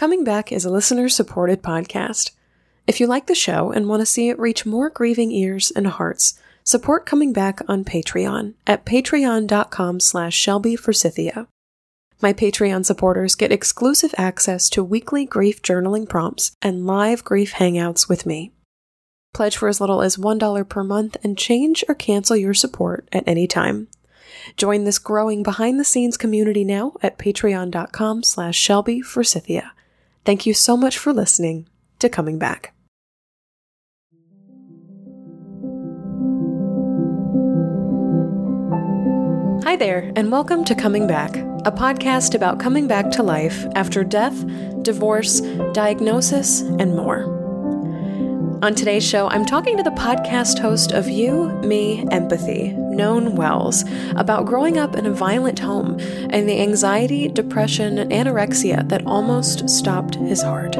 Coming 0.00 0.24
Back 0.24 0.50
is 0.50 0.64
a 0.64 0.70
listener 0.70 1.10
supported 1.10 1.60
podcast. 1.62 2.30
If 2.86 3.00
you 3.00 3.06
like 3.06 3.26
the 3.26 3.34
show 3.34 3.70
and 3.70 3.86
want 3.86 4.00
to 4.00 4.06
see 4.06 4.30
it 4.30 4.38
reach 4.38 4.64
more 4.64 4.88
grieving 4.88 5.30
ears 5.30 5.70
and 5.70 5.86
hearts, 5.86 6.40
support 6.64 7.04
Coming 7.04 7.34
Back 7.34 7.60
on 7.68 7.84
Patreon 7.84 8.54
at 8.66 8.86
patreon.com 8.86 10.00
slash 10.00 10.34
Shelby 10.34 10.74
Forsythia. 10.74 11.48
My 12.22 12.32
Patreon 12.32 12.86
supporters 12.86 13.34
get 13.34 13.52
exclusive 13.52 14.14
access 14.16 14.70
to 14.70 14.82
weekly 14.82 15.26
grief 15.26 15.60
journaling 15.60 16.08
prompts 16.08 16.52
and 16.62 16.86
live 16.86 17.22
grief 17.22 17.52
hangouts 17.52 18.08
with 18.08 18.24
me. 18.24 18.52
Pledge 19.34 19.58
for 19.58 19.68
as 19.68 19.82
little 19.82 20.00
as 20.00 20.16
$1 20.16 20.66
per 20.66 20.82
month 20.82 21.18
and 21.22 21.36
change 21.36 21.84
or 21.90 21.94
cancel 21.94 22.36
your 22.36 22.54
support 22.54 23.06
at 23.12 23.24
any 23.26 23.46
time. 23.46 23.88
Join 24.56 24.84
this 24.84 24.98
growing 24.98 25.42
behind 25.42 25.78
the 25.78 25.84
scenes 25.84 26.16
community 26.16 26.64
now 26.64 26.94
at 27.02 27.18
patreon.com 27.18 28.22
slash 28.22 28.56
Shelby 28.56 29.02
Forsythia. 29.02 29.74
Thank 30.24 30.44
you 30.44 30.52
so 30.52 30.76
much 30.76 30.98
for 30.98 31.12
listening 31.12 31.66
to 31.98 32.08
Coming 32.08 32.38
Back. 32.38 32.74
Hi 39.64 39.76
there, 39.76 40.12
and 40.16 40.30
welcome 40.30 40.64
to 40.64 40.74
Coming 40.74 41.06
Back, 41.06 41.36
a 41.64 41.72
podcast 41.72 42.34
about 42.34 42.60
coming 42.60 42.86
back 42.86 43.10
to 43.12 43.22
life 43.22 43.64
after 43.74 44.04
death, 44.04 44.44
divorce, 44.82 45.40
diagnosis, 45.72 46.60
and 46.60 46.94
more. 46.96 47.39
On 48.62 48.74
today's 48.74 49.08
show, 49.08 49.26
I'm 49.28 49.46
talking 49.46 49.78
to 49.78 49.82
the 49.82 49.90
podcast 49.92 50.58
host 50.58 50.92
of 50.92 51.08
You, 51.08 51.48
Me, 51.64 52.06
Empathy, 52.10 52.74
Known 52.74 53.34
Wells, 53.34 53.86
about 54.16 54.44
growing 54.44 54.76
up 54.76 54.96
in 54.96 55.06
a 55.06 55.10
violent 55.10 55.58
home 55.58 55.98
and 56.28 56.46
the 56.46 56.60
anxiety, 56.60 57.26
depression, 57.28 57.98
and 57.98 58.12
anorexia 58.12 58.86
that 58.90 59.06
almost 59.06 59.66
stopped 59.70 60.16
his 60.16 60.42
heart. 60.42 60.76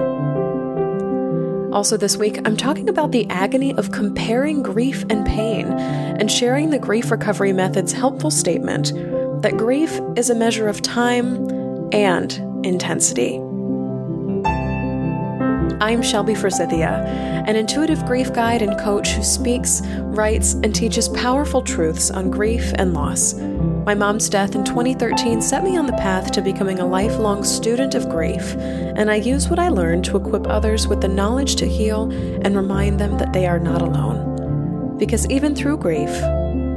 Also, 1.73 1.97
this 1.97 2.19
week, 2.19 2.47
I'm 2.47 2.55
talking 2.55 2.91
about 2.91 3.13
the 3.13 3.27
agony 3.31 3.75
of 3.77 3.93
comparing 3.93 4.63
grief 4.63 5.07
and 5.09 5.25
pain 5.25 5.67
and 5.69 6.31
sharing 6.31 6.69
the 6.69 6.79
grief 6.79 7.11
recovery 7.11 7.55
method's 7.55 7.95
helpful 7.95 8.31
statement 8.31 8.93
that 9.41 9.57
grief 9.57 9.99
is 10.17 10.29
a 10.29 10.35
measure 10.35 10.69
of 10.69 10.83
time 10.83 11.49
and 11.95 12.31
intensity. 12.63 13.41
I'm 15.81 16.03
Shelby 16.03 16.35
Forsythia, 16.35 17.05
an 17.47 17.57
intuitive 17.57 18.05
grief 18.07 18.33
guide 18.33 18.63
and 18.63 18.79
coach 18.81 19.11
who 19.11 19.23
speaks, 19.23 19.83
writes, 19.85 20.55
and 20.55 20.75
teaches 20.75 21.09
powerful 21.11 21.63
truths 21.63 22.11
on 22.11 22.31
grief 22.31 22.73
and 22.77 22.93
loss. 22.93 23.35
My 23.35 23.95
mom's 23.95 24.29
death 24.29 24.55
in 24.55 24.65
2013 24.65 25.41
set 25.41 25.63
me 25.65 25.77
on 25.77 25.87
the 25.87 25.93
path 25.93 26.33
to 26.33 26.43
becoming 26.43 26.79
a 26.79 26.87
lifelong 26.87 27.45
student 27.45 27.95
of 27.95 28.09
grief, 28.09 28.55
and 28.57 29.11
I 29.11 29.17
use 29.17 29.49
what 29.49 29.59
I 29.59 29.69
learned 29.69 30.05
to 30.07 30.17
equip 30.17 30.47
others 30.47 30.87
with 30.87 31.01
the 31.01 31.09
knowledge 31.09 31.57
to 31.57 31.67
heal 31.67 32.11
and 32.11 32.57
remind 32.57 32.99
them 32.99 33.19
that 33.19 33.33
they 33.33 33.47
are 33.47 33.59
not 33.59 33.83
alone. 33.83 34.97
Because 34.99 35.29
even 35.31 35.55
through 35.55 35.79
grief, 35.79 36.11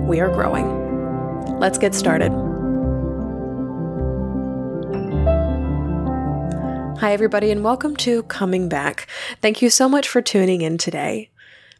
we 0.07 0.19
are 0.19 0.29
growing. 0.29 1.59
Let's 1.59 1.77
get 1.77 1.95
started. 1.95 2.42
Hi, 7.03 7.11
everybody, 7.11 7.51
and 7.51 7.65
welcome 7.65 7.97
to 7.97 8.23
Coming 8.23 8.69
Back. 8.69 9.09
Thank 9.41 9.61
you 9.61 9.69
so 9.69 9.89
much 9.89 10.07
for 10.07 10.21
tuning 10.21 10.61
in 10.61 10.77
today. 10.77 11.31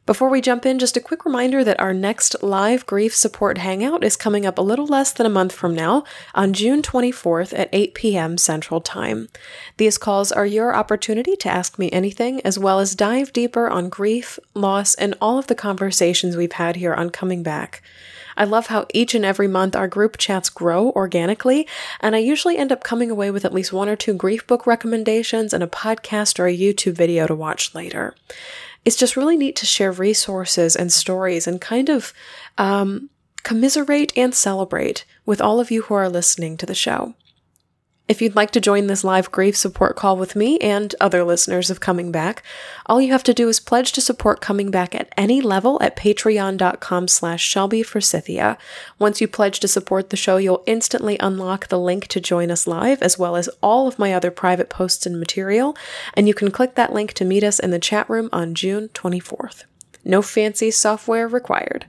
Before 0.05 0.27
we 0.27 0.41
jump 0.41 0.65
in, 0.65 0.79
just 0.79 0.97
a 0.97 1.01
quick 1.01 1.23
reminder 1.23 1.63
that 1.63 1.79
our 1.79 1.93
next 1.93 2.35
live 2.43 2.85
grief 2.85 3.15
support 3.15 3.57
hangout 3.57 4.03
is 4.03 4.17
coming 4.17 4.45
up 4.45 4.57
a 4.57 4.61
little 4.61 4.85
less 4.85 5.13
than 5.13 5.25
a 5.25 5.29
month 5.29 5.53
from 5.53 5.73
now 5.73 6.03
on 6.35 6.51
June 6.51 6.81
24th 6.81 7.57
at 7.57 7.69
8 7.71 7.93
p.m. 7.93 8.37
Central 8.37 8.81
Time. 8.81 9.29
These 9.77 9.97
calls 9.97 10.33
are 10.33 10.45
your 10.45 10.75
opportunity 10.75 11.37
to 11.37 11.49
ask 11.49 11.79
me 11.79 11.89
anything, 11.91 12.41
as 12.41 12.59
well 12.59 12.81
as 12.81 12.95
dive 12.95 13.31
deeper 13.31 13.69
on 13.69 13.87
grief, 13.87 14.39
loss, 14.53 14.93
and 14.95 15.15
all 15.21 15.37
of 15.37 15.47
the 15.47 15.55
conversations 15.55 16.35
we've 16.35 16.51
had 16.51 16.75
here 16.75 16.93
on 16.93 17.09
Coming 17.09 17.41
Back. 17.41 17.81
I 18.35 18.43
love 18.43 18.67
how 18.67 18.87
each 18.93 19.15
and 19.15 19.23
every 19.23 19.47
month 19.47 19.73
our 19.73 19.87
group 19.87 20.17
chats 20.17 20.49
grow 20.49 20.89
organically, 20.91 21.65
and 22.01 22.13
I 22.13 22.19
usually 22.19 22.57
end 22.57 22.73
up 22.73 22.83
coming 22.83 23.09
away 23.09 23.31
with 23.31 23.45
at 23.45 23.53
least 23.53 23.71
one 23.71 23.87
or 23.87 23.95
two 23.95 24.13
grief 24.13 24.45
book 24.47 24.67
recommendations 24.67 25.53
and 25.53 25.63
a 25.63 25.67
podcast 25.67 26.39
or 26.39 26.47
a 26.47 26.57
YouTube 26.57 26.95
video 26.95 27.25
to 27.25 27.35
watch 27.35 27.73
later. 27.73 28.15
It's 28.85 28.95
just 28.95 29.15
really 29.15 29.37
neat 29.37 29.55
to 29.57 29.65
share 29.65 29.91
resources 29.91 30.75
and 30.75 30.91
stories 30.91 31.47
and 31.47 31.61
kind 31.61 31.89
of 31.89 32.13
um, 32.57 33.09
commiserate 33.43 34.11
and 34.17 34.33
celebrate 34.33 35.05
with 35.25 35.41
all 35.41 35.59
of 35.59 35.71
you 35.71 35.83
who 35.83 35.93
are 35.93 36.09
listening 36.09 36.57
to 36.57 36.65
the 36.65 36.75
show. 36.75 37.15
If 38.05 38.21
you'd 38.21 38.35
like 38.35 38.51
to 38.51 38.59
join 38.59 38.87
this 38.87 39.05
live 39.05 39.31
grief 39.31 39.55
support 39.55 39.95
call 39.95 40.17
with 40.17 40.35
me 40.35 40.57
and 40.59 40.93
other 40.99 41.23
listeners 41.23 41.69
of 41.69 41.79
Coming 41.79 42.11
Back, 42.11 42.43
all 42.85 43.01
you 43.01 43.13
have 43.13 43.23
to 43.23 43.33
do 43.33 43.47
is 43.47 43.61
pledge 43.61 43.93
to 43.93 44.01
support 44.01 44.41
Coming 44.41 44.69
Back 44.69 44.93
at 44.93 45.13
any 45.15 45.39
level 45.39 45.81
at 45.81 45.95
patreon.com 45.95 47.07
slash 47.07 47.41
Shelby. 47.41 47.85
Once 48.99 49.21
you 49.21 49.27
pledge 49.29 49.61
to 49.61 49.69
support 49.69 50.09
the 50.09 50.17
show, 50.17 50.35
you'll 50.35 50.65
instantly 50.65 51.17
unlock 51.21 51.67
the 51.67 51.79
link 51.79 52.07
to 52.07 52.19
join 52.19 52.51
us 52.51 52.67
live, 52.67 53.01
as 53.01 53.17
well 53.17 53.37
as 53.37 53.47
all 53.61 53.87
of 53.87 53.97
my 53.97 54.13
other 54.13 54.31
private 54.31 54.69
posts 54.69 55.05
and 55.05 55.17
material, 55.17 55.73
and 56.13 56.27
you 56.27 56.33
can 56.33 56.51
click 56.51 56.75
that 56.75 56.91
link 56.91 57.13
to 57.13 57.23
meet 57.23 57.43
us 57.43 57.57
in 57.57 57.71
the 57.71 57.79
chat 57.79 58.09
room 58.09 58.27
on 58.33 58.53
June 58.53 58.89
24th. 58.89 59.63
No 60.03 60.21
fancy 60.21 60.71
software 60.71 61.29
required. 61.29 61.85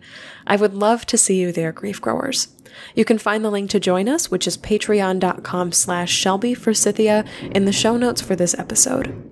I 0.46 0.54
would 0.54 0.74
love 0.74 1.06
to 1.06 1.18
see 1.18 1.40
you 1.40 1.50
there, 1.50 1.72
grief 1.72 2.00
growers. 2.00 2.53
You 2.94 3.04
can 3.04 3.18
find 3.18 3.44
the 3.44 3.50
link 3.50 3.70
to 3.70 3.80
join 3.80 4.08
us, 4.08 4.30
which 4.30 4.46
is 4.46 4.56
patreon.com 4.56 5.72
slash 5.72 6.12
Shelby 6.12 6.54
Forsythia, 6.54 7.24
in 7.52 7.64
the 7.64 7.72
show 7.72 7.96
notes 7.96 8.20
for 8.20 8.36
this 8.36 8.54
episode. 8.58 9.30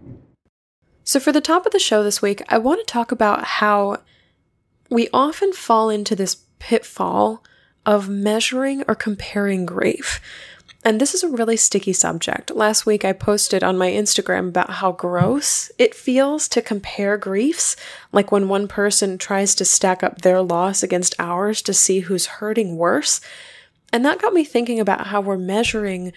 So, 1.05 1.19
for 1.19 1.33
the 1.33 1.41
top 1.41 1.67
of 1.67 1.73
the 1.73 1.79
show 1.79 2.03
this 2.03 2.23
week, 2.23 2.43
I 2.49 2.59
want 2.59 2.81
to 2.81 2.87
talk 2.87 3.11
about 3.11 3.45
how 3.45 3.99
we 4.91 5.09
often 5.13 5.53
fall 5.53 5.91
into 5.91 6.15
this 6.15 6.37
pitfall 6.59 7.43
of 7.85 8.09
measuring 8.09 8.85
or 8.87 8.95
comparing 8.95 9.67
grief. 9.67 10.21
And 10.85 11.01
this 11.01 11.15
is 11.15 11.23
a 11.23 11.29
really 11.29 11.57
sticky 11.57 11.93
subject. 11.93 12.51
Last 12.51 12.87
week 12.87 13.05
I 13.05 13.13
posted 13.13 13.63
on 13.63 13.79
my 13.79 13.91
Instagram 13.91 14.49
about 14.49 14.71
how 14.71 14.91
gross 14.91 15.71
it 15.79 15.95
feels 15.95 16.49
to 16.49 16.61
compare 16.61 17.17
griefs, 17.17 17.77
like 18.11 18.33
when 18.33 18.49
one 18.49 18.67
person 18.67 19.17
tries 19.17 19.55
to 19.57 19.65
stack 19.65 20.03
up 20.03 20.23
their 20.23 20.43
loss 20.43 20.83
against 20.83 21.15
ours 21.21 21.63
to 21.63 21.73
see 21.73 22.01
who's 22.01 22.27
hurting 22.27 22.77
worse. 22.77 23.21
And 23.93 24.05
that 24.05 24.21
got 24.21 24.33
me 24.33 24.43
thinking 24.43 24.81
about 24.81 25.07
how 25.09 25.21
we're 25.21 25.37
measuring 25.37 26.13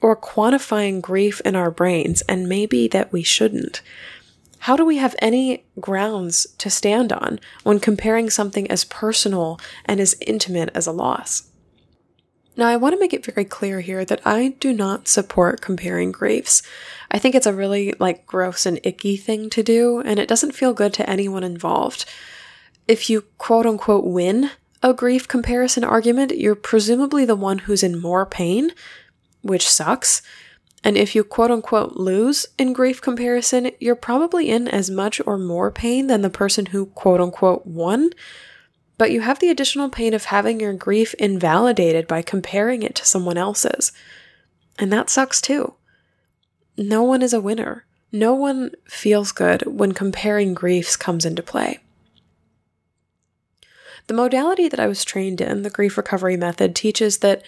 or 0.00 0.16
quantifying 0.16 1.00
grief 1.00 1.40
in 1.40 1.56
our 1.56 1.70
brains, 1.70 2.22
and 2.22 2.48
maybe 2.48 2.86
that 2.86 3.12
we 3.12 3.22
shouldn't. 3.22 3.82
How 4.60 4.76
do 4.76 4.84
we 4.84 4.98
have 4.98 5.16
any 5.20 5.64
grounds 5.80 6.46
to 6.58 6.70
stand 6.70 7.12
on 7.12 7.40
when 7.64 7.80
comparing 7.80 8.30
something 8.30 8.70
as 8.70 8.84
personal 8.84 9.58
and 9.84 9.98
as 9.98 10.14
intimate 10.20 10.70
as 10.74 10.86
a 10.86 10.92
loss? 10.92 11.50
Now, 12.58 12.68
I 12.68 12.76
want 12.76 12.94
to 12.94 12.98
make 12.98 13.12
it 13.12 13.24
very 13.24 13.44
clear 13.44 13.80
here 13.82 14.04
that 14.06 14.22
I 14.26 14.56
do 14.60 14.72
not 14.72 15.08
support 15.08 15.60
comparing 15.60 16.10
griefs. 16.10 16.62
I 17.10 17.18
think 17.18 17.34
it's 17.34 17.46
a 17.46 17.52
really 17.52 17.92
like 17.98 18.26
gross 18.26 18.64
and 18.64 18.80
icky 18.82 19.18
thing 19.18 19.50
to 19.50 19.62
do, 19.62 20.00
and 20.00 20.18
it 20.18 20.28
doesn't 20.28 20.54
feel 20.54 20.72
good 20.72 20.94
to 20.94 21.08
anyone 21.08 21.44
involved. 21.44 22.06
If 22.88 23.10
you 23.10 23.22
quote 23.36 23.66
unquote 23.66 24.04
win 24.04 24.50
a 24.82 24.94
grief 24.94 25.28
comparison 25.28 25.84
argument, 25.84 26.38
you're 26.38 26.54
presumably 26.54 27.26
the 27.26 27.36
one 27.36 27.58
who's 27.60 27.82
in 27.82 28.00
more 28.00 28.24
pain, 28.24 28.70
which 29.42 29.68
sucks. 29.68 30.22
And 30.82 30.96
if 30.96 31.14
you 31.14 31.24
quote 31.24 31.50
unquote 31.50 31.96
lose 31.96 32.46
in 32.56 32.72
grief 32.72 33.02
comparison, 33.02 33.70
you're 33.80 33.96
probably 33.96 34.48
in 34.48 34.66
as 34.66 34.88
much 34.88 35.20
or 35.26 35.36
more 35.36 35.70
pain 35.70 36.06
than 36.06 36.22
the 36.22 36.30
person 36.30 36.66
who 36.66 36.86
quote 36.86 37.20
unquote 37.20 37.66
won, 37.66 38.10
but 38.98 39.10
you 39.10 39.20
have 39.20 39.38
the 39.38 39.50
additional 39.50 39.88
pain 39.88 40.14
of 40.14 40.26
having 40.26 40.60
your 40.60 40.72
grief 40.72 41.14
invalidated 41.14 42.06
by 42.06 42.22
comparing 42.22 42.82
it 42.82 42.94
to 42.94 43.06
someone 43.06 43.36
else's. 43.36 43.92
And 44.78 44.92
that 44.92 45.10
sucks 45.10 45.40
too. 45.40 45.74
No 46.76 47.02
one 47.02 47.22
is 47.22 47.32
a 47.32 47.40
winner. 47.40 47.84
No 48.12 48.34
one 48.34 48.72
feels 48.86 49.32
good 49.32 49.62
when 49.66 49.92
comparing 49.92 50.54
griefs 50.54 50.96
comes 50.96 51.24
into 51.24 51.42
play. 51.42 51.80
The 54.06 54.14
modality 54.14 54.68
that 54.68 54.80
I 54.80 54.86
was 54.86 55.04
trained 55.04 55.40
in, 55.40 55.62
the 55.62 55.70
grief 55.70 55.96
recovery 55.96 56.36
method, 56.36 56.76
teaches 56.76 57.18
that 57.18 57.42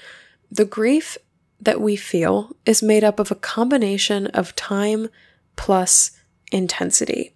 the 0.50 0.64
grief 0.64 1.16
that 1.60 1.80
we 1.80 1.96
feel 1.96 2.56
is 2.66 2.82
made 2.82 3.04
up 3.04 3.18
of 3.18 3.30
a 3.30 3.36
combination 3.36 4.26
of 4.28 4.56
time 4.56 5.08
plus 5.56 6.12
intensity. 6.50 7.34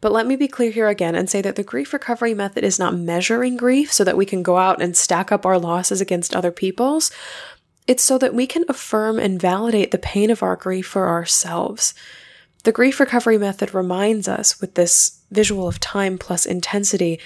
But 0.00 0.12
let 0.12 0.26
me 0.26 0.36
be 0.36 0.48
clear 0.48 0.70
here 0.70 0.88
again 0.88 1.14
and 1.14 1.28
say 1.28 1.42
that 1.42 1.56
the 1.56 1.62
grief 1.62 1.92
recovery 1.92 2.32
method 2.34 2.64
is 2.64 2.78
not 2.78 2.96
measuring 2.96 3.56
grief 3.56 3.92
so 3.92 4.02
that 4.04 4.16
we 4.16 4.24
can 4.24 4.42
go 4.42 4.56
out 4.56 4.80
and 4.80 4.96
stack 4.96 5.30
up 5.30 5.44
our 5.44 5.58
losses 5.58 6.00
against 6.00 6.34
other 6.34 6.50
people's. 6.50 7.10
It's 7.86 8.02
so 8.02 8.16
that 8.18 8.34
we 8.34 8.46
can 8.46 8.64
affirm 8.68 9.18
and 9.18 9.40
validate 9.40 9.90
the 9.90 9.98
pain 9.98 10.30
of 10.30 10.42
our 10.42 10.56
grief 10.56 10.86
for 10.86 11.08
ourselves. 11.08 11.92
The 12.64 12.72
grief 12.72 13.00
recovery 13.00 13.38
method 13.38 13.74
reminds 13.74 14.28
us 14.28 14.60
with 14.60 14.74
this 14.74 15.20
visual 15.30 15.66
of 15.66 15.80
time 15.80 16.18
plus 16.18 16.46
intensity 16.46 17.18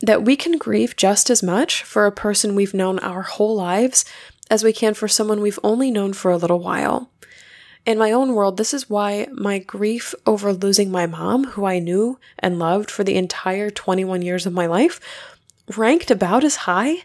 that 0.00 0.22
we 0.22 0.36
can 0.36 0.58
grieve 0.58 0.96
just 0.96 1.30
as 1.30 1.42
much 1.42 1.82
for 1.82 2.06
a 2.06 2.12
person 2.12 2.54
we've 2.54 2.74
known 2.74 2.98
our 2.98 3.22
whole 3.22 3.56
lives 3.56 4.04
as 4.50 4.62
we 4.62 4.72
can 4.72 4.94
for 4.94 5.08
someone 5.08 5.40
we've 5.40 5.58
only 5.64 5.90
known 5.90 6.12
for 6.12 6.30
a 6.30 6.36
little 6.36 6.60
while. 6.60 7.10
In 7.86 7.98
my 7.98 8.10
own 8.10 8.34
world, 8.34 8.56
this 8.56 8.74
is 8.74 8.90
why 8.90 9.28
my 9.32 9.60
grief 9.60 10.12
over 10.26 10.52
losing 10.52 10.90
my 10.90 11.06
mom, 11.06 11.44
who 11.44 11.64
I 11.64 11.78
knew 11.78 12.18
and 12.40 12.58
loved 12.58 12.90
for 12.90 13.04
the 13.04 13.14
entire 13.14 13.70
21 13.70 14.22
years 14.22 14.44
of 14.44 14.52
my 14.52 14.66
life, 14.66 15.00
ranked 15.76 16.10
about 16.10 16.42
as 16.42 16.56
high 16.56 17.04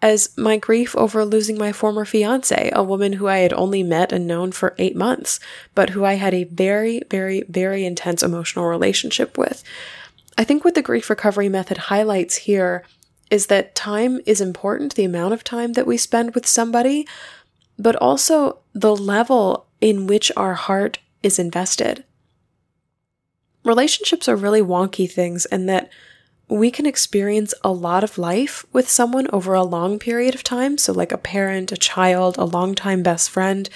as 0.00 0.30
my 0.36 0.56
grief 0.56 0.96
over 0.96 1.22
losing 1.24 1.58
my 1.58 1.70
former 1.70 2.06
fiance, 2.06 2.70
a 2.72 2.82
woman 2.82 3.14
who 3.14 3.26
I 3.26 3.38
had 3.38 3.52
only 3.52 3.82
met 3.82 4.10
and 4.10 4.26
known 4.26 4.52
for 4.52 4.74
eight 4.78 4.96
months, 4.96 5.38
but 5.74 5.90
who 5.90 6.04
I 6.04 6.14
had 6.14 6.32
a 6.32 6.44
very, 6.44 7.02
very, 7.10 7.44
very 7.48 7.84
intense 7.84 8.22
emotional 8.22 8.66
relationship 8.66 9.36
with. 9.36 9.62
I 10.38 10.44
think 10.44 10.64
what 10.64 10.74
the 10.74 10.82
grief 10.82 11.10
recovery 11.10 11.50
method 11.50 11.76
highlights 11.76 12.36
here 12.36 12.84
is 13.30 13.48
that 13.48 13.74
time 13.74 14.20
is 14.24 14.40
important, 14.40 14.94
the 14.94 15.04
amount 15.04 15.34
of 15.34 15.44
time 15.44 15.74
that 15.74 15.86
we 15.86 15.98
spend 15.98 16.34
with 16.34 16.46
somebody, 16.46 17.06
but 17.78 17.96
also 17.96 18.58
the 18.72 18.94
level 18.94 19.65
in 19.80 20.06
which 20.06 20.32
our 20.36 20.54
heart 20.54 20.98
is 21.22 21.38
invested. 21.38 22.04
Relationships 23.64 24.28
are 24.28 24.36
really 24.36 24.62
wonky 24.62 25.10
things, 25.10 25.44
and 25.46 25.68
that 25.68 25.90
we 26.48 26.70
can 26.70 26.86
experience 26.86 27.52
a 27.64 27.72
lot 27.72 28.04
of 28.04 28.18
life 28.18 28.64
with 28.72 28.88
someone 28.88 29.26
over 29.32 29.54
a 29.54 29.64
long 29.64 29.98
period 29.98 30.34
of 30.34 30.44
time. 30.44 30.78
So, 30.78 30.92
like 30.92 31.12
a 31.12 31.18
parent, 31.18 31.72
a 31.72 31.76
child, 31.76 32.38
a 32.38 32.44
longtime 32.44 33.02
best 33.02 33.30
friend. 33.30 33.68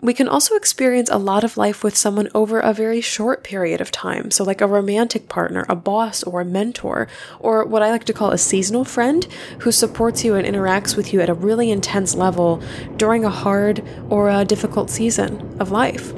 We 0.00 0.12
can 0.12 0.28
also 0.28 0.56
experience 0.56 1.08
a 1.10 1.16
lot 1.16 1.42
of 1.42 1.56
life 1.56 1.82
with 1.82 1.96
someone 1.96 2.28
over 2.34 2.60
a 2.60 2.74
very 2.74 3.00
short 3.00 3.42
period 3.42 3.80
of 3.80 3.90
time. 3.90 4.30
So, 4.30 4.44
like 4.44 4.60
a 4.60 4.66
romantic 4.66 5.28
partner, 5.28 5.64
a 5.68 5.74
boss, 5.74 6.22
or 6.22 6.42
a 6.42 6.44
mentor, 6.44 7.08
or 7.40 7.64
what 7.64 7.82
I 7.82 7.90
like 7.90 8.04
to 8.04 8.12
call 8.12 8.30
a 8.30 8.38
seasonal 8.38 8.84
friend 8.84 9.26
who 9.60 9.72
supports 9.72 10.22
you 10.22 10.34
and 10.34 10.46
interacts 10.46 10.96
with 10.96 11.14
you 11.14 11.20
at 11.22 11.30
a 11.30 11.34
really 11.34 11.70
intense 11.70 12.14
level 12.14 12.62
during 12.96 13.24
a 13.24 13.30
hard 13.30 13.82
or 14.10 14.28
a 14.28 14.44
difficult 14.44 14.90
season 14.90 15.56
of 15.58 15.70
life. 15.70 16.12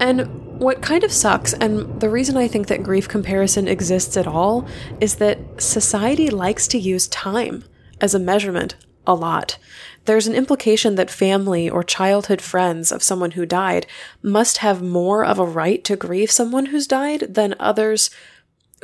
And 0.00 0.60
what 0.60 0.82
kind 0.82 1.02
of 1.02 1.12
sucks, 1.12 1.54
and 1.54 2.00
the 2.00 2.10
reason 2.10 2.36
I 2.36 2.46
think 2.46 2.66
that 2.66 2.82
grief 2.82 3.08
comparison 3.08 3.66
exists 3.66 4.18
at 4.18 4.26
all, 4.26 4.68
is 5.00 5.16
that 5.16 5.38
society 5.60 6.28
likes 6.28 6.68
to 6.68 6.78
use 6.78 7.08
time 7.08 7.64
as 8.02 8.14
a 8.14 8.18
measurement 8.18 8.76
a 9.06 9.14
lot. 9.14 9.56
There's 10.04 10.26
an 10.26 10.34
implication 10.34 10.94
that 10.94 11.10
family 11.10 11.68
or 11.68 11.82
childhood 11.82 12.40
friends 12.40 12.90
of 12.90 13.02
someone 13.02 13.32
who 13.32 13.46
died 13.46 13.86
must 14.22 14.58
have 14.58 14.82
more 14.82 15.24
of 15.24 15.38
a 15.38 15.44
right 15.44 15.84
to 15.84 15.96
grieve 15.96 16.30
someone 16.30 16.66
who's 16.66 16.86
died 16.86 17.34
than 17.34 17.54
others 17.60 18.10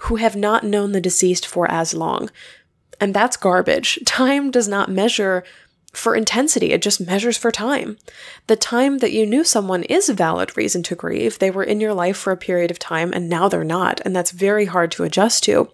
who 0.03 0.17
have 0.17 0.37
not 0.37 0.65
known 0.65 0.93
the 0.93 1.01
deceased 1.01 1.47
for 1.47 1.71
as 1.71 1.95
long. 1.95 2.31
And 3.01 3.15
that's 3.15 3.37
garbage. 3.37 3.99
Time 4.07 4.51
does 4.51 4.69
not 4.69 4.91
measure 4.91 5.45
for 5.97 6.15
intensity, 6.15 6.73
it 6.73 6.83
just 6.83 7.01
measures 7.01 7.39
for 7.39 7.51
time. 7.51 7.97
The 8.49 8.57
time 8.57 8.99
that 8.99 9.13
you 9.13 9.25
knew 9.25 9.45
someone 9.45 9.83
is 9.85 10.11
a 10.11 10.15
valid 10.15 10.55
reason 10.55 10.83
to 10.85 10.95
grieve. 10.95 11.39
They 11.39 11.51
were 11.51 11.65
in 11.65 11.81
your 11.81 11.95
life 11.95 12.19
for 12.19 12.33
a 12.33 12.37
period 12.37 12.71
of 12.71 12.79
time 12.79 13.13
and 13.15 13.31
now 13.31 13.49
they're 13.49 13.65
not, 13.65 14.03
and 14.05 14.15
that's 14.15 14.31
very 14.31 14.67
hard 14.67 14.91
to 14.93 15.05
adjust 15.05 15.45
to. 15.45 15.71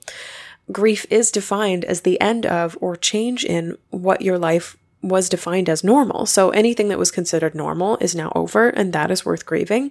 Grief 0.70 1.06
is 1.10 1.32
defined 1.32 1.84
as 1.84 2.02
the 2.02 2.20
end 2.20 2.46
of 2.46 2.78
or 2.80 2.94
change 2.94 3.44
in 3.44 3.76
what 3.90 4.22
your 4.22 4.38
life 4.38 4.76
was 5.02 5.28
defined 5.28 5.68
as 5.68 5.84
normal. 5.84 6.26
So 6.26 6.50
anything 6.50 6.88
that 6.88 6.98
was 6.98 7.10
considered 7.10 7.54
normal 7.54 7.98
is 8.00 8.14
now 8.14 8.32
over, 8.34 8.68
and 8.68 8.92
that 8.92 9.10
is 9.10 9.26
worth 9.26 9.44
grieving. 9.44 9.90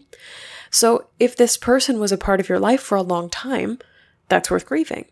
So 0.70 1.08
if 1.20 1.36
this 1.36 1.58
person 1.58 2.00
was 2.00 2.12
a 2.12 2.18
part 2.18 2.40
of 2.40 2.48
your 2.48 2.60
life 2.60 2.82
for 2.82 2.96
a 2.96 3.04
long 3.04 3.30
time, 3.30 3.80
that's 4.30 4.50
worth 4.50 4.66
grieving. 4.66 5.06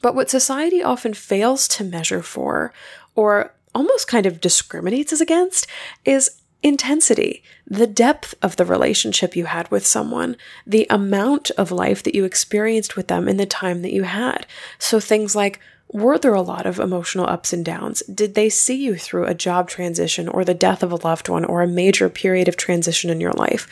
But 0.00 0.14
what 0.14 0.30
society 0.30 0.82
often 0.82 1.14
fails 1.14 1.66
to 1.68 1.84
measure 1.84 2.22
for, 2.22 2.72
or 3.14 3.52
almost 3.74 4.08
kind 4.08 4.24
of 4.24 4.40
discriminates 4.40 5.20
against, 5.20 5.66
is 6.04 6.40
intensity, 6.62 7.42
the 7.66 7.86
depth 7.86 8.34
of 8.42 8.56
the 8.56 8.64
relationship 8.64 9.34
you 9.34 9.46
had 9.46 9.70
with 9.70 9.86
someone, 9.86 10.36
the 10.66 10.86
amount 10.90 11.50
of 11.52 11.72
life 11.72 12.02
that 12.02 12.14
you 12.14 12.24
experienced 12.24 12.96
with 12.96 13.08
them 13.08 13.28
in 13.28 13.36
the 13.36 13.46
time 13.46 13.82
that 13.82 13.92
you 13.92 14.04
had. 14.04 14.46
So 14.78 15.00
things 15.00 15.34
like, 15.34 15.58
were 15.92 16.18
there 16.18 16.34
a 16.34 16.42
lot 16.42 16.66
of 16.66 16.78
emotional 16.78 17.26
ups 17.26 17.52
and 17.52 17.64
downs? 17.64 18.02
Did 18.02 18.34
they 18.34 18.48
see 18.48 18.76
you 18.76 18.96
through 18.96 19.26
a 19.26 19.34
job 19.34 19.68
transition 19.68 20.28
or 20.28 20.44
the 20.44 20.54
death 20.54 20.84
of 20.84 20.92
a 20.92 21.06
loved 21.06 21.28
one 21.28 21.44
or 21.44 21.62
a 21.62 21.66
major 21.66 22.08
period 22.08 22.46
of 22.46 22.56
transition 22.56 23.10
in 23.10 23.20
your 23.20 23.32
life? 23.32 23.66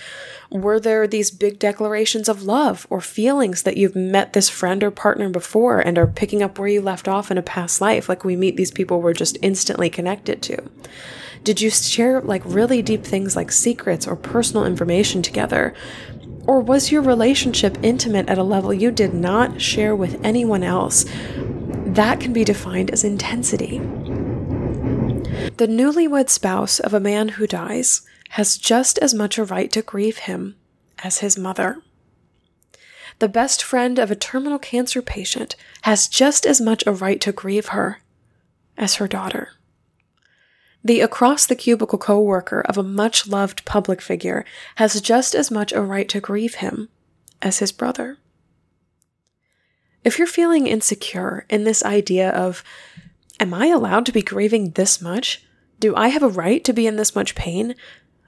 Were 0.51 0.81
there 0.81 1.07
these 1.07 1.31
big 1.31 1.61
declarations 1.61 2.29
of 2.29 2.43
love 2.43 2.89
or 2.91 3.01
feelings 3.01 3.63
that 3.63 3.77
you've 3.77 3.95
met 3.95 4.33
this 4.33 4.49
friend 4.49 4.83
or 4.83 4.91
partner 4.91 5.29
before 5.29 5.79
and 5.79 5.97
are 5.97 6.09
picking 6.09 6.43
up 6.43 6.59
where 6.59 6.69
you 6.69 6.81
left 6.81 7.07
off 7.07 7.31
in 7.31 7.39
a 7.39 7.43
past 7.43 7.81
life? 7.81 8.09
Like 8.09 8.25
we 8.25 8.35
meet 8.35 8.57
these 8.57 8.73
people 8.73 9.01
we're 9.01 9.13
just 9.13 9.39
instantly 9.41 9.89
connected 9.89 10.43
to. 10.43 10.63
Did 11.45 11.61
you 11.61 11.71
share 11.71 12.21
like 12.21 12.43
really 12.45 12.83
deep 12.83 13.05
things 13.05 13.37
like 13.37 13.53
secrets 13.53 14.09
or 14.09 14.17
personal 14.17 14.67
information 14.67 15.23
together? 15.23 15.73
Or 16.49 16.61
was 16.61 16.91
your 16.91 17.03
relationship 17.03 17.79
intimate 17.83 18.29
at 18.29 18.39
a 18.39 18.43
level 18.43 18.73
you 18.73 18.91
did 18.91 19.15
not 19.15 19.61
share 19.61 19.95
with 19.95 20.19
anyone 20.25 20.65
else? 20.65 21.05
That 21.95 22.21
can 22.21 22.33
be 22.33 22.45
defined 22.45 22.91
as 22.91 23.05
intensity. 23.05 23.79
The 25.57 25.67
newlywed 25.67 26.29
spouse 26.29 26.79
of 26.79 26.93
a 26.93 27.01
man 27.01 27.31
who 27.31 27.47
dies 27.47 28.03
has 28.31 28.59
just 28.59 28.99
as 28.99 29.15
much 29.15 29.39
a 29.39 29.45
right 29.45 29.73
to 29.73 29.83
grieve 29.83 30.19
him 30.19 30.57
as 31.03 31.19
his 31.19 31.39
mother. 31.39 31.83
The 33.19 33.29
best 33.29 33.63
friend 33.63 33.99
of 33.99 34.11
a 34.11 34.17
terminal 34.17 34.59
cancer 34.59 35.03
patient 35.03 35.57
has 35.83 36.09
just 36.09 36.47
as 36.47 36.61
much 36.61 36.87
a 36.87 36.93
right 36.93 37.21
to 37.23 37.33
grieve 37.33 37.69
her 37.69 38.01
as 38.77 38.97
her 38.97 39.09
daughter. 39.09 39.53
The 40.85 41.01
across 41.01 41.47
the 41.47 41.57
cubicle 41.57 41.99
coworker 41.99 42.61
of 42.61 42.79
a 42.79 42.83
much 42.83 43.27
loved 43.27 43.65
public 43.65 44.01
figure 44.01 44.45
has 44.77 45.01
just 45.01 45.35
as 45.35 45.51
much 45.51 45.73
a 45.73 45.83
right 45.83 46.09
to 46.11 46.21
grieve 46.21 46.57
him 46.57 46.89
as 47.43 47.59
his 47.59 47.73
brother. 47.73 48.19
If 50.09 50.19
you're 50.19 50.27
feeling 50.27 50.67
insecure 50.67 51.45
in 51.51 51.65
this 51.65 51.85
idea 51.85 52.31
of, 52.31 52.65
am 53.39 53.53
I 53.53 53.67
allowed 53.67 54.07
to 54.07 54.13
be 54.13 54.23
grieving 54.23 54.71
this 54.71 55.03
much? 55.03 55.45
Do 55.81 55.95
I 55.95 56.09
have 56.09 56.23
a 56.23 56.29
right 56.29 56.65
to 56.65 56.73
be 56.73 56.87
in 56.87 56.97
this 56.97 57.15
much 57.15 57.35
pain? 57.35 57.75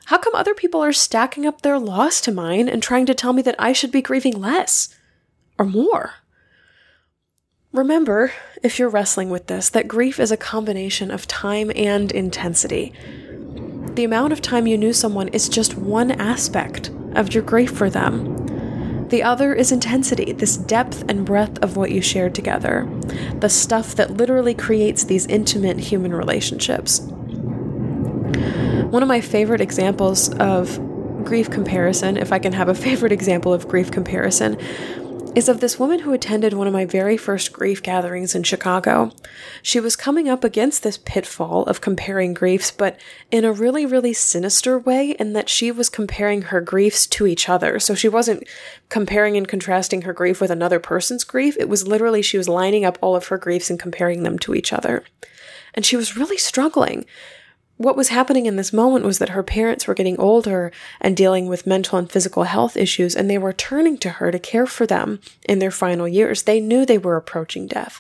How 0.04 0.18
come 0.18 0.34
other 0.34 0.52
people 0.52 0.82
are 0.82 0.92
stacking 0.92 1.46
up 1.46 1.62
their 1.62 1.78
loss 1.78 2.20
to 2.20 2.32
mine 2.32 2.68
and 2.68 2.82
trying 2.82 3.06
to 3.06 3.14
tell 3.14 3.32
me 3.32 3.40
that 3.40 3.54
I 3.58 3.72
should 3.72 3.90
be 3.90 4.02
grieving 4.02 4.38
less 4.38 4.94
or 5.58 5.64
more? 5.64 6.16
Remember, 7.72 8.30
if 8.62 8.78
you're 8.78 8.90
wrestling 8.90 9.30
with 9.30 9.46
this, 9.46 9.70
that 9.70 9.88
grief 9.88 10.20
is 10.20 10.30
a 10.30 10.36
combination 10.36 11.10
of 11.10 11.26
time 11.26 11.72
and 11.74 12.12
intensity. 12.12 12.92
The 13.94 14.04
amount 14.04 14.34
of 14.34 14.42
time 14.42 14.66
you 14.66 14.76
knew 14.76 14.92
someone 14.92 15.28
is 15.28 15.48
just 15.48 15.78
one 15.78 16.10
aspect 16.10 16.90
of 17.14 17.32
your 17.32 17.42
grief 17.42 17.70
for 17.70 17.88
them. 17.88 18.49
The 19.10 19.24
other 19.24 19.52
is 19.52 19.72
intensity, 19.72 20.32
this 20.32 20.56
depth 20.56 21.04
and 21.08 21.26
breadth 21.26 21.58
of 21.62 21.76
what 21.76 21.90
you 21.90 22.00
shared 22.00 22.32
together, 22.32 22.88
the 23.40 23.48
stuff 23.48 23.96
that 23.96 24.12
literally 24.12 24.54
creates 24.54 25.02
these 25.02 25.26
intimate 25.26 25.80
human 25.80 26.14
relationships. 26.14 27.00
One 28.90 29.02
of 29.02 29.08
my 29.08 29.20
favorite 29.20 29.60
examples 29.60 30.32
of 30.34 30.78
grief 31.24 31.50
comparison, 31.50 32.16
if 32.16 32.32
I 32.32 32.38
can 32.38 32.52
have 32.52 32.68
a 32.68 32.74
favorite 32.86 33.10
example 33.10 33.52
of 33.52 33.66
grief 33.66 33.90
comparison, 33.90 34.56
is 35.34 35.48
of 35.48 35.60
this 35.60 35.78
woman 35.78 36.00
who 36.00 36.12
attended 36.12 36.52
one 36.52 36.66
of 36.66 36.72
my 36.72 36.84
very 36.84 37.16
first 37.16 37.52
grief 37.52 37.82
gatherings 37.82 38.34
in 38.34 38.42
Chicago. 38.42 39.12
She 39.62 39.78
was 39.78 39.94
coming 39.94 40.28
up 40.28 40.42
against 40.42 40.82
this 40.82 40.98
pitfall 40.98 41.62
of 41.64 41.80
comparing 41.80 42.34
griefs, 42.34 42.72
but 42.72 43.00
in 43.30 43.44
a 43.44 43.52
really, 43.52 43.86
really 43.86 44.12
sinister 44.12 44.76
way, 44.76 45.12
in 45.12 45.32
that 45.34 45.48
she 45.48 45.70
was 45.70 45.88
comparing 45.88 46.42
her 46.42 46.60
griefs 46.60 47.06
to 47.08 47.28
each 47.28 47.48
other. 47.48 47.78
So 47.78 47.94
she 47.94 48.08
wasn't 48.08 48.42
comparing 48.88 49.36
and 49.36 49.46
contrasting 49.46 50.02
her 50.02 50.12
grief 50.12 50.40
with 50.40 50.50
another 50.50 50.80
person's 50.80 51.22
grief. 51.22 51.56
It 51.60 51.68
was 51.68 51.86
literally 51.86 52.22
she 52.22 52.38
was 52.38 52.48
lining 52.48 52.84
up 52.84 52.98
all 53.00 53.14
of 53.14 53.28
her 53.28 53.38
griefs 53.38 53.70
and 53.70 53.78
comparing 53.78 54.24
them 54.24 54.38
to 54.40 54.54
each 54.54 54.72
other. 54.72 55.04
And 55.74 55.86
she 55.86 55.96
was 55.96 56.16
really 56.16 56.38
struggling 56.38 57.06
what 57.80 57.96
was 57.96 58.10
happening 58.10 58.44
in 58.44 58.56
this 58.56 58.74
moment 58.74 59.06
was 59.06 59.18
that 59.18 59.30
her 59.30 59.42
parents 59.42 59.86
were 59.86 59.94
getting 59.94 60.20
older 60.20 60.70
and 61.00 61.16
dealing 61.16 61.46
with 61.46 61.66
mental 61.66 61.98
and 61.98 62.12
physical 62.12 62.42
health 62.42 62.76
issues, 62.76 63.16
and 63.16 63.30
they 63.30 63.38
were 63.38 63.54
turning 63.54 63.96
to 63.96 64.10
her 64.10 64.30
to 64.30 64.38
care 64.38 64.66
for 64.66 64.84
them 64.84 65.18
in 65.48 65.60
their 65.60 65.70
final 65.70 66.06
years. 66.06 66.42
They 66.42 66.60
knew 66.60 66.84
they 66.84 66.98
were 66.98 67.16
approaching 67.16 67.66
death. 67.66 67.98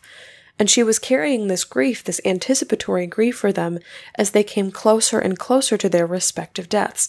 And 0.58 0.68
she 0.68 0.82
was 0.82 0.98
carrying 0.98 1.46
this 1.46 1.64
grief, 1.64 2.04
this 2.04 2.20
anticipatory 2.26 3.06
grief 3.06 3.38
for 3.38 3.52
them 3.52 3.78
as 4.16 4.32
they 4.32 4.44
came 4.44 4.70
closer 4.70 5.18
and 5.18 5.38
closer 5.38 5.78
to 5.78 5.88
their 5.88 6.04
respective 6.04 6.68
deaths. 6.68 7.08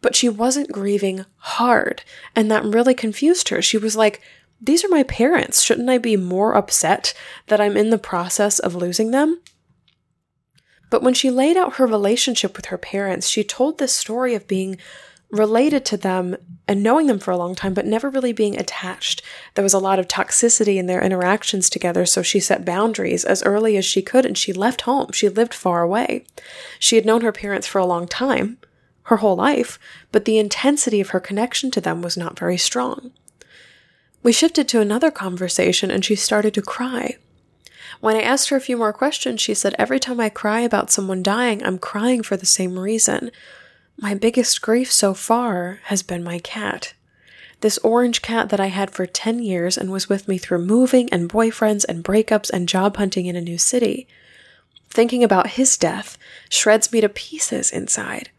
But 0.00 0.16
she 0.16 0.30
wasn't 0.30 0.72
grieving 0.72 1.26
hard, 1.36 2.04
and 2.34 2.50
that 2.50 2.64
really 2.64 2.94
confused 2.94 3.50
her. 3.50 3.60
She 3.60 3.76
was 3.76 3.96
like, 3.96 4.22
These 4.62 4.82
are 4.82 4.88
my 4.88 5.02
parents. 5.02 5.60
Shouldn't 5.60 5.90
I 5.90 5.98
be 5.98 6.16
more 6.16 6.56
upset 6.56 7.12
that 7.48 7.60
I'm 7.60 7.76
in 7.76 7.90
the 7.90 7.98
process 7.98 8.58
of 8.58 8.74
losing 8.74 9.10
them? 9.10 9.42
But 10.92 11.02
when 11.02 11.14
she 11.14 11.30
laid 11.30 11.56
out 11.56 11.76
her 11.76 11.86
relationship 11.86 12.54
with 12.54 12.66
her 12.66 12.76
parents, 12.76 13.26
she 13.26 13.42
told 13.42 13.78
this 13.78 13.94
story 13.94 14.34
of 14.34 14.46
being 14.46 14.76
related 15.30 15.86
to 15.86 15.96
them 15.96 16.36
and 16.68 16.82
knowing 16.82 17.06
them 17.06 17.18
for 17.18 17.30
a 17.30 17.36
long 17.38 17.54
time, 17.54 17.72
but 17.72 17.86
never 17.86 18.10
really 18.10 18.34
being 18.34 18.58
attached. 18.58 19.22
There 19.54 19.62
was 19.62 19.72
a 19.72 19.78
lot 19.78 19.98
of 19.98 20.06
toxicity 20.06 20.76
in 20.76 20.84
their 20.84 21.00
interactions 21.00 21.70
together, 21.70 22.04
so 22.04 22.20
she 22.20 22.40
set 22.40 22.66
boundaries 22.66 23.24
as 23.24 23.42
early 23.44 23.78
as 23.78 23.86
she 23.86 24.02
could 24.02 24.26
and 24.26 24.36
she 24.36 24.52
left 24.52 24.82
home. 24.82 25.12
She 25.12 25.30
lived 25.30 25.54
far 25.54 25.80
away. 25.80 26.26
She 26.78 26.96
had 26.96 27.06
known 27.06 27.22
her 27.22 27.32
parents 27.32 27.66
for 27.66 27.78
a 27.78 27.86
long 27.86 28.06
time, 28.06 28.58
her 29.04 29.16
whole 29.16 29.36
life, 29.36 29.78
but 30.12 30.26
the 30.26 30.36
intensity 30.36 31.00
of 31.00 31.08
her 31.08 31.20
connection 31.20 31.70
to 31.70 31.80
them 31.80 32.02
was 32.02 32.18
not 32.18 32.38
very 32.38 32.58
strong. 32.58 33.12
We 34.22 34.30
shifted 34.30 34.68
to 34.68 34.82
another 34.82 35.10
conversation 35.10 35.90
and 35.90 36.04
she 36.04 36.16
started 36.16 36.52
to 36.52 36.60
cry. 36.60 37.16
When 38.02 38.16
I 38.16 38.22
asked 38.22 38.48
her 38.48 38.56
a 38.56 38.60
few 38.60 38.76
more 38.76 38.92
questions, 38.92 39.40
she 39.40 39.54
said, 39.54 39.76
Every 39.78 40.00
time 40.00 40.18
I 40.18 40.28
cry 40.28 40.62
about 40.62 40.90
someone 40.90 41.22
dying, 41.22 41.62
I'm 41.62 41.78
crying 41.78 42.24
for 42.24 42.36
the 42.36 42.44
same 42.44 42.76
reason. 42.76 43.30
My 43.96 44.12
biggest 44.12 44.60
grief 44.60 44.90
so 44.90 45.14
far 45.14 45.78
has 45.84 46.02
been 46.02 46.24
my 46.24 46.40
cat. 46.40 46.94
This 47.60 47.78
orange 47.78 48.20
cat 48.20 48.48
that 48.48 48.58
I 48.58 48.66
had 48.66 48.90
for 48.90 49.06
10 49.06 49.38
years 49.38 49.78
and 49.78 49.92
was 49.92 50.08
with 50.08 50.26
me 50.26 50.36
through 50.36 50.66
moving 50.66 51.08
and 51.10 51.30
boyfriends 51.30 51.84
and 51.88 52.02
breakups 52.02 52.50
and 52.50 52.68
job 52.68 52.96
hunting 52.96 53.26
in 53.26 53.36
a 53.36 53.40
new 53.40 53.56
city. 53.56 54.08
Thinking 54.90 55.22
about 55.22 55.50
his 55.50 55.76
death 55.76 56.18
shreds 56.50 56.92
me 56.92 57.00
to 57.02 57.08
pieces 57.08 57.70
inside. 57.70 58.30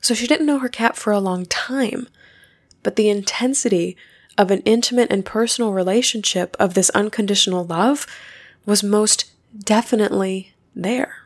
So 0.00 0.14
she 0.14 0.28
didn't 0.28 0.46
know 0.46 0.60
her 0.60 0.68
cat 0.68 0.96
for 0.96 1.12
a 1.12 1.18
long 1.18 1.46
time, 1.46 2.06
but 2.84 2.94
the 2.94 3.08
intensity 3.08 3.96
of 4.38 4.50
an 4.50 4.60
intimate 4.60 5.10
and 5.10 5.24
personal 5.24 5.72
relationship 5.72 6.56
of 6.58 6.74
this 6.74 6.90
unconditional 6.90 7.64
love 7.64 8.06
was 8.64 8.82
most 8.82 9.30
definitely 9.58 10.54
there. 10.74 11.16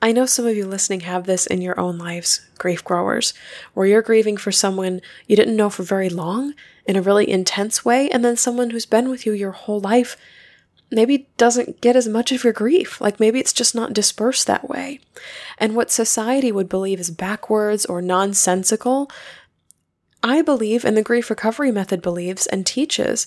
I 0.00 0.12
know 0.12 0.26
some 0.26 0.46
of 0.46 0.56
you 0.56 0.64
listening 0.64 1.00
have 1.00 1.24
this 1.24 1.46
in 1.46 1.60
your 1.60 1.78
own 1.78 1.98
lives, 1.98 2.46
grief 2.56 2.84
growers, 2.84 3.34
where 3.74 3.86
you're 3.86 4.02
grieving 4.02 4.36
for 4.36 4.52
someone 4.52 5.00
you 5.26 5.34
didn't 5.34 5.56
know 5.56 5.70
for 5.70 5.82
very 5.82 6.08
long 6.08 6.54
in 6.86 6.94
a 6.94 7.02
really 7.02 7.28
intense 7.28 7.84
way, 7.84 8.08
and 8.10 8.24
then 8.24 8.36
someone 8.36 8.70
who's 8.70 8.86
been 8.86 9.08
with 9.08 9.26
you 9.26 9.32
your 9.32 9.50
whole 9.50 9.80
life 9.80 10.16
maybe 10.90 11.28
doesn't 11.36 11.80
get 11.80 11.96
as 11.96 12.08
much 12.08 12.32
of 12.32 12.44
your 12.44 12.52
grief. 12.52 13.00
Like 13.00 13.20
maybe 13.20 13.40
it's 13.40 13.52
just 13.52 13.74
not 13.74 13.92
dispersed 13.92 14.46
that 14.46 14.68
way. 14.68 15.00
And 15.58 15.74
what 15.74 15.90
society 15.90 16.50
would 16.52 16.68
believe 16.68 17.00
is 17.00 17.10
backwards 17.10 17.84
or 17.84 18.00
nonsensical, 18.00 19.10
I 20.22 20.42
believe, 20.42 20.84
and 20.84 20.96
the 20.96 21.02
grief 21.02 21.30
recovery 21.30 21.70
method 21.70 22.02
believes 22.02 22.46
and 22.46 22.66
teaches, 22.66 23.26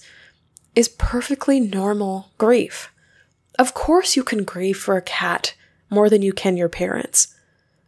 is 0.76 0.90
perfectly 0.90 1.60
normal 1.60 2.32
grief. 2.38 2.92
Of 3.58 3.74
course, 3.74 4.16
you 4.16 4.24
can 4.24 4.44
grieve 4.44 4.78
for 4.78 4.98
a 4.98 5.02
cat 5.02 5.56
more 5.90 6.10
than 6.10 6.22
you 6.22 6.34
can 6.34 6.58
your 6.58 6.70
parents. 6.70 7.36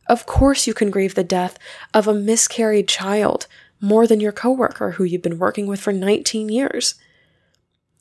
Of 0.07 0.25
course, 0.25 0.67
you 0.67 0.73
can 0.73 0.91
grieve 0.91 1.15
the 1.15 1.23
death 1.23 1.57
of 1.93 2.07
a 2.07 2.13
miscarried 2.13 2.87
child 2.87 3.47
more 3.79 4.07
than 4.07 4.21
your 4.21 4.31
coworker 4.31 4.91
who 4.91 5.03
you've 5.03 5.21
been 5.21 5.39
working 5.39 5.67
with 5.67 5.81
for 5.81 5.91
19 5.91 6.49
years. 6.49 6.95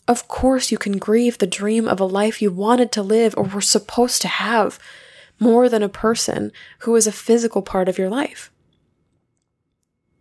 Of 0.06 0.28
course, 0.28 0.71
you 0.71 0.78
can 0.78 0.99
grieve 0.99 1.38
the 1.38 1.47
dream 1.47 1.88
of 1.88 1.99
a 2.00 2.04
life 2.04 2.40
you 2.40 2.50
wanted 2.50 2.92
to 2.92 3.02
live 3.02 3.35
or 3.37 3.44
were 3.44 3.61
supposed 3.61 4.23
to 4.23 4.28
have 4.28 4.78
more 5.40 5.68
than 5.68 5.82
a 5.82 5.88
person 5.88 6.52
who 6.80 6.94
is 6.94 7.09
a 7.09 7.12
physical 7.12 7.62
part 7.62 7.88
of 7.88 7.99
your 7.99 8.09
life. 8.09 8.51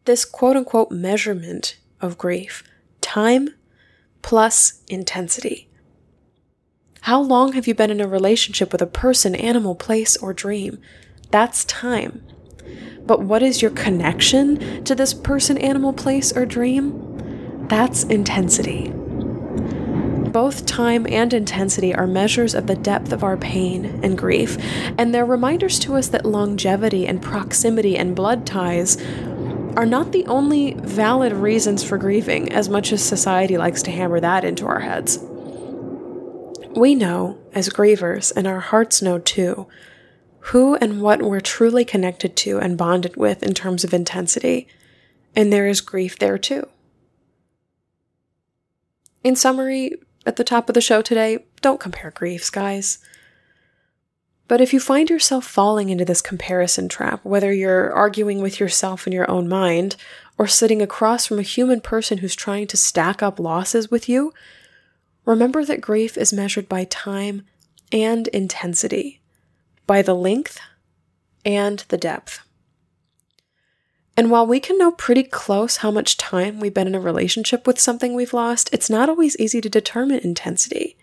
This 0.05 0.25
quote 0.25 0.57
unquote 0.57 0.89
measurement 0.89 1.77
of 1.99 2.17
grief, 2.17 2.63
time 3.01 3.49
plus 4.23 4.81
intensity. 4.87 5.69
How 7.01 7.21
long 7.21 7.53
have 7.53 7.67
you 7.67 7.75
been 7.75 7.91
in 7.91 8.01
a 8.01 8.07
relationship 8.07 8.71
with 8.71 8.81
a 8.81 8.87
person, 8.87 9.35
animal, 9.35 9.75
place, 9.75 10.17
or 10.17 10.33
dream? 10.33 10.79
That's 11.29 11.65
time. 11.65 12.23
But 13.05 13.21
what 13.21 13.43
is 13.43 13.61
your 13.61 13.71
connection 13.71 14.83
to 14.85 14.95
this 14.95 15.13
person, 15.13 15.57
animal, 15.57 15.93
place, 15.93 16.31
or 16.31 16.45
dream? 16.45 17.67
That's 17.67 18.03
intensity. 18.03 18.91
Both 20.31 20.65
time 20.65 21.05
and 21.09 21.33
intensity 21.33 21.93
are 21.93 22.07
measures 22.07 22.55
of 22.55 22.67
the 22.67 22.75
depth 22.75 23.11
of 23.11 23.23
our 23.23 23.35
pain 23.35 23.99
and 24.03 24.17
grief, 24.17 24.57
and 24.97 25.13
they're 25.13 25.25
reminders 25.25 25.77
to 25.79 25.95
us 25.95 26.07
that 26.09 26.25
longevity 26.25 27.05
and 27.05 27.21
proximity 27.21 27.97
and 27.97 28.15
blood 28.15 28.45
ties 28.45 28.95
are 29.75 29.85
not 29.85 30.11
the 30.11 30.25
only 30.25 30.73
valid 30.73 31.33
reasons 31.33 31.83
for 31.83 31.97
grieving, 31.97 32.51
as 32.51 32.69
much 32.69 32.91
as 32.91 33.03
society 33.03 33.57
likes 33.57 33.81
to 33.83 33.91
hammer 33.91 34.19
that 34.19 34.43
into 34.43 34.65
our 34.65 34.79
heads. 34.79 35.19
We 36.75 36.95
know, 36.95 37.39
as 37.53 37.69
grievers, 37.69 38.31
and 38.35 38.47
our 38.47 38.59
hearts 38.59 39.01
know 39.01 39.19
too, 39.19 39.67
who 40.45 40.75
and 40.75 41.01
what 41.01 41.21
we're 41.21 41.39
truly 41.39 41.85
connected 41.85 42.35
to 42.37 42.59
and 42.59 42.77
bonded 42.77 43.15
with 43.15 43.43
in 43.43 43.53
terms 43.53 43.83
of 43.83 43.93
intensity, 43.93 44.67
and 45.35 45.51
there 45.51 45.67
is 45.67 45.81
grief 45.81 46.17
there 46.17 46.37
too. 46.37 46.67
In 49.23 49.35
summary, 49.35 49.93
at 50.25 50.35
the 50.35 50.43
top 50.43 50.69
of 50.69 50.73
the 50.73 50.81
show 50.81 51.01
today, 51.01 51.45
don't 51.61 51.79
compare 51.79 52.11
griefs, 52.11 52.49
guys. 52.49 52.99
But 54.51 54.59
if 54.59 54.73
you 54.73 54.81
find 54.81 55.09
yourself 55.09 55.45
falling 55.45 55.87
into 55.87 56.03
this 56.03 56.21
comparison 56.21 56.89
trap, 56.89 57.21
whether 57.23 57.53
you're 57.53 57.89
arguing 57.93 58.41
with 58.41 58.59
yourself 58.59 59.07
in 59.07 59.13
your 59.13 59.31
own 59.31 59.47
mind 59.47 59.95
or 60.37 60.45
sitting 60.45 60.81
across 60.81 61.25
from 61.25 61.39
a 61.39 61.41
human 61.41 61.79
person 61.79 62.17
who's 62.17 62.35
trying 62.35 62.67
to 62.67 62.75
stack 62.75 63.23
up 63.23 63.39
losses 63.39 63.89
with 63.89 64.09
you, 64.09 64.33
remember 65.23 65.63
that 65.63 65.79
grief 65.79 66.17
is 66.17 66.33
measured 66.33 66.67
by 66.67 66.83
time 66.83 67.43
and 67.93 68.27
intensity, 68.27 69.21
by 69.87 70.01
the 70.01 70.15
length 70.15 70.59
and 71.45 71.85
the 71.87 71.97
depth. 71.97 72.41
And 74.17 74.29
while 74.29 74.45
we 74.45 74.59
can 74.59 74.77
know 74.77 74.91
pretty 74.91 75.23
close 75.23 75.77
how 75.77 75.91
much 75.91 76.17
time 76.17 76.59
we've 76.59 76.73
been 76.73 76.87
in 76.87 76.95
a 76.95 76.99
relationship 76.99 77.65
with 77.65 77.79
something 77.79 78.13
we've 78.15 78.33
lost, 78.33 78.69
it's 78.73 78.89
not 78.89 79.07
always 79.07 79.37
easy 79.37 79.61
to 79.61 79.69
determine 79.69 80.19
intensity. 80.19 80.97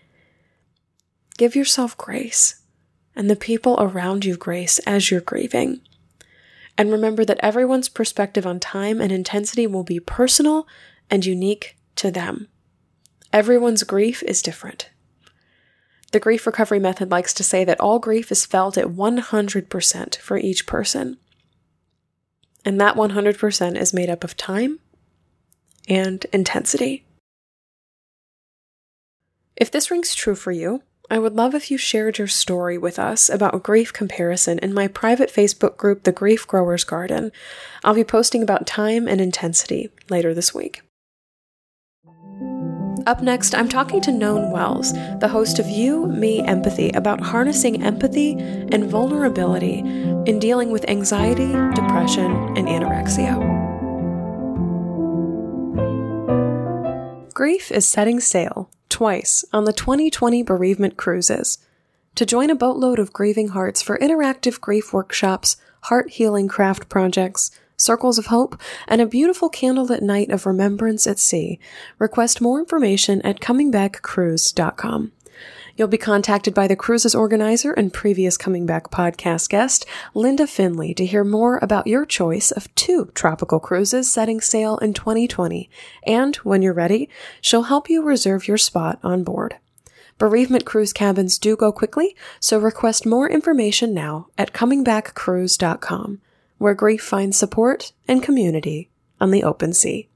Give 1.39 1.55
yourself 1.55 1.97
grace 1.97 2.58
and 3.19 3.29
the 3.29 3.35
people 3.35 3.75
around 3.81 4.23
you 4.23 4.37
grace 4.37 4.79
as 4.87 5.11
you're 5.11 5.19
grieving. 5.19 5.81
And 6.77 6.89
remember 6.89 7.25
that 7.25 7.41
everyone's 7.43 7.89
perspective 7.89 8.47
on 8.47 8.61
time 8.61 9.01
and 9.01 9.11
intensity 9.11 9.67
will 9.67 9.83
be 9.83 9.99
personal 9.99 10.65
and 11.09 11.25
unique 11.25 11.75
to 11.97 12.11
them. 12.11 12.47
Everyone's 13.33 13.83
grief 13.83 14.23
is 14.23 14.41
different. 14.41 14.89
The 16.13 16.21
grief 16.21 16.47
recovery 16.47 16.79
method 16.79 17.11
likes 17.11 17.33
to 17.33 17.43
say 17.43 17.65
that 17.65 17.81
all 17.81 17.99
grief 17.99 18.31
is 18.31 18.45
felt 18.45 18.77
at 18.77 18.85
100% 18.85 20.15
for 20.15 20.37
each 20.37 20.65
person. 20.65 21.17
And 22.63 22.79
that 22.79 22.95
100% 22.95 23.77
is 23.77 23.93
made 23.93 24.09
up 24.09 24.23
of 24.23 24.37
time 24.37 24.79
and 25.89 26.25
intensity. 26.31 27.03
If 29.57 29.69
this 29.69 29.91
rings 29.91 30.15
true 30.15 30.35
for 30.35 30.53
you, 30.53 30.83
I 31.11 31.17
would 31.17 31.35
love 31.35 31.55
if 31.55 31.71
you 31.71 31.77
shared 31.77 32.19
your 32.19 32.27
story 32.27 32.77
with 32.77 32.99
us 32.99 33.29
about 33.29 33.63
grief 33.63 33.91
comparison 33.91 34.59
in 34.59 34.73
my 34.73 34.87
private 34.87 35.33
Facebook 35.33 35.75
group, 35.75 36.03
The 36.03 36.11
Grief 36.11 36.47
Growers 36.47 36.83
Garden. 36.83 37.31
I'll 37.83 37.95
be 37.95 38.03
posting 38.03 38.43
about 38.43 38.67
time 38.67 39.07
and 39.07 39.19
intensity 39.19 39.89
later 40.09 40.35
this 40.35 40.53
week. 40.53 40.81
Up 43.07 43.23
next, 43.23 43.55
I'm 43.55 43.69
talking 43.69 44.01
to 44.01 44.11
Known 44.11 44.51
Wells, 44.51 44.93
the 45.19 45.29
host 45.29 45.57
of 45.57 45.67
You, 45.67 46.05
Me, 46.05 46.41
Empathy, 46.41 46.89
about 46.91 47.21
harnessing 47.21 47.81
empathy 47.81 48.33
and 48.33 48.85
vulnerability 48.85 49.79
in 49.79 50.37
dealing 50.37 50.69
with 50.69 50.87
anxiety, 50.87 51.53
depression, 51.73 52.31
and 52.55 52.67
anorexia. 52.67 53.68
Grief 57.39 57.71
is 57.71 57.85
setting 57.85 58.19
sail 58.19 58.69
twice 58.89 59.45
on 59.53 59.63
the 59.63 59.71
2020 59.71 60.43
bereavement 60.43 60.97
cruises. 60.97 61.57
To 62.15 62.25
join 62.25 62.49
a 62.49 62.53
boatload 62.53 62.99
of 62.99 63.13
grieving 63.13 63.47
hearts 63.47 63.81
for 63.81 63.97
interactive 63.99 64.59
grief 64.59 64.91
workshops, 64.91 65.55
heart 65.83 66.09
healing 66.09 66.49
craft 66.49 66.89
projects, 66.89 67.49
circles 67.77 68.17
of 68.17 68.25
hope, 68.25 68.59
and 68.89 68.99
a 68.99 69.05
beautiful 69.05 69.49
candlelit 69.49 70.01
night 70.01 70.29
of 70.31 70.45
remembrance 70.45 71.07
at 71.07 71.17
sea. 71.17 71.61
Request 71.97 72.41
more 72.41 72.59
information 72.59 73.21
at 73.21 73.39
comingbackcruise.com. 73.39 75.13
You'll 75.79 75.87
be 75.87 75.97
contacted 75.97 76.53
by 76.53 76.67
the 76.67 76.75
cruise's 76.75 77.15
organizer 77.15 77.71
and 77.71 77.93
previous 77.93 78.35
Coming 78.35 78.65
Back 78.65 78.91
podcast 78.91 79.47
guest, 79.47 79.85
Linda 80.13 80.45
Finley, 80.45 80.93
to 80.95 81.05
hear 81.05 81.23
more 81.23 81.57
about 81.61 81.87
your 81.87 82.05
choice 82.05 82.51
of 82.51 82.75
two 82.75 83.09
tropical 83.15 83.61
cruises 83.61 84.11
setting 84.11 84.41
sail 84.41 84.77
in 84.79 84.93
2020. 84.93 85.69
And 86.05 86.35
when 86.37 86.61
you're 86.61 86.73
ready, 86.73 87.07
she'll 87.39 87.63
help 87.63 87.89
you 87.89 88.03
reserve 88.03 88.45
your 88.45 88.57
spot 88.57 88.99
on 89.03 89.23
board. 89.23 89.55
Bereavement 90.17 90.65
cruise 90.65 90.91
cabins 90.91 91.39
do 91.39 91.55
go 91.55 91.71
quickly, 91.71 92.13
so 92.41 92.59
request 92.59 93.05
more 93.05 93.29
information 93.29 93.93
now 93.93 94.27
at 94.37 94.51
comingbackcruise.com 94.51 96.19
where 96.57 96.73
grief 96.73 97.01
finds 97.01 97.37
support 97.37 97.93
and 98.05 98.21
community 98.21 98.89
on 99.21 99.31
the 99.31 99.45
open 99.45 99.71
sea. 99.71 100.09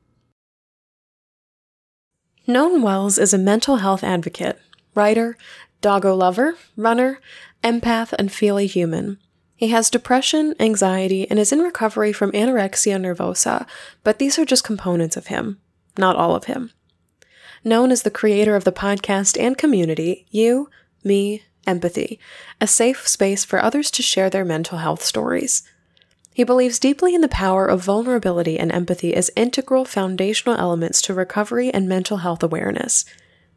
Known 2.46 2.82
Wells 2.82 3.18
is 3.18 3.34
a 3.34 3.38
mental 3.38 3.78
health 3.78 4.04
advocate, 4.04 4.60
writer, 4.96 5.38
doggo 5.82 6.16
lover, 6.16 6.56
runner, 6.76 7.20
empath, 7.64 8.14
and 8.14 8.32
feely 8.32 8.68
human. 8.68 9.18
He 9.56 9.70
has 9.70 9.90
depression, 9.90 10.56
anxiety, 10.60 11.30
and 11.30 11.40
is 11.40 11.52
in 11.52 11.60
recovery 11.60 12.12
from 12.12 12.32
anorexia 12.32 13.00
nervosa, 13.00 13.66
but 14.04 14.20
these 14.20 14.38
are 14.38 14.46
just 14.46 14.64
components 14.64 15.16
of 15.16 15.28
him, 15.28 15.60
not 15.98 16.16
all 16.16 16.36
of 16.36 16.46
him. 16.46 16.72
Known 17.64 17.92
as 17.92 18.02
the 18.02 18.12
creator 18.12 18.56
of 18.56 18.66
the 18.66 18.74
podcast 18.74 19.40
and 19.40 19.58
community, 19.58 20.26
You, 20.32 20.70
Me, 21.04 21.44
empathy, 21.66 22.20
a 22.60 22.68
safe 22.68 23.08
space 23.08 23.46
for 23.46 23.62
others 23.62 23.90
to 23.92 24.02
share 24.02 24.30
their 24.30 24.44
mental 24.44 24.80
health 24.80 25.02
stories. 25.04 25.64
He 26.34 26.44
believes 26.44 26.80
deeply 26.80 27.14
in 27.14 27.22
the 27.22 27.28
power 27.28 27.66
of 27.66 27.84
vulnerability 27.84 28.58
and 28.58 28.72
empathy 28.72 29.16
as 29.16 29.32
integral 29.36 29.86
foundational 29.86 30.58
elements 30.58 31.02
to 31.04 31.14
recovery 31.14 31.72
and 31.72 31.88
mental 31.88 32.18
health 32.18 32.42
awareness. 32.42 33.06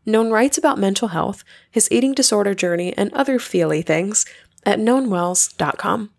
Known 0.06 0.30
writes 0.30 0.56
about 0.56 0.78
mental 0.78 1.08
health, 1.08 1.42
his 1.70 1.90
eating 1.90 2.14
disorder 2.14 2.54
journey, 2.54 2.96
and 2.96 3.12
other 3.12 3.38
feely 3.38 3.82
things 3.82 4.24
at 4.64 4.78
knownwells.com. 4.78 6.10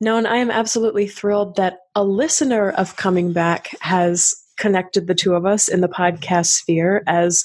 Known, 0.00 0.26
I 0.26 0.36
am 0.36 0.50
absolutely 0.50 1.08
thrilled 1.08 1.56
that 1.56 1.78
a 1.94 2.04
listener 2.04 2.70
of 2.70 2.96
Coming 2.96 3.32
Back 3.32 3.70
has 3.80 4.34
connected 4.56 5.06
the 5.06 5.14
two 5.14 5.34
of 5.34 5.46
us 5.46 5.68
in 5.68 5.80
the 5.80 5.88
podcast 5.88 6.46
sphere 6.46 7.02
as 7.06 7.44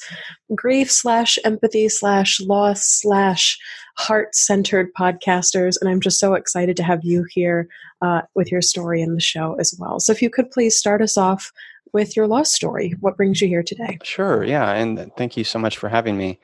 grief 0.54 0.92
slash 0.92 1.40
empathy 1.44 1.90
slash 1.90 2.40
loss 2.40 2.86
slash 2.86 3.58
heart 3.98 4.36
centered 4.36 4.94
podcasters. 4.94 5.78
And 5.80 5.90
I'm 5.90 6.02
just 6.02 6.20
so 6.20 6.34
excited 6.34 6.78
to 6.78 6.84
have 6.84 7.04
you 7.04 7.26
here 7.30 7.68
uh, 8.02 8.22
with 8.36 8.52
your 8.52 8.62
story 8.62 9.02
in 9.02 9.16
the 9.16 9.22
show 9.22 9.56
as 9.60 9.74
well. 9.80 10.00
So 10.00 10.12
if 10.12 10.22
you 10.22 10.30
could 10.30 10.52
please 10.52 10.78
start 10.78 11.02
us 11.02 11.18
off 11.18 11.52
with 11.94 12.16
your 12.16 12.28
loss 12.28 12.54
story. 12.54 12.96
What 13.00 13.18
brings 13.18 13.42
you 13.42 13.48
here 13.48 13.64
today? 13.64 13.98
Sure. 14.04 14.44
Yeah. 14.44 14.72
And 14.74 15.12
thank 15.18 15.38
you 15.38 15.44
so 15.44 15.60
much 15.60 15.78
for 15.78 15.90
having 15.90 16.18
me. 16.18 16.40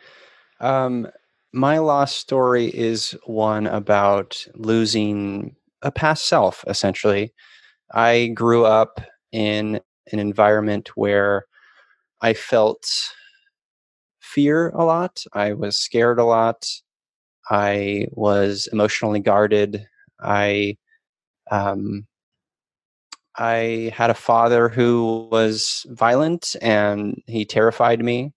Um, 0.60 1.08
my 1.54 1.78
loss 1.78 2.14
story 2.14 2.66
is 2.68 3.16
one 3.26 3.68
about 3.68 4.46
losing 4.56 5.56
a 5.82 5.92
past 5.92 6.28
self, 6.28 6.64
essentially. 6.68 7.34
I 7.94 8.28
grew 8.28 8.66
up 8.66 9.00
in 9.32 9.80
an 10.12 10.20
environment 10.20 10.90
where 10.96 11.46
I 12.22 12.34
felt 12.34 12.86
fear 14.20 14.70
a 14.70 14.84
lot. 14.84 15.24
I 15.34 15.54
was 15.54 15.78
scared 15.78 16.20
a 16.20 16.26
lot. 16.26 16.68
I 17.50 18.08
was 18.12 18.68
emotionally 18.74 19.20
guarded. 19.20 19.88
I 20.20 20.78
um, 21.52 22.08
I 23.38 23.92
had 23.96 24.10
a 24.10 24.16
father 24.16 24.70
who 24.70 25.28
was 25.32 25.86
violent 25.90 26.56
and 26.62 27.22
he 27.28 27.46
terrified 27.46 28.04
me. 28.04 28.34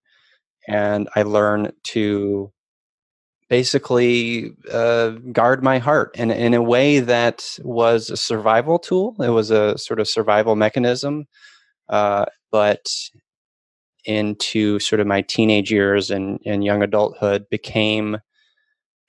And 0.67 1.09
I 1.15 1.23
learned 1.23 1.73
to 1.85 2.51
basically 3.49 4.51
uh, 4.71 5.09
guard 5.31 5.63
my 5.63 5.79
heart 5.79 6.15
in, 6.15 6.29
in 6.29 6.53
a 6.53 6.61
way 6.61 6.99
that 6.99 7.57
was 7.63 8.09
a 8.09 8.17
survival 8.17 8.77
tool. 8.77 9.15
It 9.19 9.29
was 9.29 9.49
a 9.49 9.77
sort 9.77 9.99
of 9.99 10.07
survival 10.07 10.55
mechanism 10.55 11.25
uh, 11.89 12.25
but 12.51 12.87
into 14.05 14.79
sort 14.79 14.99
of 14.99 15.07
my 15.07 15.21
teenage 15.21 15.71
years 15.71 16.09
and, 16.09 16.39
and 16.45 16.63
young 16.63 16.81
adulthood 16.81 17.45
became 17.49 18.17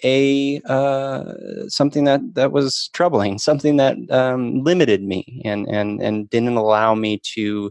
a 0.04 0.61
uh, 0.66 1.25
something 1.69 2.04
that 2.04 2.21
that 2.35 2.52
was 2.52 2.90
troubling, 2.92 3.38
something 3.38 3.76
that 3.76 3.97
um, 4.11 4.62
limited 4.62 5.02
me 5.02 5.42
and 5.45 5.66
and 5.69 6.00
and 6.02 6.30
didn't 6.30 6.57
allow 6.57 6.95
me 6.95 7.21
to 7.35 7.71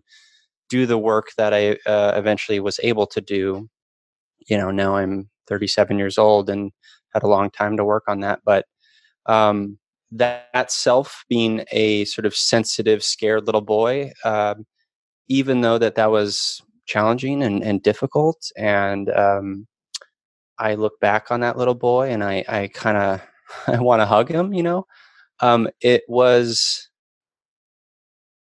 do 0.69 0.85
the 0.85 0.97
work 0.97 1.29
that 1.37 1.53
I 1.53 1.71
uh, 1.89 2.13
eventually 2.15 2.59
was 2.59 2.79
able 2.83 3.07
to 3.07 3.21
do. 3.21 3.69
You 4.47 4.57
know, 4.57 4.71
now 4.71 4.95
I'm 4.95 5.29
37 5.47 5.97
years 5.97 6.17
old 6.17 6.49
and 6.49 6.71
had 7.13 7.23
a 7.23 7.27
long 7.27 7.49
time 7.51 7.77
to 7.77 7.85
work 7.85 8.03
on 8.07 8.21
that, 8.21 8.41
but 8.45 8.65
um, 9.25 9.79
that, 10.11 10.71
self 10.71 11.23
being 11.29 11.65
a 11.71 12.05
sort 12.05 12.25
of 12.25 12.35
sensitive, 12.35 13.03
scared 13.03 13.45
little 13.45 13.61
boy. 13.61 14.11
Uh, 14.23 14.55
even 15.29 15.61
though 15.61 15.77
that 15.77 15.95
that 15.95 16.11
was 16.11 16.61
challenging 16.85 17.43
and, 17.43 17.63
and 17.63 17.83
difficult 17.83 18.51
and 18.57 19.09
um, 19.11 19.67
i 20.59 20.75
look 20.75 20.99
back 20.99 21.31
on 21.31 21.39
that 21.39 21.57
little 21.57 21.75
boy 21.75 22.09
and 22.09 22.23
i, 22.23 22.43
I 22.47 22.67
kind 22.67 22.97
of 22.97 23.21
i 23.67 23.79
want 23.79 24.01
to 24.01 24.05
hug 24.05 24.29
him 24.29 24.53
you 24.53 24.63
know? 24.63 24.85
Um, 25.41 25.69
it 25.81 26.03
was 26.07 26.89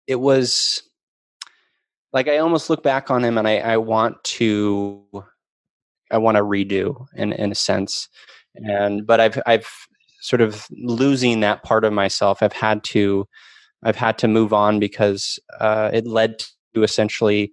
it 0.08 0.16
was 0.16 0.82
like 2.14 2.28
i 2.28 2.38
almost 2.38 2.70
look 2.70 2.82
back 2.82 3.12
on 3.12 3.24
him 3.24 3.38
and 3.38 3.48
i, 3.48 3.58
I 3.58 3.78
want 3.78 4.24
to 4.24 5.04
i 6.12 6.18
want 6.18 6.38
to 6.38 6.44
redo 6.44 7.06
in, 7.16 7.34
in 7.34 7.52
a 7.52 7.56
sense. 7.56 8.08
And 8.56 9.06
but 9.06 9.20
i've 9.20 9.40
i've 9.46 9.68
sort 10.22 10.42
of 10.42 10.66
losing 10.72 11.40
that 11.42 11.64
part 11.64 11.86
of 11.86 11.94
myself. 11.94 12.40
I've 12.42 12.54
had 12.54 12.84
to 12.86 13.28
i've 13.84 13.96
had 13.96 14.18
to 14.20 14.28
move 14.28 14.54
on 14.54 14.80
because 14.80 15.40
uh, 15.60 15.90
it 15.94 16.08
led 16.08 16.44
to 16.74 16.84
essentially, 16.84 17.52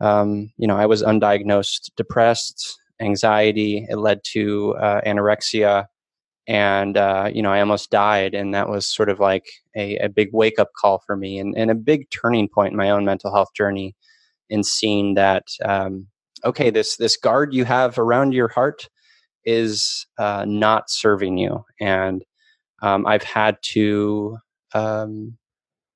um, 0.00 0.52
you 0.58 0.66
know, 0.66 0.76
I 0.76 0.86
was 0.86 1.02
undiagnosed 1.02 1.90
depressed, 1.96 2.78
anxiety. 3.00 3.86
It 3.88 3.96
led 3.96 4.20
to 4.32 4.74
uh, 4.76 5.00
anorexia, 5.06 5.86
and 6.46 6.96
uh, 6.96 7.30
you 7.32 7.42
know, 7.42 7.52
I 7.52 7.60
almost 7.60 7.90
died. 7.90 8.34
And 8.34 8.54
that 8.54 8.68
was 8.68 8.86
sort 8.86 9.08
of 9.08 9.20
like 9.20 9.46
a, 9.76 9.96
a 9.98 10.08
big 10.08 10.30
wake 10.32 10.58
up 10.58 10.70
call 10.80 11.02
for 11.06 11.16
me, 11.16 11.38
and, 11.38 11.56
and 11.56 11.70
a 11.70 11.74
big 11.74 12.10
turning 12.10 12.48
point 12.48 12.72
in 12.72 12.76
my 12.76 12.90
own 12.90 13.04
mental 13.04 13.32
health 13.32 13.52
journey. 13.54 13.94
In 14.48 14.62
seeing 14.62 15.14
that, 15.14 15.42
um, 15.64 16.06
okay, 16.44 16.70
this 16.70 16.96
this 16.96 17.16
guard 17.16 17.52
you 17.52 17.64
have 17.64 17.98
around 17.98 18.32
your 18.32 18.46
heart 18.46 18.88
is 19.44 20.06
uh, 20.18 20.44
not 20.46 20.88
serving 20.88 21.36
you, 21.36 21.64
and 21.80 22.24
um, 22.82 23.06
I've 23.06 23.24
had 23.24 23.56
to 23.72 24.38
um, 24.72 25.36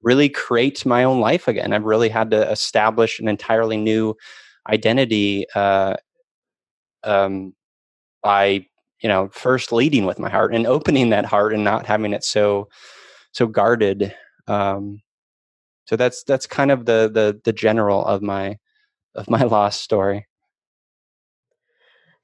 really 0.03 0.29
create 0.29 0.85
my 0.87 1.05
own 1.05 1.21
life 1.21 1.47
again. 1.47 1.73
I've 1.73 1.85
really 1.85 2.09
had 2.09 2.31
to 2.33 2.51
establish 2.51 3.21
an 3.21 3.29
entirely 3.29 3.77
new 3.77 4.17
identity 4.69 5.47
uh, 5.55 5.95
um, 7.05 7.55
by 8.23 8.67
you 9.01 9.09
know 9.09 9.29
first 9.33 9.73
leading 9.73 10.07
with 10.07 10.19
my 10.19 10.29
heart 10.29 10.55
and 10.55 10.67
opening 10.67 11.11
that 11.11 11.25
heart 11.25 11.55
and 11.55 11.65
not 11.65 11.87
having 11.87 12.13
it 12.13 12.25
so 12.25 12.69
so 13.33 13.47
guarded. 13.47 14.15
Um, 14.47 15.03
so 15.87 15.97
that's 15.97 16.23
that's 16.25 16.47
kind 16.47 16.71
of 16.71 16.87
the 16.87 17.11
the 17.13 17.41
the 17.45 17.53
general 17.53 18.05
of 18.05 18.23
my 18.23 18.59
of 19.15 19.29
my 19.29 19.43
lost 19.45 19.83
story. 19.83 20.27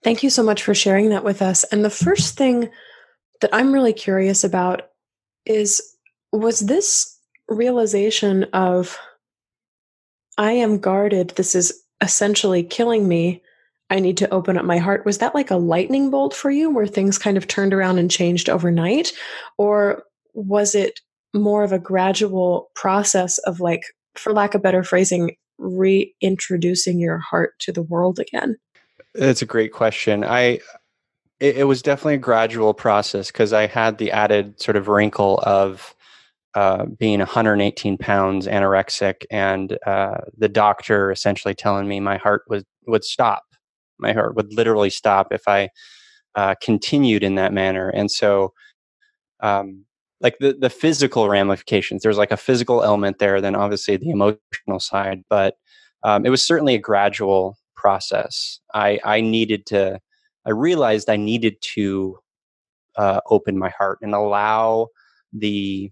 Thank 0.02 0.22
you 0.22 0.30
so 0.30 0.42
much 0.42 0.62
for 0.62 0.74
sharing 0.74 1.08
that 1.10 1.24
with 1.24 1.42
us. 1.42 1.64
And 1.64 1.84
the 1.84 1.90
first 1.90 2.36
thing 2.36 2.70
that 3.40 3.50
I'm 3.52 3.72
really 3.72 3.92
curious 3.92 4.44
about 4.44 4.82
is 5.44 5.82
was 6.32 6.60
this 6.60 7.18
realization 7.48 8.44
of 8.52 8.98
I 10.38 10.52
am 10.52 10.78
guarded. 10.78 11.30
This 11.30 11.54
is 11.54 11.82
essentially 12.00 12.62
killing 12.62 13.08
me. 13.08 13.42
I 13.90 14.00
need 14.00 14.16
to 14.18 14.32
open 14.32 14.58
up 14.58 14.64
my 14.64 14.78
heart. 14.78 15.04
Was 15.04 15.18
that 15.18 15.34
like 15.34 15.50
a 15.50 15.56
lightning 15.56 16.10
bolt 16.10 16.34
for 16.34 16.50
you 16.50 16.70
where 16.70 16.86
things 16.86 17.18
kind 17.18 17.36
of 17.36 17.46
turned 17.46 17.72
around 17.72 17.98
and 17.98 18.10
changed 18.10 18.48
overnight? 18.48 19.12
Or 19.58 20.02
was 20.34 20.74
it 20.74 21.00
more 21.34 21.62
of 21.62 21.72
a 21.72 21.78
gradual 21.78 22.70
process 22.74 23.38
of 23.38 23.60
like, 23.60 23.82
for 24.14 24.32
lack 24.32 24.54
of 24.54 24.62
better 24.62 24.82
phrasing, 24.82 25.36
reintroducing 25.58 26.98
your 26.98 27.18
heart 27.18 27.58
to 27.60 27.72
the 27.72 27.82
world 27.82 28.18
again? 28.18 28.56
That's 29.14 29.42
a 29.42 29.46
great 29.46 29.72
question. 29.72 30.24
I 30.24 30.60
it, 31.40 31.58
it 31.58 31.64
was 31.64 31.82
definitely 31.82 32.14
a 32.14 32.18
gradual 32.18 32.74
process 32.74 33.30
because 33.30 33.52
I 33.52 33.66
had 33.66 33.98
the 33.98 34.12
added 34.12 34.60
sort 34.60 34.76
of 34.76 34.88
wrinkle 34.88 35.40
of 35.44 35.94
uh, 36.54 36.86
being 36.86 37.18
118 37.18 37.98
pounds, 37.98 38.46
anorexic, 38.46 39.24
and 39.30 39.78
uh, 39.86 40.18
the 40.38 40.48
doctor 40.48 41.10
essentially 41.10 41.54
telling 41.54 41.86
me 41.86 42.00
my 42.00 42.16
heart 42.16 42.42
would 42.48 42.64
would 42.86 43.04
stop. 43.04 43.42
My 43.98 44.12
heart 44.12 44.36
would 44.36 44.52
literally 44.52 44.90
stop 44.90 45.28
if 45.32 45.42
I 45.46 45.70
uh, 46.34 46.54
continued 46.62 47.22
in 47.22 47.34
that 47.36 47.52
manner. 47.52 47.88
And 47.88 48.10
so, 48.10 48.52
um, 49.40 49.84
like 50.20 50.36
the 50.40 50.54
the 50.58 50.70
physical 50.70 51.28
ramifications, 51.28 52.02
there's 52.02 52.18
like 52.18 52.30
a 52.30 52.36
physical 52.36 52.82
element 52.82 53.18
there, 53.18 53.40
then 53.40 53.54
obviously 53.56 53.96
the 53.96 54.10
emotional 54.10 54.80
side. 54.80 55.22
But 55.28 55.56
um, 56.02 56.24
it 56.26 56.30
was 56.30 56.44
certainly 56.44 56.74
a 56.74 56.78
gradual 56.78 57.56
process. 57.76 58.60
I 58.74 58.98
I 59.04 59.20
needed 59.20 59.66
to. 59.66 60.00
I 60.46 60.50
realized 60.50 61.10
I 61.10 61.16
needed 61.16 61.56
to 61.74 62.18
uh, 62.96 63.20
open 63.30 63.58
my 63.58 63.70
heart 63.70 63.98
and 64.02 64.14
allow 64.14 64.88
the 65.32 65.90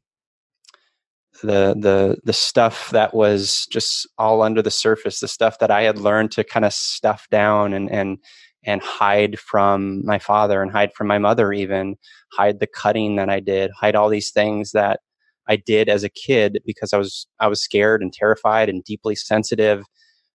the 1.42 1.74
the 1.78 2.18
the 2.24 2.32
stuff 2.32 2.90
that 2.90 3.12
was 3.14 3.66
just 3.70 4.06
all 4.18 4.42
under 4.42 4.62
the 4.62 4.70
surface 4.70 5.20
the 5.20 5.28
stuff 5.28 5.58
that 5.58 5.70
i 5.70 5.82
had 5.82 5.98
learned 5.98 6.30
to 6.30 6.44
kind 6.44 6.64
of 6.64 6.72
stuff 6.72 7.26
down 7.30 7.72
and 7.72 7.90
and 7.90 8.18
and 8.64 8.80
hide 8.80 9.38
from 9.38 10.04
my 10.06 10.18
father 10.18 10.62
and 10.62 10.70
hide 10.70 10.92
from 10.94 11.06
my 11.06 11.18
mother 11.18 11.52
even 11.52 11.96
hide 12.32 12.60
the 12.60 12.66
cutting 12.66 13.16
that 13.16 13.28
i 13.28 13.40
did 13.40 13.70
hide 13.78 13.96
all 13.96 14.08
these 14.08 14.30
things 14.30 14.72
that 14.72 15.00
i 15.48 15.56
did 15.56 15.88
as 15.88 16.04
a 16.04 16.08
kid 16.08 16.60
because 16.64 16.92
i 16.92 16.98
was 16.98 17.26
i 17.40 17.48
was 17.48 17.60
scared 17.60 18.00
and 18.00 18.12
terrified 18.12 18.68
and 18.68 18.84
deeply 18.84 19.14
sensitive 19.14 19.84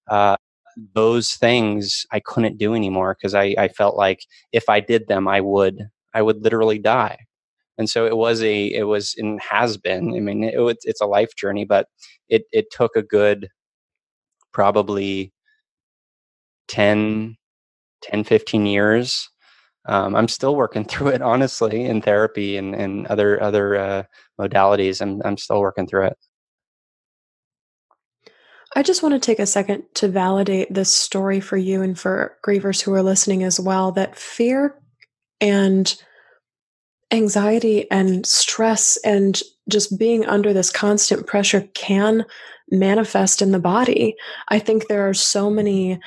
uh, 0.10 0.36
those 0.94 1.36
things 1.36 2.06
i 2.12 2.20
couldn't 2.20 2.58
do 2.58 2.74
anymore 2.74 3.16
because 3.18 3.34
I, 3.34 3.56
I 3.58 3.68
felt 3.70 3.96
like 3.96 4.26
if 4.52 4.68
i 4.70 4.80
did 4.80 5.08
them 5.08 5.28
i 5.28 5.40
would 5.40 5.88
i 6.14 6.22
would 6.22 6.44
literally 6.44 6.80
die 6.80 7.18
and 7.80 7.90
so 7.90 8.06
it 8.06 8.18
was 8.18 8.44
a 8.44 8.66
it 8.68 8.84
was 8.84 9.16
and 9.18 9.42
has 9.42 9.78
been 9.78 10.14
i 10.16 10.20
mean 10.20 10.44
it, 10.44 10.78
it's 10.84 11.02
a 11.02 11.08
life 11.08 11.36
journey 11.36 11.66
but 11.66 11.88
it 12.28 12.44
it 12.52 12.66
took 12.72 12.96
a 12.96 13.02
good 13.02 13.50
probably 14.52 15.34
10 16.68 17.36
10 18.04 18.24
15 18.24 18.66
years 18.68 19.30
um, 19.90 20.16
I'm 20.16 20.28
still 20.28 20.56
working 20.56 20.86
through 20.86 21.08
it, 21.10 21.22
honestly, 21.22 21.84
in 21.86 22.02
therapy 22.02 22.58
and, 22.58 22.76
and 22.76 23.08
other 23.08 23.42
other 23.42 23.76
uh, 23.76 24.04
modalities. 24.40 25.02
I'm 25.02 25.22
I'm 25.26 25.38
still 25.38 25.60
working 25.60 25.88
through 25.88 26.08
it. 26.08 26.18
I 28.76 28.84
just 28.84 29.02
want 29.02 29.14
to 29.14 29.20
take 29.20 29.40
a 29.40 29.48
second 29.48 29.84
to 29.96 30.08
validate 30.08 30.72
this 30.72 30.94
story 30.94 31.40
for 31.40 31.58
you 31.58 31.82
and 31.82 31.98
for 31.98 32.38
grievers 32.46 32.82
who 32.82 32.94
are 32.94 33.02
listening 33.02 33.44
as 33.44 33.60
well. 33.60 33.92
That 33.92 34.16
fear 34.16 34.80
and 35.42 35.92
anxiety 37.12 37.90
and 37.92 38.26
stress 38.26 38.98
and 39.04 39.42
just 39.68 39.98
being 39.98 40.26
under 40.26 40.54
this 40.54 40.70
constant 40.70 41.28
pressure 41.28 41.62
can 41.74 42.26
manifest 42.72 43.42
in 43.42 43.52
the 43.52 43.60
body. 43.60 44.16
I 44.50 44.60
think 44.60 44.88
there 44.88 45.08
are 45.08 45.14
so 45.14 45.50
many 45.50 46.00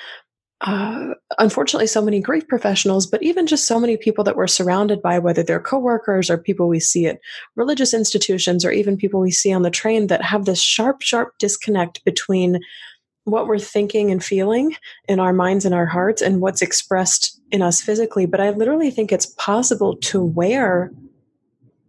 uh, 0.64 1.14
unfortunately 1.40 1.88
so 1.88 2.00
many 2.00 2.20
grief 2.20 2.46
professionals, 2.46 3.04
but 3.04 3.20
even 3.22 3.48
just 3.48 3.66
so 3.66 3.80
many 3.80 3.96
people 3.96 4.22
that 4.22 4.36
we're 4.36 4.46
surrounded 4.46 5.02
by, 5.02 5.18
whether 5.18 5.42
they're 5.42 5.60
coworkers 5.60 6.30
or 6.30 6.38
people 6.38 6.68
we 6.68 6.78
see 6.78 7.06
at 7.06 7.18
religious 7.56 7.92
institutions 7.92 8.64
or 8.64 8.70
even 8.70 8.96
people 8.96 9.20
we 9.20 9.32
see 9.32 9.52
on 9.52 9.62
the 9.62 9.70
train 9.70 10.06
that 10.06 10.22
have 10.22 10.44
this 10.44 10.62
sharp, 10.62 11.02
sharp 11.02 11.32
disconnect 11.40 12.04
between 12.04 12.60
what 13.24 13.46
we're 13.46 13.58
thinking 13.58 14.11
and 14.11 14.22
feeling 14.22 14.74
in 15.08 15.20
our 15.20 15.32
minds 15.32 15.64
and 15.64 15.74
our 15.74 15.87
hearts 15.87 16.22
and 16.22 16.40
what's 16.40 16.62
expressed 16.62 17.40
in 17.50 17.62
us 17.62 17.80
physically. 17.80 18.26
But 18.26 18.40
I 18.40 18.50
literally 18.50 18.90
think 18.90 19.12
it's 19.12 19.26
possible 19.26 19.96
to 19.96 20.22
wear 20.24 20.92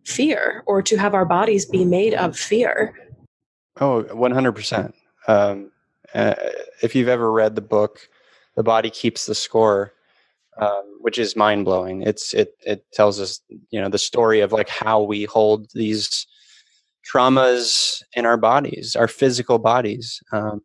fear 0.05 0.63
or 0.65 0.81
to 0.83 0.97
have 0.97 1.13
our 1.13 1.25
bodies 1.25 1.65
be 1.65 1.85
made 1.85 2.13
of 2.13 2.37
fear. 2.37 2.93
Oh, 3.79 4.03
100%. 4.03 4.93
Um, 5.27 5.71
uh, 6.13 6.35
if 6.81 6.95
you've 6.95 7.07
ever 7.07 7.31
read 7.31 7.55
the 7.55 7.61
book, 7.61 8.07
the 8.55 8.63
body 8.63 8.89
keeps 8.89 9.25
the 9.25 9.33
score, 9.33 9.93
um, 10.59 10.83
which 11.01 11.17
is 11.17 11.35
mind 11.35 11.65
blowing. 11.65 12.03
It's 12.03 12.33
it 12.33 12.55
it 12.61 12.85
tells 12.93 13.19
us 13.19 13.41
you 13.71 13.81
know 13.81 13.89
the 13.89 13.97
story 13.97 14.41
of 14.41 14.51
like 14.51 14.69
how 14.69 15.01
we 15.01 15.23
hold 15.23 15.71
these 15.73 16.27
traumas 17.11 18.03
in 18.13 18.25
our 18.25 18.37
bodies, 18.37 18.95
our 18.95 19.07
physical 19.07 19.57
bodies, 19.57 20.21
um, 20.31 20.61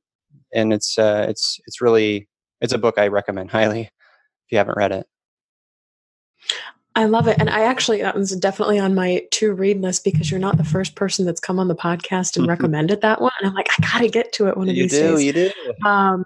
and 0.52 0.72
it's 0.72 0.98
uh, 0.98 1.26
it's 1.28 1.58
it's 1.66 1.80
really 1.80 2.28
it's 2.60 2.72
a 2.72 2.78
book 2.78 2.98
I 2.98 3.08
recommend 3.08 3.50
highly 3.52 3.82
if 3.82 4.52
you 4.52 4.58
haven't 4.58 4.76
read 4.76 4.92
it. 4.92 5.06
I 6.94 7.04
love 7.04 7.28
it. 7.28 7.36
And 7.38 7.48
I 7.48 7.60
actually, 7.60 8.02
that 8.02 8.16
was 8.16 8.34
definitely 8.34 8.80
on 8.80 8.92
my 8.92 9.22
to 9.32 9.52
read 9.52 9.80
list 9.80 10.02
because 10.02 10.32
you're 10.32 10.40
not 10.40 10.56
the 10.56 10.64
first 10.64 10.96
person 10.96 11.24
that's 11.24 11.38
come 11.38 11.60
on 11.60 11.68
the 11.68 11.76
podcast 11.76 12.36
and 12.36 12.46
recommended 12.48 13.02
that 13.02 13.20
one. 13.20 13.30
And 13.38 13.48
I'm 13.48 13.54
like, 13.54 13.68
I 13.78 13.82
got 13.82 13.98
to 14.00 14.08
get 14.08 14.32
to 14.32 14.48
it 14.48 14.56
one 14.56 14.68
of 14.68 14.74
you 14.74 14.84
these 14.84 14.92
do, 14.92 15.16
days. 15.16 15.24
You 15.24 15.32
do, 15.32 15.52
um, 15.86 16.24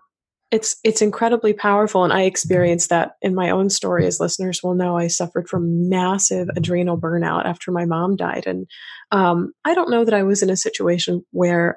it's 0.53 0.77
it's 0.85 1.03
incredibly 1.03 1.55
powerful 1.55 2.05
and 2.05 2.13
i 2.13 2.23
experienced 2.23 2.91
that 2.91 3.17
in 3.23 3.35
my 3.35 3.51
own 3.51 3.71
story 3.71 4.07
as 4.07 4.21
listeners 4.21 4.63
will 4.63 4.75
know 4.75 4.97
i 4.97 5.09
suffered 5.09 5.49
from 5.49 5.89
massive 5.89 6.49
adrenal 6.55 6.99
burnout 6.99 7.47
after 7.47 7.73
my 7.73 7.87
mom 7.87 8.15
died 8.15 8.47
and 8.47 8.67
um, 9.11 9.53
i 9.65 9.75
don't 9.75 9.91
know 9.91 10.05
that 10.05 10.15
i 10.15 10.23
was 10.23 10.43
in 10.43 10.51
a 10.51 10.57
situation 10.57 11.25
where 11.31 11.77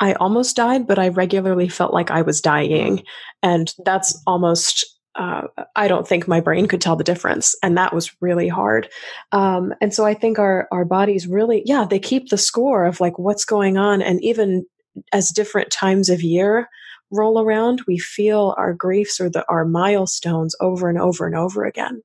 i 0.00 0.12
almost 0.14 0.56
died 0.56 0.86
but 0.86 0.98
i 0.98 1.08
regularly 1.08 1.68
felt 1.68 1.92
like 1.92 2.10
i 2.10 2.22
was 2.22 2.40
dying 2.40 3.02
and 3.42 3.74
that's 3.84 4.20
almost 4.26 4.84
uh, 5.16 5.46
I 5.74 5.88
don't 5.88 6.06
think 6.06 6.28
my 6.28 6.40
brain 6.42 6.68
could 6.68 6.82
tell 6.82 6.94
the 6.94 7.02
difference, 7.02 7.56
and 7.62 7.74
that 7.78 7.94
was 7.94 8.14
really 8.20 8.48
hard. 8.48 8.86
Um, 9.32 9.72
and 9.80 9.94
so 9.94 10.04
I 10.04 10.12
think 10.12 10.38
our 10.38 10.68
our 10.70 10.84
bodies 10.84 11.26
really, 11.26 11.62
yeah, 11.64 11.86
they 11.88 11.98
keep 11.98 12.28
the 12.28 12.36
score 12.36 12.84
of 12.84 13.00
like 13.00 13.18
what's 13.18 13.46
going 13.46 13.78
on, 13.78 14.02
and 14.02 14.22
even 14.22 14.66
as 15.12 15.30
different 15.30 15.70
times 15.70 16.08
of 16.08 16.22
year 16.22 16.68
roll 17.10 17.40
around, 17.40 17.82
we 17.86 17.98
feel 17.98 18.54
our 18.58 18.72
griefs 18.72 19.20
or 19.20 19.30
the, 19.30 19.44
our 19.48 19.64
milestones 19.64 20.54
over 20.60 20.88
and 20.88 20.98
over 20.98 21.26
and 21.26 21.36
over 21.36 21.64
again. 21.64 22.02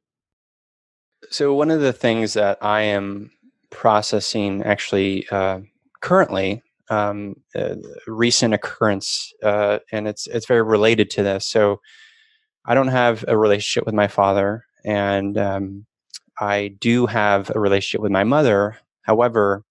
So, 1.30 1.54
one 1.54 1.72
of 1.72 1.82
the 1.82 1.94
things 1.94 2.34
that 2.34 2.58
I 2.62 2.82
am 2.82 3.32
processing 3.70 4.64
actually 4.64 5.28
uh, 5.30 5.62
currently, 6.02 6.62
um, 6.92 7.36
a 7.56 7.78
recent 8.08 8.54
occurrence, 8.54 9.34
uh, 9.44 9.80
and 9.92 10.08
it's 10.08 10.28
it's 10.28 10.46
very 10.46 10.62
related 10.62 11.10
to 11.12 11.24
this. 11.24 11.48
So, 11.48 11.82
I 12.66 12.76
don't 12.76 12.90
have 12.90 13.26
a 13.28 13.38
relationship 13.38 13.86
with 13.86 13.96
my 13.96 14.08
father, 14.08 14.66
and 14.86 15.38
um, 15.38 15.86
I 16.40 16.76
do 16.80 17.08
have 17.08 17.52
a 17.56 17.60
relationship 17.60 18.02
with 18.02 18.12
my 18.12 18.24
mother. 18.26 18.78
However, 19.04 19.64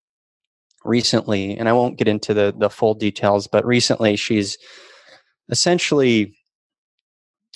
recently, 0.84 1.56
and 1.56 1.68
I 1.68 1.72
won't 1.72 1.98
get 1.98 2.08
into 2.08 2.34
the 2.34 2.54
the 2.56 2.70
full 2.70 2.94
details, 2.94 3.46
but 3.46 3.64
recently 3.66 4.16
she's 4.16 4.58
essentially, 5.50 6.34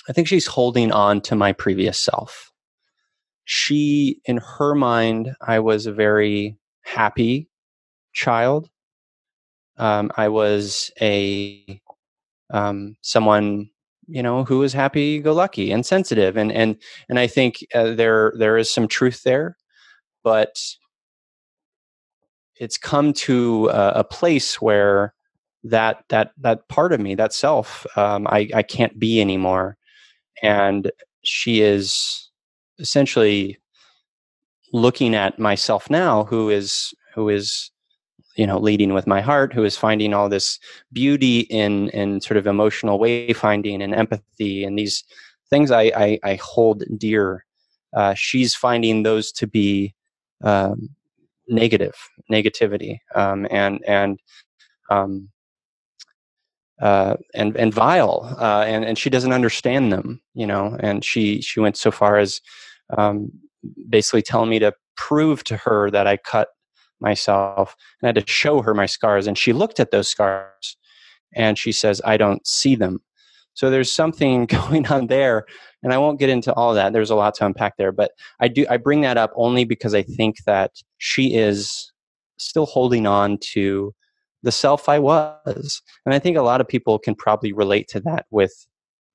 I 0.08 0.12
think 0.12 0.28
she's 0.28 0.46
holding 0.46 0.92
on 0.92 1.20
to 1.22 1.36
my 1.36 1.52
previous 1.52 1.98
self. 1.98 2.52
She, 3.46 4.20
in 4.24 4.38
her 4.38 4.74
mind, 4.74 5.34
I 5.40 5.60
was 5.60 5.86
a 5.86 5.92
very 5.92 6.58
happy 6.82 7.48
child. 8.12 8.68
Um, 9.76 10.10
I 10.16 10.28
was 10.28 10.90
a 11.00 11.80
um, 12.50 12.96
someone 13.02 13.70
you 14.06 14.22
know 14.22 14.44
who 14.44 14.58
was 14.58 14.74
happy 14.74 15.18
go 15.18 15.32
lucky 15.32 15.72
and 15.72 15.86
sensitive 15.86 16.36
and 16.36 16.52
and 16.52 16.76
and 17.08 17.18
i 17.18 17.26
think 17.26 17.64
uh, 17.74 17.94
there 17.94 18.34
there 18.36 18.58
is 18.58 18.70
some 18.70 18.86
truth 18.86 19.22
there 19.22 19.56
but 20.22 20.58
it's 22.56 22.76
come 22.76 23.12
to 23.12 23.68
a, 23.68 23.92
a 23.96 24.04
place 24.04 24.60
where 24.60 25.14
that 25.64 26.04
that 26.10 26.32
that 26.38 26.68
part 26.68 26.92
of 26.92 27.00
me, 27.00 27.14
that 27.14 27.32
self, 27.32 27.86
um, 27.96 28.26
I 28.28 28.48
I 28.54 28.62
can't 28.62 28.98
be 28.98 29.20
anymore, 29.20 29.76
and 30.42 30.90
she 31.24 31.62
is 31.62 32.30
essentially 32.78 33.58
looking 34.72 35.14
at 35.14 35.38
myself 35.38 35.88
now, 35.88 36.24
who 36.24 36.50
is 36.50 36.94
who 37.14 37.28
is 37.28 37.70
you 38.36 38.46
know 38.46 38.58
leading 38.58 38.94
with 38.94 39.06
my 39.06 39.20
heart, 39.20 39.52
who 39.52 39.64
is 39.64 39.76
finding 39.76 40.14
all 40.14 40.28
this 40.28 40.58
beauty 40.92 41.40
in 41.40 41.88
in 41.90 42.20
sort 42.20 42.36
of 42.36 42.46
emotional 42.46 42.98
wayfinding 42.98 43.82
and 43.82 43.94
empathy 43.94 44.64
and 44.64 44.78
these 44.78 45.04
things 45.50 45.70
I 45.70 45.82
I, 45.96 46.18
I 46.24 46.34
hold 46.36 46.84
dear. 46.96 47.44
Uh, 47.96 48.14
she's 48.14 48.54
finding 48.54 49.04
those 49.04 49.30
to 49.32 49.46
be 49.46 49.94
um, 50.42 50.88
negative 51.48 51.94
negativity 52.30 52.98
um, 53.14 53.46
and 53.50 53.80
and 53.86 54.18
um, 54.90 55.28
uh, 56.80 57.14
and 57.34 57.56
and 57.56 57.72
vile, 57.72 58.36
uh, 58.40 58.64
and 58.66 58.84
and 58.84 58.98
she 58.98 59.10
doesn't 59.10 59.32
understand 59.32 59.92
them, 59.92 60.20
you 60.34 60.46
know. 60.46 60.76
And 60.80 61.04
she 61.04 61.40
she 61.40 61.60
went 61.60 61.76
so 61.76 61.90
far 61.90 62.18
as 62.18 62.40
um, 62.96 63.30
basically 63.88 64.22
telling 64.22 64.50
me 64.50 64.58
to 64.58 64.74
prove 64.96 65.44
to 65.44 65.56
her 65.56 65.90
that 65.90 66.06
I 66.06 66.16
cut 66.16 66.48
myself, 67.00 67.76
and 68.00 68.06
I 68.06 68.08
had 68.08 68.26
to 68.26 68.32
show 68.32 68.62
her 68.62 68.74
my 68.74 68.86
scars. 68.86 69.26
And 69.26 69.36
she 69.36 69.52
looked 69.52 69.80
at 69.80 69.90
those 69.90 70.08
scars, 70.08 70.76
and 71.34 71.58
she 71.58 71.72
says, 71.72 72.00
"I 72.04 72.16
don't 72.16 72.46
see 72.46 72.74
them." 72.74 73.00
So 73.54 73.70
there's 73.70 73.92
something 73.92 74.46
going 74.68 74.86
on 74.88 75.06
there, 75.06 75.46
and 75.82 75.92
I 75.92 75.98
won't 75.98 76.18
get 76.18 76.30
into 76.30 76.52
all 76.54 76.74
that. 76.74 76.92
There's 76.92 77.10
a 77.10 77.14
lot 77.16 77.34
to 77.36 77.46
unpack 77.46 77.76
there, 77.76 77.92
but 77.92 78.12
I 78.40 78.48
do 78.48 78.66
I 78.68 78.76
bring 78.76 79.00
that 79.02 79.16
up 79.16 79.32
only 79.36 79.64
because 79.64 79.94
I 79.94 80.02
think 80.02 80.44
that 80.44 80.72
she 80.98 81.34
is 81.34 81.92
still 82.38 82.66
holding 82.66 83.06
on 83.06 83.38
to 83.38 83.94
the 84.42 84.52
self 84.52 84.88
I 84.88 84.98
was. 84.98 85.82
And 86.04 86.14
I 86.14 86.18
think 86.18 86.36
a 86.36 86.42
lot 86.42 86.60
of 86.60 86.68
people 86.68 86.98
can 86.98 87.14
probably 87.14 87.52
relate 87.52 87.88
to 87.88 88.00
that 88.00 88.26
with 88.30 88.52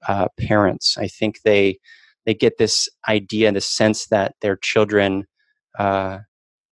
uh, 0.07 0.27
parents. 0.39 0.97
I 0.97 1.07
think 1.07 1.41
they 1.43 1.79
they 2.25 2.33
get 2.33 2.57
this 2.57 2.89
idea, 3.07 3.51
this 3.51 3.65
sense 3.65 4.07
that 4.07 4.35
their 4.41 4.57
children 4.57 5.25
uh, 5.77 6.19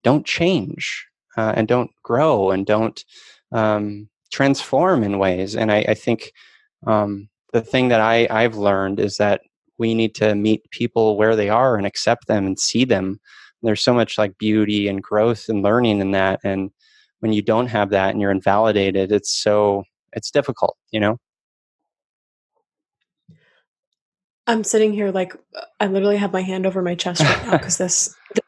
don't 0.04 0.26
change 0.26 1.06
uh, 1.36 1.52
and 1.56 1.68
don't 1.68 1.90
grow 2.02 2.50
and 2.50 2.66
don't 2.66 3.04
um, 3.52 4.08
transform 4.32 5.02
in 5.02 5.18
ways. 5.18 5.56
And 5.56 5.72
I, 5.72 5.84
I 5.88 5.94
think 5.94 6.32
um, 6.86 7.28
the 7.52 7.62
thing 7.62 7.88
that 7.88 8.00
I, 8.00 8.26
I've 8.30 8.56
learned 8.56 9.00
is 9.00 9.16
that 9.16 9.42
we 9.78 9.94
need 9.94 10.14
to 10.16 10.34
meet 10.34 10.70
people 10.70 11.16
where 11.16 11.36
they 11.36 11.48
are 11.48 11.76
and 11.76 11.86
accept 11.86 12.26
them 12.26 12.46
and 12.46 12.58
see 12.58 12.84
them. 12.84 13.20
There's 13.62 13.82
so 13.82 13.94
much 13.94 14.18
like 14.18 14.38
beauty 14.38 14.88
and 14.88 15.02
growth 15.02 15.48
and 15.48 15.62
learning 15.62 16.00
in 16.00 16.12
that. 16.12 16.40
And 16.44 16.70
when 17.20 17.32
you 17.32 17.42
don't 17.42 17.66
have 17.66 17.90
that 17.90 18.10
and 18.10 18.20
you're 18.20 18.30
invalidated 18.30 19.12
it's 19.12 19.30
so 19.30 19.84
it's 20.12 20.30
difficult 20.30 20.76
you 20.90 21.00
know 21.00 21.18
i'm 24.46 24.64
sitting 24.64 24.92
here 24.92 25.10
like 25.10 25.34
i 25.80 25.86
literally 25.86 26.16
have 26.16 26.32
my 26.32 26.42
hand 26.42 26.66
over 26.66 26.82
my 26.82 26.94
chest 26.94 27.22
right 27.22 27.46
now 27.46 27.52
because 27.52 27.78
this, 27.78 28.14
this 28.34 28.44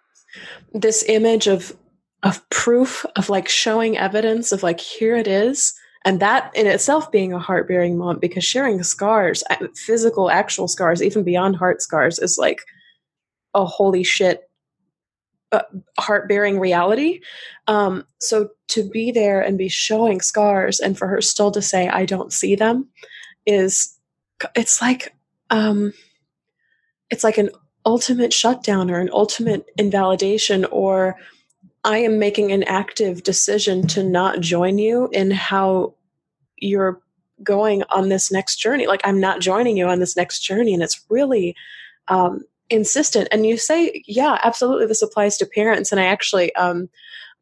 this 0.72 1.04
image 1.09 1.46
of 1.46 1.76
of 2.22 2.48
proof 2.50 3.06
of 3.16 3.30
like 3.30 3.48
showing 3.48 3.96
evidence 3.96 4.52
of 4.52 4.62
like 4.62 4.78
here 4.78 5.16
it 5.16 5.26
is 5.26 5.72
and 6.04 6.20
that 6.20 6.54
in 6.54 6.66
itself 6.66 7.11
being 7.11 7.33
a 7.33 7.38
heart 7.38 7.66
baring 7.66 7.96
moment 7.96 8.20
because 8.20 8.44
sharing 8.44 8.83
scars 8.83 9.42
physical 9.74 10.30
actual 10.30 10.68
scars 10.68 11.02
even 11.02 11.24
beyond 11.24 11.56
heart 11.56 11.80
scars 11.80 12.18
is 12.18 12.37
like 12.38 12.62
a 13.54 13.64
holy 13.64 14.04
shit 14.04 14.50
uh, 15.52 15.62
heart 15.98 16.28
baring 16.28 16.59
reality. 16.61 17.20
Um, 17.66 18.04
so 18.20 18.50
to 18.68 18.88
be 18.88 19.11
there 19.11 19.40
and 19.40 19.59
be 19.59 19.68
showing 19.68 20.20
scars 20.20 20.80
and 20.80 20.96
for 20.96 21.09
her 21.09 21.20
still 21.20 21.50
to 21.50 21.62
say, 21.62 21.88
I 21.88 22.04
don't 22.04 22.33
see 22.33 22.54
them 22.54 22.88
is, 23.46 23.98
it's 24.54 24.80
like, 24.80 25.14
um, 25.50 25.92
it's 27.11 27.24
like 27.24 27.38
an 27.38 27.50
ultimate 27.90 28.33
shutdown 28.33 28.88
or 28.88 29.00
an 29.00 29.11
ultimate 29.12 29.66
invalidation 29.76 30.64
or 30.66 31.16
I 31.83 31.98
am 31.98 32.20
making 32.20 32.53
an 32.53 32.62
active 32.62 33.24
decision 33.24 33.85
to 33.88 34.05
not 34.05 34.40
join 34.40 34.79
you 34.79 35.09
in 35.12 35.33
how 35.33 35.94
you're 36.57 37.00
going 37.42 37.83
on 37.90 38.09
this 38.09 38.31
next 38.31 38.57
journey. 38.57 38.87
Like, 38.87 39.00
I'm 39.03 39.18
not 39.18 39.40
joining 39.40 39.76
you 39.76 39.87
on 39.87 39.98
this 39.98 40.16
next 40.16 40.40
journey. 40.40 40.72
And 40.72 40.85
it's 40.85 41.05
really 41.09 41.57
um, 42.07 42.44
insistent. 42.68 43.26
And 43.33 43.44
you 43.44 43.57
say, 43.57 44.05
yeah, 44.07 44.38
absolutely, 44.44 44.87
this 44.87 45.03
applies 45.03 45.37
to 45.38 45.46
parents. 45.46 45.90
And 45.90 46.00
I 46.00 46.05
actually, 46.05 46.55
um, 46.55 46.88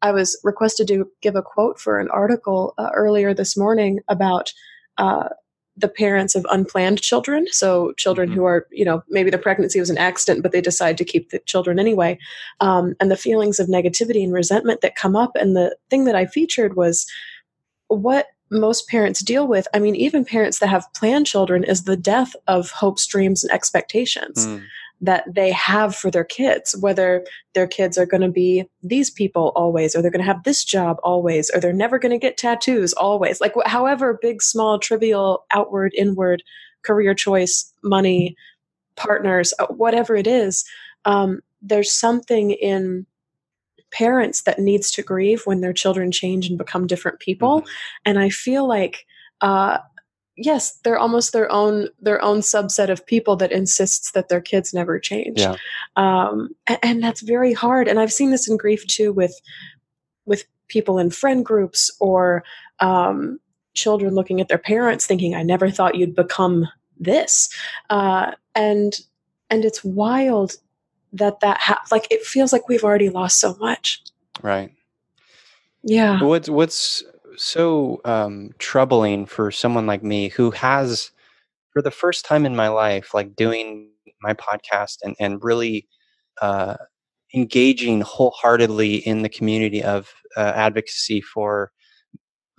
I 0.01 0.11
was 0.11 0.39
requested 0.43 0.87
to 0.87 1.11
give 1.21 1.35
a 1.35 1.43
quote 1.43 1.79
for 1.79 1.99
an 1.99 2.09
article 2.09 2.73
uh, 2.79 2.89
earlier 2.95 3.35
this 3.35 3.55
morning 3.55 3.99
about 4.07 4.51
uh, 4.97 5.29
the 5.79 5.87
parents 5.87 6.35
of 6.35 6.45
unplanned 6.49 7.01
children. 7.01 7.47
So 7.51 7.93
children 7.93 8.29
mm-hmm. 8.29 8.39
who 8.39 8.45
are, 8.45 8.67
you 8.71 8.85
know, 8.85 9.03
maybe 9.09 9.29
the 9.29 9.37
pregnancy 9.37 9.79
was 9.79 9.89
an 9.89 9.97
accident, 9.97 10.43
but 10.43 10.51
they 10.51 10.61
decide 10.61 10.97
to 10.97 11.05
keep 11.05 11.29
the 11.29 11.39
children 11.39 11.79
anyway. 11.79 12.17
Um, 12.59 12.95
and 12.99 13.09
the 13.09 13.17
feelings 13.17 13.59
of 13.59 13.67
negativity 13.67 14.23
and 14.23 14.33
resentment 14.33 14.81
that 14.81 14.95
come 14.95 15.15
up. 15.15 15.31
And 15.35 15.55
the 15.55 15.75
thing 15.89 16.05
that 16.05 16.15
I 16.15 16.25
featured 16.25 16.75
was 16.75 17.05
what 17.87 18.27
most 18.51 18.87
parents 18.87 19.21
deal 19.21 19.47
with. 19.47 19.67
I 19.73 19.79
mean, 19.79 19.95
even 19.95 20.25
parents 20.25 20.59
that 20.59 20.69
have 20.69 20.91
planned 20.93 21.27
children 21.27 21.63
is 21.63 21.83
the 21.83 21.97
death 21.97 22.35
of 22.47 22.71
hopes, 22.71 23.05
dreams, 23.05 23.43
and 23.43 23.53
expectations. 23.53 24.47
Mm 24.47 24.63
that 25.01 25.23
they 25.33 25.51
have 25.51 25.95
for 25.95 26.11
their 26.11 26.25
kids, 26.25 26.75
whether 26.79 27.25
their 27.53 27.67
kids 27.67 27.97
are 27.97 28.05
going 28.05 28.21
to 28.21 28.29
be 28.29 28.65
these 28.83 29.09
people 29.09 29.53
always, 29.55 29.95
or 29.95 30.01
they're 30.01 30.11
going 30.11 30.25
to 30.25 30.25
have 30.25 30.43
this 30.43 30.63
job 30.63 30.97
always, 31.03 31.49
or 31.51 31.59
they're 31.59 31.71
never 31.71 31.97
going 31.97 32.11
to 32.11 32.17
get 32.17 32.37
tattoos 32.37 32.91
always. 32.93 33.39
Like, 33.39 33.53
however 33.65 34.19
big, 34.21 34.41
small, 34.41 34.77
trivial, 34.77 35.45
outward, 35.51 35.93
inward, 35.95 36.43
career 36.81 37.13
choice, 37.13 37.73
money, 37.81 38.35
partners, 38.95 39.53
uh, 39.59 39.67
whatever 39.67 40.15
it 40.15 40.27
is, 40.27 40.65
um, 41.05 41.39
there's 41.61 41.91
something 41.91 42.51
in 42.51 43.05
parents 43.91 44.41
that 44.43 44.59
needs 44.59 44.91
to 44.91 45.01
grieve 45.01 45.43
when 45.45 45.61
their 45.61 45.73
children 45.73 46.11
change 46.11 46.47
and 46.47 46.57
become 46.57 46.87
different 46.87 47.19
people. 47.19 47.61
Mm-hmm. 47.61 47.69
And 48.05 48.19
I 48.19 48.29
feel 48.29 48.67
like, 48.67 49.05
uh, 49.41 49.77
yes, 50.39 50.79
they're 50.83 50.97
almost 50.97 51.33
their 51.33 51.51
own 51.51 51.89
their 52.01 52.21
own 52.21 52.39
subset 52.39 52.89
of 52.89 53.05
people 53.05 53.35
that 53.37 53.51
insists 53.51 54.11
that 54.11 54.29
their 54.29 54.41
kids 54.41 54.73
never 54.73 54.99
change. 54.99 55.39
Yeah. 55.39 55.55
Um, 55.95 56.55
and, 56.67 56.79
and 56.81 57.03
that's 57.03 57.21
very 57.21 57.53
hard. 57.53 57.87
And 57.87 57.99
I've 57.99 58.13
seen 58.13 58.31
this 58.31 58.47
in 58.47 58.57
grief 58.57 58.87
too 58.87 59.11
with 59.11 59.39
with 60.25 60.45
people 60.67 60.97
in 60.97 61.09
friend 61.09 61.45
groups 61.45 61.91
or 61.99 62.43
um, 62.79 63.39
children 63.73 64.15
looking 64.15 64.39
at 64.39 64.47
their 64.47 64.57
parents 64.57 65.05
thinking, 65.05 65.35
"I 65.35 65.43
never 65.43 65.69
thought 65.69 65.95
you'd 65.95 66.15
become 66.15 66.67
this," 66.97 67.49
uh, 67.89 68.31
and 68.55 68.99
and 69.49 69.65
it's 69.65 69.83
wild 69.83 70.57
that 71.13 71.41
that 71.41 71.59
ha- 71.59 71.83
like 71.91 72.07
it 72.09 72.23
feels 72.23 72.53
like 72.53 72.69
we've 72.69 72.83
already 72.83 73.09
lost 73.09 73.39
so 73.39 73.55
much. 73.59 74.01
Right. 74.41 74.71
Yeah. 75.83 76.23
What's 76.23 76.49
what's 76.49 77.03
so 77.39 78.01
um, 78.05 78.51
troubling 78.59 79.25
for 79.25 79.51
someone 79.51 79.87
like 79.87 80.03
me 80.03 80.29
who 80.29 80.51
has, 80.51 81.11
for 81.73 81.81
the 81.81 81.91
first 81.91 82.25
time 82.25 82.45
in 82.45 82.55
my 82.55 82.69
life, 82.69 83.13
like 83.13 83.35
doing 83.35 83.91
my 84.21 84.33
podcast 84.33 84.97
and, 85.03 85.15
and 85.19 85.43
really 85.43 85.87
uh, 86.41 86.75
engaging 87.35 88.01
wholeheartedly 88.01 88.97
in 88.97 89.23
the 89.23 89.29
community 89.29 89.83
of 89.83 90.11
uh, 90.37 90.53
advocacy 90.55 91.21
for 91.21 91.71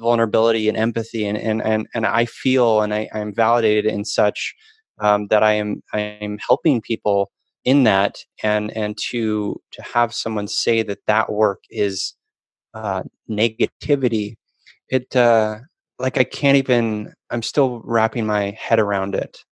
vulnerability 0.00 0.68
and 0.68 0.76
empathy 0.78 1.26
and 1.26 1.38
and 1.38 1.62
and, 1.62 1.86
and 1.94 2.06
I 2.06 2.24
feel 2.26 2.82
and 2.82 2.94
I, 2.94 3.08
I'm 3.14 3.34
validated 3.34 3.86
in 3.86 4.04
such 4.04 4.54
um, 5.00 5.26
that 5.28 5.42
I 5.42 5.52
am 5.54 5.82
I 5.92 6.00
am 6.00 6.38
helping 6.46 6.80
people 6.80 7.30
in 7.64 7.84
that 7.84 8.16
and 8.42 8.74
and 8.76 8.96
to 9.10 9.60
to 9.72 9.82
have 9.82 10.14
someone 10.14 10.48
say 10.48 10.82
that 10.84 11.00
that 11.06 11.32
work 11.32 11.60
is 11.70 12.14
uh, 12.74 13.02
negativity 13.30 14.36
it 14.90 15.14
uh 15.16 15.58
like 15.98 16.18
i 16.18 16.24
can't 16.24 16.56
even 16.56 17.12
i'm 17.30 17.42
still 17.42 17.80
wrapping 17.84 18.26
my 18.26 18.50
head 18.58 18.78
around 18.78 19.14
it. 19.14 19.44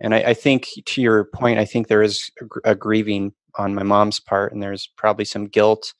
And 0.00 0.14
i, 0.14 0.18
I 0.18 0.34
think 0.34 0.68
to 0.84 1.02
your 1.02 1.24
point 1.24 1.58
i 1.58 1.64
think 1.64 1.88
there 1.88 2.02
is 2.02 2.30
a, 2.40 2.72
a, 2.72 2.74
grieving 2.74 3.32
on 3.58 3.74
my 3.74 3.82
mom's 3.82 4.20
part 4.20 4.52
and 4.52 4.62
there's 4.62 4.88
probably 4.96 5.24
some 5.24 5.46
guilt 5.46 5.94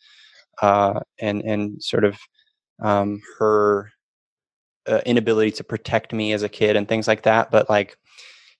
uh 0.62 1.00
and 1.18 1.42
and 1.42 1.82
sort 1.82 2.04
of 2.04 2.18
um 2.82 3.22
her 3.38 3.90
uh, 4.86 5.00
inability 5.04 5.50
to 5.50 5.64
protect 5.64 6.12
me 6.12 6.32
as 6.32 6.42
a 6.44 6.48
kid 6.48 6.76
and 6.76 6.88
things 6.88 7.08
like 7.08 7.22
that 7.22 7.50
but 7.50 7.68
like 7.68 7.96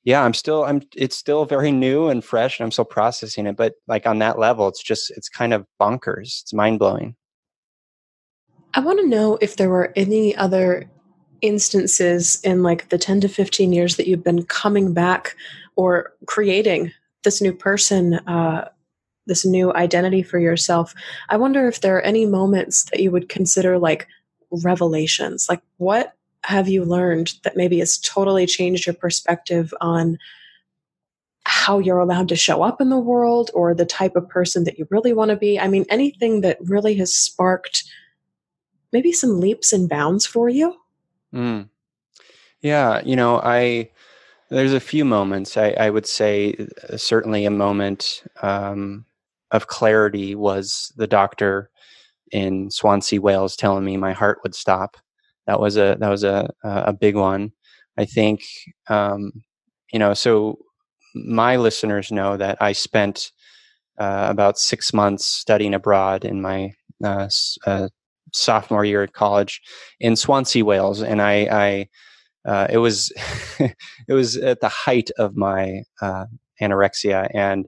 yeah 0.04 0.22
i'm 0.24 0.34
still 0.34 0.64
i'm 0.64 0.82
it's 0.96 1.16
still 1.16 1.44
very 1.44 1.70
new 1.70 2.08
and 2.08 2.24
fresh 2.24 2.58
and 2.58 2.64
i'm 2.64 2.70
still 2.72 2.84
processing 2.84 3.46
it 3.46 3.56
but 3.56 3.74
like 3.86 4.06
on 4.06 4.18
that 4.18 4.38
level 4.38 4.66
it's 4.66 4.82
just 4.82 5.10
it's 5.16 5.28
kind 5.28 5.52
of 5.52 5.66
bonkers. 5.80 6.42
It's 6.42 6.52
mind-blowing 6.54 7.14
I 8.76 8.80
want 8.80 9.00
to 9.00 9.06
know 9.08 9.38
if 9.40 9.56
there 9.56 9.70
were 9.70 9.90
any 9.96 10.36
other 10.36 10.84
instances 11.40 12.38
in 12.44 12.62
like 12.62 12.90
the 12.90 12.98
10 12.98 13.22
to 13.22 13.28
15 13.28 13.72
years 13.72 13.96
that 13.96 14.06
you've 14.06 14.22
been 14.22 14.44
coming 14.44 14.92
back 14.92 15.34
or 15.76 16.12
creating 16.26 16.92
this 17.24 17.40
new 17.40 17.54
person, 17.54 18.14
uh, 18.26 18.68
this 19.26 19.46
new 19.46 19.72
identity 19.72 20.22
for 20.22 20.38
yourself. 20.38 20.94
I 21.30 21.38
wonder 21.38 21.66
if 21.66 21.80
there 21.80 21.96
are 21.96 22.02
any 22.02 22.26
moments 22.26 22.84
that 22.90 23.00
you 23.00 23.10
would 23.10 23.30
consider 23.30 23.78
like 23.78 24.08
revelations. 24.50 25.48
Like, 25.48 25.62
what 25.78 26.12
have 26.44 26.68
you 26.68 26.84
learned 26.84 27.32
that 27.44 27.56
maybe 27.56 27.78
has 27.78 27.96
totally 27.96 28.44
changed 28.44 28.86
your 28.86 28.94
perspective 28.94 29.72
on 29.80 30.18
how 31.44 31.78
you're 31.78 31.98
allowed 31.98 32.28
to 32.28 32.36
show 32.36 32.62
up 32.62 32.82
in 32.82 32.90
the 32.90 32.98
world 32.98 33.50
or 33.54 33.74
the 33.74 33.86
type 33.86 34.16
of 34.16 34.28
person 34.28 34.64
that 34.64 34.78
you 34.78 34.86
really 34.90 35.14
want 35.14 35.30
to 35.30 35.36
be? 35.36 35.58
I 35.58 35.66
mean, 35.66 35.86
anything 35.88 36.42
that 36.42 36.58
really 36.60 36.94
has 36.96 37.14
sparked 37.14 37.84
maybe 38.92 39.12
some 39.12 39.40
leaps 39.40 39.72
and 39.72 39.88
bounds 39.88 40.26
for 40.26 40.48
you? 40.48 40.76
Mm. 41.34 41.68
Yeah, 42.62 43.00
you 43.04 43.16
know, 43.16 43.40
I 43.42 43.90
there's 44.50 44.72
a 44.72 44.80
few 44.80 45.04
moments. 45.04 45.56
I, 45.56 45.70
I 45.78 45.90
would 45.90 46.06
say 46.06 46.54
uh, 46.88 46.96
certainly 46.96 47.44
a 47.44 47.50
moment 47.50 48.22
um, 48.42 49.04
of 49.50 49.66
clarity 49.66 50.34
was 50.34 50.92
the 50.96 51.06
doctor 51.06 51.70
in 52.32 52.70
Swansea, 52.70 53.20
Wales, 53.20 53.56
telling 53.56 53.84
me 53.84 53.96
my 53.96 54.12
heart 54.12 54.38
would 54.42 54.54
stop. 54.54 54.96
That 55.46 55.60
was 55.60 55.76
a 55.76 55.96
that 56.00 56.08
was 56.08 56.24
a 56.24 56.50
a 56.64 56.92
big 56.92 57.16
one. 57.16 57.52
I 57.98 58.04
think 58.04 58.42
um, 58.88 59.32
you 59.92 59.98
know. 59.98 60.14
So 60.14 60.58
my 61.14 61.56
listeners 61.56 62.12
know 62.12 62.36
that 62.36 62.58
I 62.60 62.72
spent 62.72 63.32
uh, 63.98 64.26
about 64.28 64.58
six 64.58 64.92
months 64.92 65.24
studying 65.24 65.74
abroad 65.74 66.24
in 66.24 66.42
my 66.42 66.72
uh, 67.02 67.28
uh, 67.66 67.88
sophomore 68.36 68.84
year 68.84 69.02
at 69.02 69.12
college 69.12 69.60
in 70.00 70.16
Swansea, 70.16 70.64
Wales, 70.64 71.02
and 71.02 71.20
I, 71.22 71.34
I 71.50 71.88
uh, 72.46 72.66
it 72.70 72.78
was 72.78 73.12
it 73.58 74.12
was 74.12 74.36
at 74.36 74.60
the 74.60 74.68
height 74.68 75.10
of 75.18 75.36
my 75.36 75.82
uh, 76.00 76.26
anorexia, 76.60 77.28
and 77.34 77.66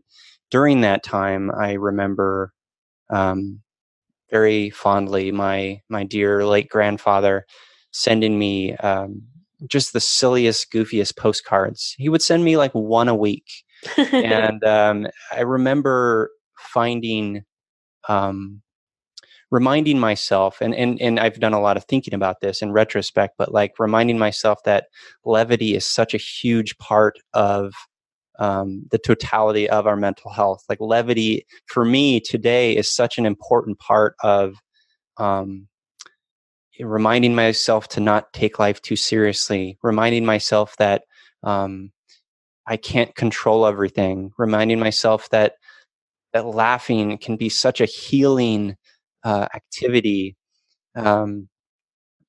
during 0.50 0.80
that 0.82 1.02
time, 1.02 1.50
I 1.50 1.72
remember 1.72 2.52
um, 3.10 3.60
very 4.30 4.70
fondly 4.70 5.32
my 5.32 5.80
my 5.88 6.04
dear 6.04 6.46
late 6.46 6.68
grandfather 6.68 7.46
sending 7.90 8.38
me 8.38 8.76
um, 8.76 9.22
just 9.66 9.92
the 9.92 10.00
silliest, 10.00 10.70
goofiest 10.72 11.16
postcards. 11.16 11.94
He 11.98 12.08
would 12.08 12.22
send 12.22 12.44
me 12.44 12.56
like 12.56 12.72
one 12.72 13.08
a 13.08 13.14
week, 13.14 13.46
and 13.96 14.62
um, 14.64 15.06
I 15.32 15.40
remember 15.40 16.30
finding 16.56 17.42
um, 18.08 18.62
reminding 19.50 19.98
myself 19.98 20.60
and, 20.60 20.74
and 20.74 21.00
and 21.00 21.18
I've 21.18 21.40
done 21.40 21.54
a 21.54 21.60
lot 21.60 21.76
of 21.76 21.84
thinking 21.84 22.14
about 22.14 22.40
this 22.40 22.60
in 22.62 22.72
retrospect, 22.72 23.34
but 23.38 23.52
like 23.52 23.72
reminding 23.78 24.18
myself 24.18 24.62
that 24.64 24.86
levity 25.24 25.74
is 25.74 25.86
such 25.86 26.14
a 26.14 26.18
huge 26.18 26.76
part 26.78 27.18
of 27.32 27.72
um, 28.38 28.84
the 28.90 28.98
totality 28.98 29.68
of 29.68 29.86
our 29.86 29.96
mental 29.96 30.30
health. 30.30 30.64
Like 30.68 30.80
levity 30.80 31.46
for 31.66 31.84
me 31.84 32.20
today 32.20 32.76
is 32.76 32.94
such 32.94 33.18
an 33.18 33.26
important 33.26 33.78
part 33.78 34.14
of 34.22 34.54
um, 35.16 35.66
reminding 36.78 37.34
myself 37.34 37.88
to 37.88 38.00
not 38.00 38.32
take 38.32 38.58
life 38.58 38.80
too 38.80 38.96
seriously, 38.96 39.78
reminding 39.82 40.24
myself 40.24 40.76
that 40.76 41.02
um, 41.42 41.90
I 42.66 42.76
can't 42.76 43.14
control 43.14 43.66
everything, 43.66 44.32
reminding 44.38 44.78
myself 44.78 45.28
that 45.30 45.54
that 46.32 46.46
laughing 46.46 47.16
can 47.18 47.36
be 47.36 47.48
such 47.48 47.80
a 47.80 47.86
healing 47.86 48.76
uh, 49.24 49.48
activity. 49.54 50.36
Um, 50.94 51.48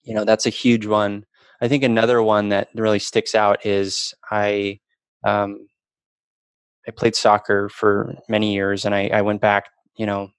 you 0.04 0.13
know, 0.13 0.25
that's 0.25 0.45
a 0.45 0.52
huge 0.52 0.86
one. 0.86 1.25
I 1.62 1.67
think 1.67 1.84
another 1.84 2.21
one 2.21 2.49
that 2.49 2.69
really 2.73 2.99
sticks 2.99 3.36
out 3.36 3.65
is 3.65 4.13
I 4.32 4.80
um, 5.25 5.67
I 6.88 6.91
played 6.91 7.15
soccer 7.15 7.69
for 7.69 8.15
many 8.30 8.54
years, 8.54 8.86
and 8.86 8.95
I, 8.95 9.10
I 9.13 9.21
went 9.21 9.41
back. 9.41 9.65
You 9.97 10.06
know, 10.06 10.30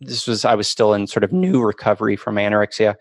this 0.00 0.26
was 0.26 0.44
I 0.44 0.54
was 0.54 0.68
still 0.68 0.94
in 0.94 1.06
sort 1.06 1.24
of 1.24 1.32
new 1.32 1.62
recovery 1.62 2.16
from 2.16 2.36
anorexia, 2.36 2.94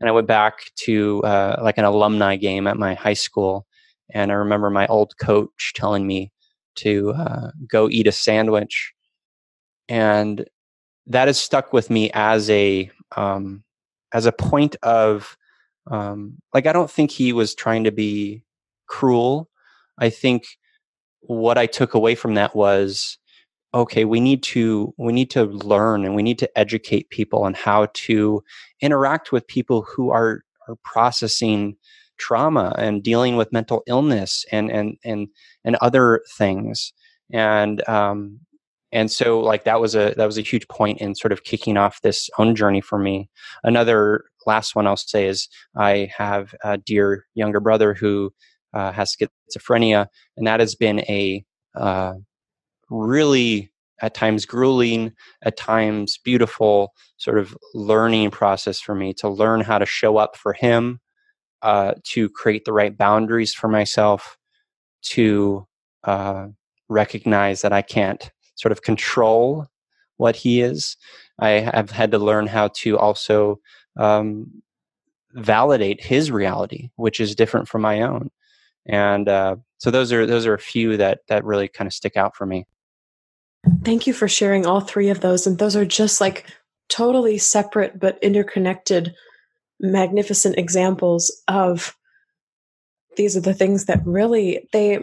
and 0.00 0.08
I 0.08 0.12
went 0.12 0.26
back 0.26 0.54
to 0.84 1.22
uh, 1.22 1.60
like 1.62 1.78
an 1.78 1.84
alumni 1.84 2.36
game 2.36 2.66
at 2.66 2.76
my 2.76 2.94
high 2.94 3.14
school, 3.14 3.66
and 4.12 4.30
I 4.30 4.34
remember 4.34 4.70
my 4.70 4.86
old 4.88 5.14
coach 5.18 5.72
telling 5.74 6.06
me, 6.06 6.32
to 6.76 7.12
uh, 7.12 7.50
go 7.70 7.88
eat 7.88 8.06
a 8.06 8.12
sandwich, 8.12 8.92
and 9.88 10.44
that 11.06 11.28
has 11.28 11.38
stuck 11.38 11.72
with 11.72 11.90
me 11.90 12.10
as 12.14 12.50
a 12.50 12.90
um, 13.16 13.62
as 14.12 14.26
a 14.26 14.32
point 14.32 14.76
of 14.82 15.36
um, 15.90 16.38
like 16.52 16.66
I 16.66 16.72
don't 16.72 16.90
think 16.90 17.10
he 17.10 17.32
was 17.32 17.54
trying 17.54 17.84
to 17.84 17.92
be 17.92 18.42
cruel. 18.86 19.48
I 19.98 20.10
think 20.10 20.46
what 21.20 21.58
I 21.58 21.66
took 21.66 21.94
away 21.94 22.14
from 22.14 22.34
that 22.34 22.54
was 22.54 23.18
okay 23.74 24.04
we 24.04 24.20
need 24.20 24.42
to 24.42 24.94
we 24.96 25.12
need 25.12 25.30
to 25.30 25.44
learn 25.44 26.04
and 26.04 26.14
we 26.14 26.22
need 26.22 26.38
to 26.38 26.58
educate 26.58 27.10
people 27.10 27.42
on 27.42 27.52
how 27.54 27.88
to 27.94 28.42
interact 28.80 29.32
with 29.32 29.46
people 29.46 29.82
who 29.82 30.10
are 30.10 30.42
are 30.68 30.76
processing 30.84 31.76
trauma 32.18 32.74
and 32.78 33.02
dealing 33.02 33.36
with 33.36 33.52
mental 33.52 33.82
illness 33.86 34.44
and 34.52 34.70
and 34.70 34.96
and 35.04 35.28
and 35.64 35.76
other 35.76 36.22
things 36.36 36.92
and 37.32 37.86
um 37.88 38.38
and 38.96 39.12
so 39.12 39.38
like 39.38 39.64
that 39.64 39.80
was 39.80 39.94
a 39.94 40.14
that 40.16 40.24
was 40.26 40.38
a 40.38 40.42
huge 40.42 40.66
point 40.68 41.00
in 41.00 41.14
sort 41.14 41.32
of 41.32 41.44
kicking 41.44 41.76
off 41.76 42.00
this 42.00 42.30
own 42.38 42.56
journey 42.56 42.80
for 42.80 42.98
me. 42.98 43.28
Another 43.62 44.24
last 44.46 44.76
one 44.76 44.86
i'll 44.86 44.96
say 44.96 45.26
is 45.26 45.48
i 45.76 46.08
have 46.16 46.54
a 46.62 46.78
dear 46.78 47.26
younger 47.34 47.58
brother 47.58 47.94
who 47.94 48.32
uh, 48.74 48.92
has 48.92 49.14
schizophrenia 49.14 50.06
and 50.36 50.46
that 50.46 50.60
has 50.60 50.74
been 50.76 51.00
a 51.00 51.44
uh, 51.74 52.12
really 52.88 53.72
at 54.02 54.14
times 54.14 54.44
grueling, 54.44 55.12
at 55.42 55.56
times 55.56 56.18
beautiful 56.22 56.92
sort 57.16 57.38
of 57.38 57.56
learning 57.74 58.30
process 58.30 58.78
for 58.80 58.94
me 58.94 59.14
to 59.14 59.28
learn 59.28 59.60
how 59.62 59.78
to 59.78 59.86
show 59.86 60.18
up 60.18 60.36
for 60.36 60.52
him, 60.52 61.00
uh, 61.62 61.94
to 62.04 62.28
create 62.28 62.66
the 62.66 62.72
right 62.72 62.96
boundaries 62.96 63.54
for 63.54 63.68
myself, 63.68 64.36
to 65.02 65.66
uh, 66.04 66.46
recognize 66.88 67.62
that 67.62 67.72
I 67.72 67.80
can't 67.80 68.30
sort 68.56 68.72
of 68.72 68.82
control 68.82 69.68
what 70.16 70.36
he 70.36 70.60
is. 70.60 70.96
I 71.38 71.50
have 71.50 71.90
had 71.90 72.10
to 72.12 72.18
learn 72.18 72.46
how 72.46 72.68
to 72.68 72.98
also 72.98 73.60
um, 73.96 74.62
validate 75.32 76.02
his 76.02 76.30
reality, 76.30 76.90
which 76.96 77.20
is 77.20 77.34
different 77.34 77.68
from 77.68 77.82
my 77.82 78.02
own. 78.02 78.30
And 78.86 79.28
uh, 79.28 79.56
so 79.78 79.90
those 79.90 80.12
are 80.12 80.26
those 80.26 80.46
are 80.46 80.54
a 80.54 80.58
few 80.58 80.96
that 80.96 81.20
that 81.28 81.44
really 81.44 81.68
kind 81.68 81.86
of 81.86 81.92
stick 81.92 82.16
out 82.16 82.36
for 82.36 82.46
me. 82.46 82.66
Thank 83.84 84.06
you 84.06 84.12
for 84.12 84.28
sharing 84.28 84.64
all 84.64 84.80
three 84.80 85.10
of 85.10 85.20
those. 85.20 85.46
And 85.46 85.58
those 85.58 85.76
are 85.76 85.84
just 85.84 86.20
like 86.20 86.46
totally 86.88 87.36
separate 87.36 87.98
but 87.98 88.18
interconnected, 88.22 89.14
magnificent 89.80 90.56
examples 90.56 91.42
of 91.48 91.96
these 93.16 93.36
are 93.36 93.40
the 93.40 93.54
things 93.54 93.86
that 93.86 94.06
really 94.06 94.68
they 94.72 95.02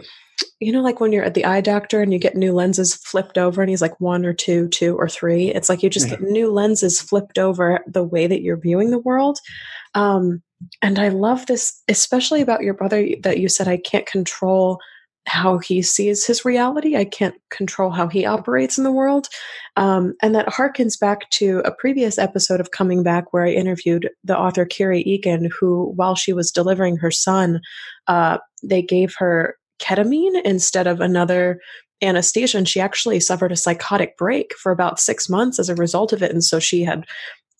you 0.60 0.72
know 0.72 0.82
like 0.82 1.00
when 1.00 1.12
you're 1.12 1.24
at 1.24 1.34
the 1.34 1.44
eye 1.44 1.60
doctor 1.60 2.00
and 2.00 2.12
you 2.12 2.18
get 2.18 2.36
new 2.36 2.52
lenses 2.52 2.94
flipped 2.94 3.38
over 3.38 3.62
and 3.62 3.70
he's 3.70 3.82
like 3.82 3.98
one 4.00 4.24
or 4.24 4.32
two 4.32 4.68
two 4.68 4.96
or 4.96 5.08
three 5.08 5.48
it's 5.52 5.68
like 5.68 5.82
you 5.82 5.90
just 5.90 6.08
get 6.08 6.20
new 6.20 6.50
lenses 6.50 7.00
flipped 7.00 7.38
over 7.38 7.80
the 7.86 8.04
way 8.04 8.26
that 8.26 8.42
you're 8.42 8.56
viewing 8.56 8.90
the 8.90 8.98
world 8.98 9.38
um, 9.94 10.42
and 10.82 10.98
i 10.98 11.08
love 11.08 11.46
this 11.46 11.82
especially 11.88 12.40
about 12.40 12.62
your 12.62 12.74
brother 12.74 13.06
that 13.22 13.38
you 13.38 13.48
said 13.48 13.68
i 13.68 13.76
can't 13.76 14.06
control 14.06 14.78
how 15.26 15.58
he 15.58 15.80
sees 15.80 16.26
his 16.26 16.44
reality. 16.44 16.96
I 16.96 17.04
can't 17.04 17.34
control 17.50 17.90
how 17.90 18.08
he 18.08 18.26
operates 18.26 18.76
in 18.76 18.84
the 18.84 18.92
world. 18.92 19.28
Um, 19.76 20.14
and 20.22 20.34
that 20.34 20.48
harkens 20.48 20.98
back 20.98 21.30
to 21.30 21.62
a 21.64 21.72
previous 21.72 22.18
episode 22.18 22.60
of 22.60 22.72
Coming 22.72 23.02
Back 23.02 23.32
where 23.32 23.44
I 23.44 23.50
interviewed 23.50 24.10
the 24.22 24.38
author 24.38 24.64
Kerry 24.64 25.00
Egan, 25.02 25.50
who, 25.58 25.92
while 25.96 26.14
she 26.14 26.32
was 26.32 26.50
delivering 26.50 26.98
her 26.98 27.10
son, 27.10 27.60
uh, 28.06 28.38
they 28.62 28.82
gave 28.82 29.14
her 29.16 29.56
ketamine 29.80 30.40
instead 30.44 30.86
of 30.86 31.00
another 31.00 31.60
anesthesia 32.02 32.58
and 32.58 32.68
she 32.68 32.80
actually 32.80 33.20
suffered 33.20 33.52
a 33.52 33.56
psychotic 33.56 34.16
break 34.16 34.54
for 34.56 34.72
about 34.72 35.00
six 35.00 35.28
months 35.28 35.58
as 35.58 35.68
a 35.68 35.74
result 35.74 36.12
of 36.12 36.22
it 36.22 36.30
and 36.30 36.44
so 36.44 36.58
she 36.58 36.82
had 36.82 37.04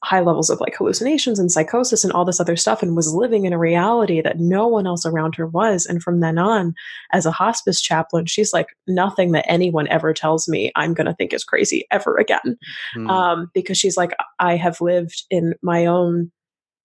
high 0.04 0.20
levels 0.20 0.50
of 0.50 0.60
like 0.60 0.76
hallucinations 0.76 1.38
and 1.38 1.50
psychosis 1.50 2.04
and 2.04 2.12
all 2.12 2.24
this 2.24 2.38
other 2.38 2.56
stuff 2.56 2.82
and 2.82 2.94
was 2.94 3.14
living 3.14 3.46
in 3.46 3.52
a 3.52 3.58
reality 3.58 4.20
that 4.20 4.38
no 4.38 4.68
one 4.68 4.86
else 4.86 5.06
around 5.06 5.34
her 5.34 5.46
was. 5.46 5.86
And 5.86 6.02
from 6.02 6.20
then 6.20 6.38
on, 6.38 6.74
as 7.12 7.24
a 7.24 7.30
hospice 7.30 7.80
chaplain, 7.80 8.26
she's 8.26 8.52
like, 8.52 8.68
nothing 8.86 9.32
that 9.32 9.46
anyone 9.48 9.88
ever 9.88 10.12
tells 10.12 10.46
me 10.46 10.70
I'm 10.76 10.92
going 10.92 11.06
to 11.06 11.14
think 11.14 11.32
is 11.32 11.42
crazy 11.42 11.86
ever 11.90 12.16
again. 12.18 12.58
Mm. 12.96 13.10
Um, 13.10 13.50
because 13.54 13.78
she's 13.78 13.96
like, 13.96 14.12
I 14.38 14.56
have 14.56 14.80
lived 14.80 15.24
in 15.30 15.54
my 15.62 15.86
own 15.86 16.30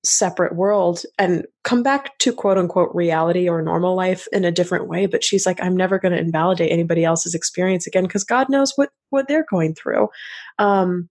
separate 0.03 0.55
world 0.55 1.03
and 1.17 1.45
come 1.65 1.83
back 1.83 2.17
to 2.19 2.31
quote 2.31 2.57
unquote 2.57 2.89
reality 2.95 3.49
or 3.49 3.61
normal 3.61 3.95
life 3.95 4.27
in 4.31 4.45
a 4.45 4.51
different 4.51 4.87
way 4.87 5.05
but 5.05 5.25
she's 5.25 5.45
like 5.45 5.61
i'm 5.61 5.75
never 5.75 5.99
going 5.99 6.13
to 6.13 6.19
invalidate 6.19 6.71
anybody 6.71 7.03
else's 7.03 7.35
experience 7.35 7.85
again 7.85 8.03
because 8.03 8.23
god 8.23 8.47
knows 8.49 8.71
what 8.77 8.89
what 9.09 9.27
they're 9.27 9.45
going 9.49 9.73
through. 9.73 10.09
Um 10.57 11.09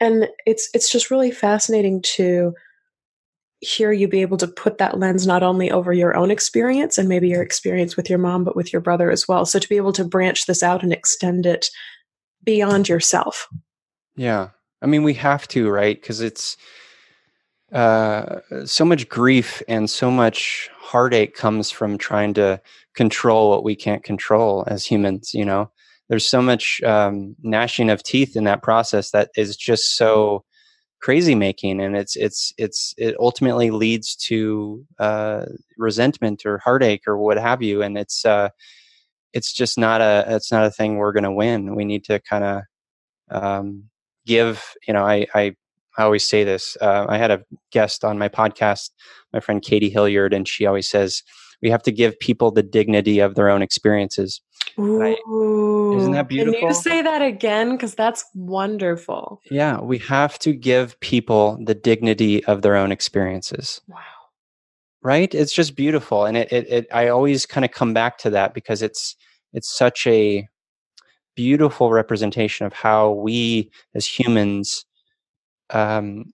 and 0.00 0.28
it's 0.44 0.68
it's 0.74 0.90
just 0.90 1.10
really 1.10 1.30
fascinating 1.30 2.02
to 2.02 2.52
hear 3.60 3.90
you 3.90 4.06
be 4.06 4.22
able 4.22 4.36
to 4.36 4.46
put 4.46 4.78
that 4.78 4.98
lens 4.98 5.26
not 5.26 5.42
only 5.42 5.70
over 5.70 5.92
your 5.92 6.16
own 6.16 6.30
experience 6.30 6.96
and 6.96 7.08
maybe 7.08 7.28
your 7.28 7.42
experience 7.42 7.96
with 7.96 8.08
your 8.08 8.18
mom 8.18 8.44
but 8.44 8.54
with 8.54 8.72
your 8.72 8.82
brother 8.82 9.10
as 9.10 9.26
well. 9.26 9.44
So 9.44 9.58
to 9.58 9.68
be 9.68 9.76
able 9.76 9.92
to 9.94 10.04
branch 10.04 10.46
this 10.46 10.62
out 10.62 10.82
and 10.82 10.92
extend 10.92 11.44
it 11.46 11.68
beyond 12.44 12.88
yourself. 12.88 13.48
Yeah. 14.14 14.50
I 14.82 14.86
mean 14.86 15.02
we 15.02 15.14
have 15.14 15.48
to 15.48 15.70
right? 15.70 16.00
Because 16.00 16.20
it's 16.20 16.56
uh, 17.72 18.40
so 18.64 18.84
much 18.84 19.08
grief 19.08 19.62
and 19.68 19.88
so 19.90 20.10
much 20.10 20.70
heartache 20.78 21.34
comes 21.34 21.70
from 21.70 21.98
trying 21.98 22.34
to 22.34 22.60
control 22.94 23.50
what 23.50 23.64
we 23.64 23.76
can't 23.76 24.02
control 24.02 24.64
as 24.66 24.86
humans 24.86 25.32
you 25.34 25.44
know? 25.44 25.70
There's 26.08 26.26
so 26.26 26.40
much 26.40 26.80
um, 26.84 27.36
gnashing 27.42 27.90
of 27.90 28.02
teeth 28.02 28.34
in 28.34 28.44
that 28.44 28.62
process 28.62 29.10
that 29.10 29.30
is 29.36 29.56
just 29.56 29.96
so 29.96 30.44
crazy 31.00 31.34
making 31.34 31.80
and 31.80 31.96
it's 31.96 32.16
it's 32.16 32.52
it's 32.58 32.92
it 32.98 33.14
ultimately 33.20 33.70
leads 33.70 34.16
to 34.16 34.84
uh, 34.98 35.44
resentment 35.76 36.44
or 36.44 36.58
heartache 36.58 37.02
or 37.06 37.16
what 37.18 37.38
have 37.38 37.62
you 37.62 37.82
and 37.82 37.96
it's 37.96 38.24
uh 38.24 38.48
it's 39.32 39.52
just 39.52 39.78
not 39.78 40.00
a 40.00 40.24
it's 40.28 40.50
not 40.50 40.64
a 40.64 40.70
thing 40.70 40.96
we're 40.96 41.12
going 41.12 41.24
to 41.24 41.32
win. 41.32 41.74
We 41.74 41.84
need 41.84 42.04
to 42.04 42.20
kind 42.20 42.44
of 42.44 42.62
um, 43.30 43.84
give 44.26 44.74
you 44.86 44.94
know 44.94 45.04
i 45.06 45.26
i 45.34 45.54
I 45.98 46.04
always 46.04 46.26
say 46.26 46.44
this. 46.44 46.76
Uh, 46.80 47.06
I 47.08 47.18
had 47.18 47.32
a 47.32 47.44
guest 47.72 48.04
on 48.04 48.18
my 48.18 48.28
podcast, 48.28 48.90
my 49.32 49.40
friend 49.40 49.60
Katie 49.60 49.90
Hilliard, 49.90 50.32
and 50.32 50.46
she 50.46 50.64
always 50.64 50.88
says 50.88 51.24
we 51.60 51.70
have 51.70 51.82
to 51.82 51.92
give 51.92 52.18
people 52.20 52.52
the 52.52 52.62
dignity 52.62 53.18
of 53.18 53.34
their 53.34 53.50
own 53.50 53.62
experiences. 53.62 54.40
Ooh, 54.78 55.96
isn't 55.98 56.12
that 56.12 56.28
beautiful? 56.28 56.60
Can 56.60 56.68
you 56.68 56.74
say 56.74 57.02
that 57.02 57.20
again? 57.20 57.72
Because 57.72 57.96
that's 57.96 58.24
wonderful. 58.34 59.40
Yeah, 59.50 59.80
we 59.80 59.98
have 59.98 60.38
to 60.40 60.52
give 60.52 60.98
people 61.00 61.58
the 61.64 61.74
dignity 61.74 62.44
of 62.44 62.62
their 62.62 62.76
own 62.76 62.92
experiences. 62.92 63.80
Wow. 63.88 63.98
Right? 65.02 65.34
It's 65.34 65.52
just 65.52 65.74
beautiful. 65.74 66.26
And 66.26 66.36
it, 66.36 66.52
it, 66.52 66.68
it 66.68 66.86
I 66.92 67.08
always 67.08 67.44
kind 67.44 67.64
of 67.64 67.72
come 67.72 67.92
back 67.92 68.18
to 68.18 68.30
that 68.30 68.54
because 68.54 68.82
it's 68.82 69.16
it's 69.52 69.76
such 69.76 70.06
a 70.06 70.46
beautiful 71.34 71.90
representation 71.90 72.66
of 72.66 72.72
how 72.72 73.10
we 73.10 73.70
as 73.94 74.06
humans 74.06 74.84
um, 75.70 76.32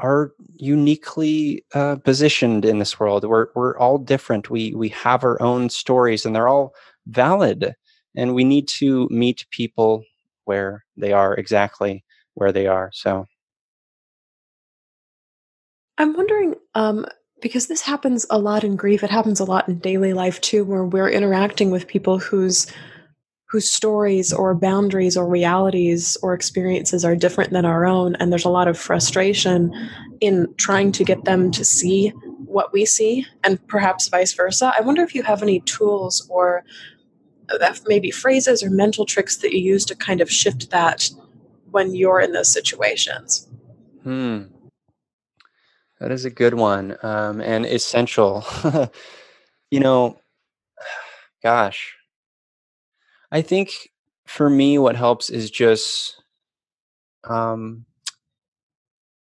are 0.00 0.32
uniquely 0.56 1.64
uh, 1.74 1.96
positioned 1.96 2.64
in 2.64 2.78
this 2.78 2.98
world. 2.98 3.24
We're 3.24 3.48
we're 3.54 3.78
all 3.78 3.98
different. 3.98 4.50
We 4.50 4.74
we 4.74 4.88
have 4.90 5.24
our 5.24 5.40
own 5.40 5.70
stories, 5.70 6.26
and 6.26 6.34
they're 6.34 6.48
all 6.48 6.74
valid. 7.06 7.74
And 8.16 8.34
we 8.34 8.44
need 8.44 8.68
to 8.68 9.08
meet 9.10 9.44
people 9.50 10.04
where 10.44 10.84
they 10.96 11.12
are 11.12 11.34
exactly 11.34 12.04
where 12.34 12.52
they 12.52 12.66
are. 12.66 12.90
So, 12.92 13.26
I'm 15.98 16.14
wondering 16.14 16.54
um, 16.74 17.06
because 17.40 17.66
this 17.66 17.82
happens 17.82 18.26
a 18.30 18.38
lot 18.38 18.64
in 18.64 18.76
grief. 18.76 19.02
It 19.02 19.10
happens 19.10 19.40
a 19.40 19.44
lot 19.44 19.68
in 19.68 19.78
daily 19.78 20.12
life 20.12 20.40
too, 20.40 20.64
where 20.64 20.84
we're 20.84 21.10
interacting 21.10 21.70
with 21.70 21.86
people 21.86 22.18
whose 22.18 22.66
whose 23.54 23.70
stories 23.70 24.32
or 24.32 24.52
boundaries 24.52 25.16
or 25.16 25.28
realities 25.28 26.16
or 26.24 26.34
experiences 26.34 27.04
are 27.04 27.14
different 27.14 27.52
than 27.52 27.64
our 27.64 27.86
own. 27.86 28.16
And 28.16 28.32
there's 28.32 28.44
a 28.44 28.48
lot 28.48 28.66
of 28.66 28.76
frustration 28.76 29.72
in 30.20 30.52
trying 30.56 30.90
to 30.90 31.04
get 31.04 31.24
them 31.24 31.52
to 31.52 31.64
see 31.64 32.08
what 32.46 32.72
we 32.72 32.84
see 32.84 33.24
and 33.44 33.64
perhaps 33.68 34.08
vice 34.08 34.32
versa. 34.32 34.72
I 34.76 34.80
wonder 34.80 35.02
if 35.02 35.14
you 35.14 35.22
have 35.22 35.40
any 35.40 35.60
tools 35.60 36.26
or 36.28 36.64
uh, 37.48 37.74
maybe 37.86 38.10
phrases 38.10 38.60
or 38.60 38.70
mental 38.70 39.06
tricks 39.06 39.36
that 39.36 39.52
you 39.52 39.60
use 39.60 39.84
to 39.84 39.94
kind 39.94 40.20
of 40.20 40.28
shift 40.28 40.70
that 40.70 41.08
when 41.70 41.94
you're 41.94 42.18
in 42.18 42.32
those 42.32 42.50
situations. 42.50 43.48
Hmm. 44.02 44.46
That 46.00 46.10
is 46.10 46.24
a 46.24 46.30
good 46.30 46.54
one 46.54 46.96
um, 47.04 47.40
and 47.40 47.64
essential. 47.64 48.44
you 49.70 49.78
know, 49.78 50.18
gosh, 51.44 51.94
I 53.34 53.42
think 53.42 53.90
for 54.26 54.48
me, 54.48 54.78
what 54.78 54.94
helps 54.94 55.28
is 55.28 55.50
just, 55.50 56.22
um, 57.28 57.84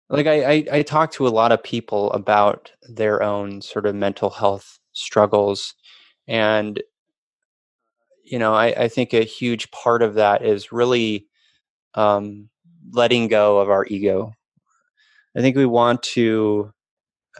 like 0.09 0.28
I, 0.28 0.44
I, 0.44 0.66
I 0.74 0.82
talk 0.82 1.11
to 1.12 1.26
a 1.26 1.28
lot 1.28 1.50
of 1.50 1.61
people 1.61 2.12
about 2.12 2.70
their 2.88 3.20
own 3.20 3.61
sort 3.62 3.84
of 3.84 3.96
mental 3.96 4.30
health 4.30 4.78
struggles, 4.92 5.74
and 6.28 6.80
you 8.22 8.38
know, 8.38 8.54
I, 8.54 8.66
I 8.84 8.88
think 8.88 9.12
a 9.12 9.24
huge 9.24 9.72
part 9.72 10.02
of 10.02 10.14
that 10.14 10.44
is 10.44 10.70
really 10.70 11.26
um, 11.94 12.48
letting 12.92 13.26
go 13.26 13.59
of 13.59 13.70
our 13.70 13.86
ego. 13.86 14.32
I 15.36 15.40
think 15.40 15.57
we 15.57 15.66
want 15.66 16.04
to. 16.14 16.72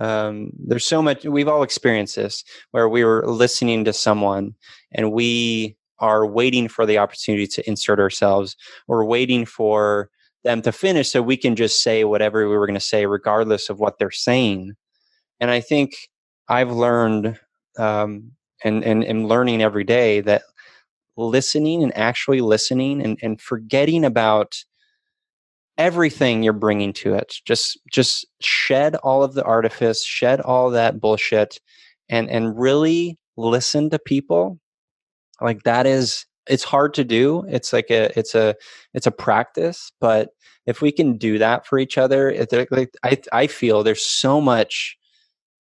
Um, 0.00 0.50
there's 0.58 0.84
so 0.84 1.00
much 1.00 1.24
we've 1.24 1.48
all 1.48 1.62
experienced 1.62 2.16
this 2.16 2.42
where 2.72 2.88
we 2.88 3.04
were 3.04 3.24
listening 3.24 3.84
to 3.84 3.92
someone 3.92 4.54
and 4.92 5.12
we 5.12 5.76
are 5.99 6.26
waiting 6.26 6.68
for 6.68 6.86
the 6.86 6.99
opportunity 6.99 7.47
to 7.47 7.68
insert 7.68 7.99
ourselves 7.99 8.57
or 8.88 9.05
waiting 9.05 9.44
for 9.44 10.11
them 10.44 10.62
to 10.62 10.72
finish 10.72 11.11
so 11.11 11.22
we 11.22 11.36
can 11.36 11.57
just 11.57 11.82
say 11.82 12.05
whatever 12.05 12.49
we 12.49 12.57
were 12.57 12.66
going 12.66 12.74
to 12.74 12.80
say 12.80 13.07
regardless 13.07 13.68
of 13.68 13.80
what 13.80 13.99
they're 13.99 14.11
saying. 14.11 14.74
And 15.40 15.51
i 15.51 15.61
think 15.61 15.94
i've 16.49 16.70
learned 16.70 17.38
um, 17.78 18.32
and, 18.64 18.82
and 18.84 19.05
and 19.05 19.28
learning 19.28 19.61
every 19.62 19.84
day 19.84 20.20
that 20.22 20.42
listening 21.16 21.82
and 21.82 21.97
actually 21.97 22.40
listening 22.40 23.03
and, 23.03 23.18
and 23.22 23.40
forgetting 23.40 24.05
about 24.05 24.64
everything 25.78 26.42
you're 26.42 26.53
bringing 26.53 26.92
to 26.92 27.14
it. 27.14 27.36
Just 27.44 27.78
just 27.90 28.26
shed 28.40 28.97
all 28.97 29.22
of 29.22 29.34
the 29.34 29.44
artifice 29.44 30.05
shed 30.05 30.40
all 30.40 30.70
that 30.70 31.01
bullshit 31.01 31.61
and 32.09 32.30
and 32.30 32.59
really 32.59 33.18
listen 33.36 33.90
to 33.90 33.99
people 33.99 34.59
like 35.41 35.62
that 35.64 35.87
is 35.87 36.26
it's 36.49 36.64
hard 36.64 36.95
to 36.95 37.05
do 37.05 37.45
it's 37.49 37.72
like 37.72 37.91
a 37.91 38.16
it's 38.18 38.34
a 38.34 38.55
it's 38.95 39.07
a 39.07 39.11
practice 39.11 39.93
but 40.01 40.30
if 40.66 40.80
we 40.80 40.91
can 40.93 41.16
do 41.16 41.39
that 41.39 41.66
for 41.66 41.78
each 41.78 41.99
other 41.99 42.30
it, 42.30 42.53
like 42.70 42.91
i 43.03 43.18
i 43.32 43.47
feel 43.47 43.82
there's 43.82 44.05
so 44.05 44.41
much 44.41 44.97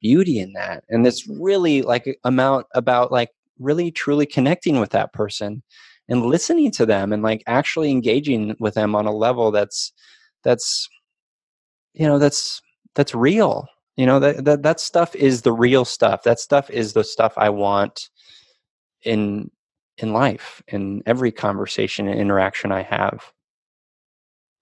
beauty 0.02 0.40
in 0.40 0.54
that 0.54 0.84
and 0.90 1.06
it's 1.06 1.28
really 1.28 1.82
like 1.82 2.18
amount 2.24 2.66
about 2.74 3.12
like 3.12 3.30
really 3.60 3.92
truly 3.92 4.26
connecting 4.26 4.80
with 4.80 4.92
that 4.92 5.12
person 5.12 5.62
and 6.08 6.26
listening 6.26 6.72
to 6.72 6.86
them 6.86 7.12
and 7.12 7.22
like 7.22 7.44
actually 7.46 7.92
engaging 7.92 8.56
with 8.60 8.74
them 8.74 8.96
on 8.96 9.06
a 9.06 9.12
level 9.12 9.52
that's 9.52 9.92
that's 10.44 10.88
you 11.94 12.08
know 12.08 12.18
that's 12.18 12.62
that's 12.96 13.14
real 13.14 13.68
you 13.98 14.06
know 14.06 14.20
that 14.20 14.46
that, 14.46 14.64
that 14.64 14.80
stuff 14.80 15.16
is 15.16 15.42
the 15.42 15.52
real 15.52 15.84
stuff 15.84 16.24
that 16.24 16.40
stuff 16.40 16.70
is 16.70 16.94
the 16.94 17.04
stuff 17.04 17.34
i 17.38 17.50
want 17.50 18.10
in 19.04 19.50
in 20.00 20.14
life 20.14 20.62
in 20.68 21.02
every 21.06 21.32
conversation 21.32 22.08
and 22.08 22.20
interaction 22.20 22.72
i 22.72 22.82
have 22.82 23.32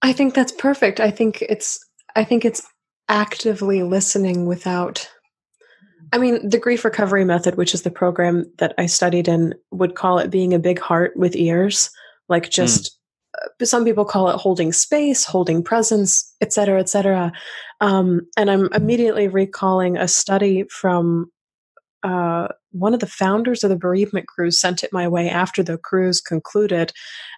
i 0.02 0.12
think 0.12 0.34
that's 0.34 0.52
perfect 0.52 1.00
i 1.00 1.10
think 1.10 1.42
it's 1.42 1.78
i 2.16 2.24
think 2.24 2.44
it's 2.44 2.66
actively 3.08 3.82
listening 3.82 4.46
without 4.46 5.08
I 6.12 6.18
mean, 6.18 6.48
the 6.48 6.58
grief 6.58 6.84
recovery 6.84 7.24
method, 7.24 7.56
which 7.56 7.74
is 7.74 7.82
the 7.82 7.90
program 7.90 8.50
that 8.58 8.74
I 8.78 8.86
studied 8.86 9.28
in, 9.28 9.54
would 9.70 9.94
call 9.94 10.18
it 10.18 10.30
being 10.30 10.54
a 10.54 10.58
big 10.58 10.78
heart 10.78 11.16
with 11.16 11.36
ears. 11.36 11.90
Like 12.28 12.50
just, 12.50 12.98
mm. 13.60 13.66
some 13.66 13.84
people 13.84 14.04
call 14.04 14.30
it 14.30 14.36
holding 14.36 14.72
space, 14.72 15.24
holding 15.24 15.62
presence, 15.62 16.34
et 16.40 16.52
cetera, 16.52 16.80
et 16.80 16.88
cetera. 16.88 17.32
Um, 17.80 18.22
and 18.36 18.50
I'm 18.50 18.72
immediately 18.72 19.28
recalling 19.28 19.96
a 19.96 20.08
study 20.08 20.64
from 20.70 21.30
uh, 22.02 22.48
one 22.72 22.94
of 22.94 23.00
the 23.00 23.06
founders 23.06 23.64
of 23.64 23.70
the 23.70 23.76
bereavement 23.76 24.26
cruise 24.26 24.60
sent 24.60 24.84
it 24.84 24.92
my 24.92 25.08
way 25.08 25.28
after 25.28 25.62
the 25.62 25.78
cruise 25.78 26.20
concluded. 26.20 26.92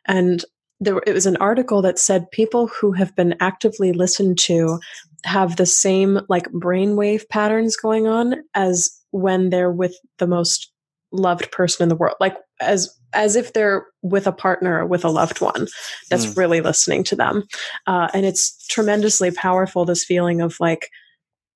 And 0.06 0.44
there, 0.80 1.00
it 1.06 1.12
was 1.12 1.26
an 1.26 1.36
article 1.36 1.82
that 1.82 1.98
said 1.98 2.30
people 2.30 2.66
who 2.68 2.92
have 2.92 3.14
been 3.14 3.36
actively 3.40 3.92
listened 3.92 4.38
to 4.38 4.80
have 5.24 5.56
the 5.56 5.66
same 5.66 6.20
like 6.28 6.50
brainwave 6.52 7.28
patterns 7.28 7.76
going 7.76 8.06
on 8.06 8.36
as 8.54 8.90
when 9.10 9.50
they're 9.50 9.72
with 9.72 9.94
the 10.18 10.26
most 10.26 10.72
loved 11.12 11.50
person 11.50 11.82
in 11.82 11.88
the 11.88 11.96
world 11.96 12.14
like 12.20 12.36
as 12.60 12.96
as 13.12 13.34
if 13.34 13.52
they're 13.52 13.84
with 14.02 14.26
a 14.26 14.32
partner 14.32 14.78
or 14.78 14.86
with 14.86 15.04
a 15.04 15.10
loved 15.10 15.40
one 15.40 15.66
that's 16.08 16.26
mm. 16.26 16.36
really 16.36 16.60
listening 16.60 17.02
to 17.02 17.16
them 17.16 17.42
uh, 17.88 18.08
and 18.14 18.24
it's 18.24 18.66
tremendously 18.68 19.30
powerful 19.32 19.84
this 19.84 20.04
feeling 20.04 20.40
of 20.40 20.56
like 20.60 20.88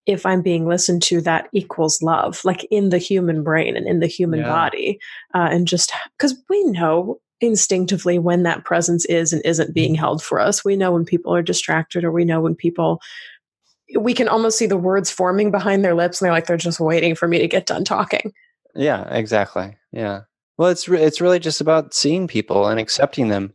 if 0.06 0.26
i'm 0.26 0.42
being 0.42 0.66
listened 0.66 1.02
to 1.02 1.20
that 1.20 1.48
equals 1.52 2.02
love 2.02 2.44
like 2.44 2.64
in 2.70 2.90
the 2.90 2.98
human 2.98 3.42
brain 3.42 3.76
and 3.76 3.86
in 3.86 4.00
the 4.00 4.06
human 4.06 4.40
yeah. 4.40 4.48
body 4.48 4.98
uh, 5.34 5.48
and 5.50 5.66
just 5.66 5.92
because 6.16 6.34
we 6.48 6.62
know 6.64 7.18
instinctively 7.44 8.18
when 8.18 8.42
that 8.44 8.64
presence 8.64 9.04
is 9.06 9.32
and 9.32 9.42
isn't 9.44 9.74
being 9.74 9.94
held 9.94 10.22
for 10.22 10.40
us. 10.40 10.64
We 10.64 10.76
know 10.76 10.92
when 10.92 11.04
people 11.04 11.34
are 11.34 11.42
distracted 11.42 12.04
or 12.04 12.12
we 12.12 12.24
know 12.24 12.40
when 12.40 12.54
people 12.54 13.00
we 13.98 14.14
can 14.14 14.28
almost 14.28 14.58
see 14.58 14.66
the 14.66 14.78
words 14.78 15.10
forming 15.10 15.50
behind 15.50 15.84
their 15.84 15.94
lips 15.94 16.20
and 16.20 16.26
they're 16.26 16.32
like 16.32 16.46
they're 16.46 16.56
just 16.56 16.80
waiting 16.80 17.14
for 17.14 17.28
me 17.28 17.38
to 17.38 17.48
get 17.48 17.66
done 17.66 17.84
talking. 17.84 18.32
Yeah 18.74 19.08
exactly. 19.14 19.76
Yeah. 19.92 20.22
Well 20.56 20.70
it's 20.70 20.88
re- 20.88 21.02
it's 21.02 21.20
really 21.20 21.38
just 21.38 21.60
about 21.60 21.94
seeing 21.94 22.26
people 22.26 22.66
and 22.66 22.80
accepting 22.80 23.28
them. 23.28 23.52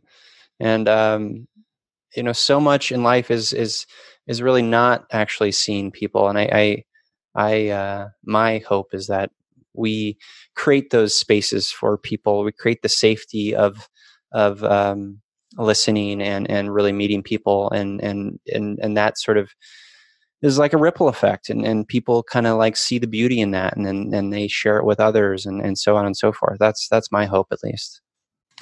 And 0.60 0.88
um 0.88 1.48
you 2.14 2.22
know 2.22 2.32
so 2.32 2.60
much 2.60 2.92
in 2.92 3.02
life 3.02 3.30
is 3.30 3.52
is 3.52 3.86
is 4.30 4.40
really 4.40 4.62
not 4.62 5.04
actually 5.10 5.52
seeing 5.52 5.90
people 5.90 6.28
and 6.28 6.38
i 6.38 6.48
i 6.52 6.84
i 7.34 7.68
uh 7.68 8.08
my 8.24 8.58
hope 8.58 8.94
is 8.94 9.08
that 9.08 9.30
we 9.74 10.16
create 10.54 10.90
those 10.90 11.18
spaces 11.18 11.70
for 11.70 11.98
people 11.98 12.44
we 12.44 12.52
create 12.52 12.82
the 12.82 12.88
safety 12.88 13.54
of 13.54 13.88
of 14.32 14.62
um 14.64 15.20
listening 15.58 16.22
and 16.22 16.48
and 16.48 16.72
really 16.72 16.92
meeting 16.92 17.22
people 17.22 17.70
and 17.70 18.00
and 18.00 18.38
and 18.54 18.78
and 18.80 18.96
that 18.96 19.18
sort 19.18 19.36
of 19.36 19.50
is 20.42 20.58
like 20.58 20.72
a 20.72 20.78
ripple 20.78 21.08
effect 21.08 21.50
and, 21.50 21.66
and 21.66 21.86
people 21.86 22.22
kind 22.22 22.46
of 22.46 22.56
like 22.56 22.76
see 22.76 22.98
the 22.98 23.06
beauty 23.06 23.40
in 23.40 23.50
that 23.50 23.76
and 23.76 23.84
then 23.84 24.10
and 24.14 24.32
they 24.32 24.48
share 24.48 24.78
it 24.78 24.86
with 24.86 25.00
others 25.00 25.44
and, 25.44 25.60
and 25.60 25.76
so 25.76 25.96
on 25.96 26.06
and 26.06 26.16
so 26.16 26.32
forth. 26.32 26.56
That's 26.58 26.88
that's 26.88 27.12
my 27.12 27.26
hope 27.26 27.48
at 27.50 27.62
least. 27.62 28.00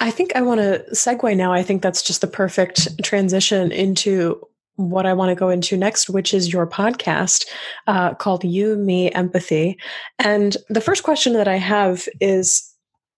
I 0.01 0.11
think 0.11 0.35
I 0.35 0.41
want 0.41 0.61
to 0.61 0.83
segue 0.93 1.35
now. 1.35 1.53
I 1.53 1.61
think 1.61 1.81
that's 1.81 2.01
just 2.01 2.21
the 2.21 2.27
perfect 2.27 3.03
transition 3.03 3.71
into 3.71 4.41
what 4.79 5.05
I 5.05 5.13
want 5.13 5.29
to 5.29 5.35
go 5.35 5.49
into 5.49 5.75
next, 5.75 6.09
which 6.09 6.33
is 6.33 6.53
your 6.53 6.65
podcast 6.65 7.45
uh, 7.87 8.13
called 8.13 8.45
You, 8.45 8.77
Me, 8.77 9.11
Empathy. 9.11 9.77
And 10.19 10.55
the 10.69 10.79
first 10.79 11.03
question 11.03 11.33
that 11.33 11.49
I 11.49 11.57
have 11.57 12.07
is 12.21 12.65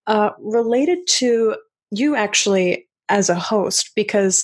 uh, 0.07 0.31
related 0.39 0.99
to 1.19 1.55
you 1.91 2.15
actually 2.15 2.87
as 3.09 3.29
a 3.29 3.35
host, 3.35 3.91
because 3.95 4.43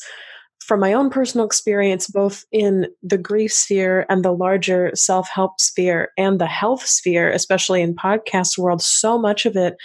from 0.60 0.80
my 0.80 0.94
own 0.94 1.10
personal 1.10 1.46
experience, 1.46 2.08
both 2.08 2.46
in 2.52 2.86
the 3.02 3.18
grief 3.18 3.52
sphere 3.52 4.06
and 4.10 4.24
the 4.24 4.34
larger 4.34 4.92
self 4.94 5.28
help 5.30 5.60
sphere 5.60 6.10
and 6.18 6.40
the 6.40 6.46
health 6.46 6.86
sphere, 6.86 7.32
especially 7.32 7.82
in 7.82 7.96
podcast 7.96 8.60
world, 8.60 8.82
so 8.82 9.18
much 9.18 9.48
of 9.48 9.56
it 9.56 9.76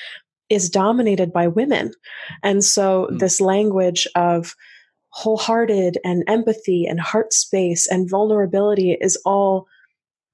is 0.51 0.69
dominated 0.69 1.33
by 1.33 1.49
women. 1.49 1.93
And 2.43 2.63
so 2.63 3.09
mm. 3.11 3.19
this 3.21 3.41
language 3.41 4.07
of 4.17 4.55
wholehearted 5.13 5.99
and 6.05 6.25
empathy 6.27 6.87
and 6.87 7.01
heart 7.01 7.33
space 7.33 7.87
and 7.87 8.09
vulnerability 8.09 8.97
is 9.01 9.21
all 9.25 9.67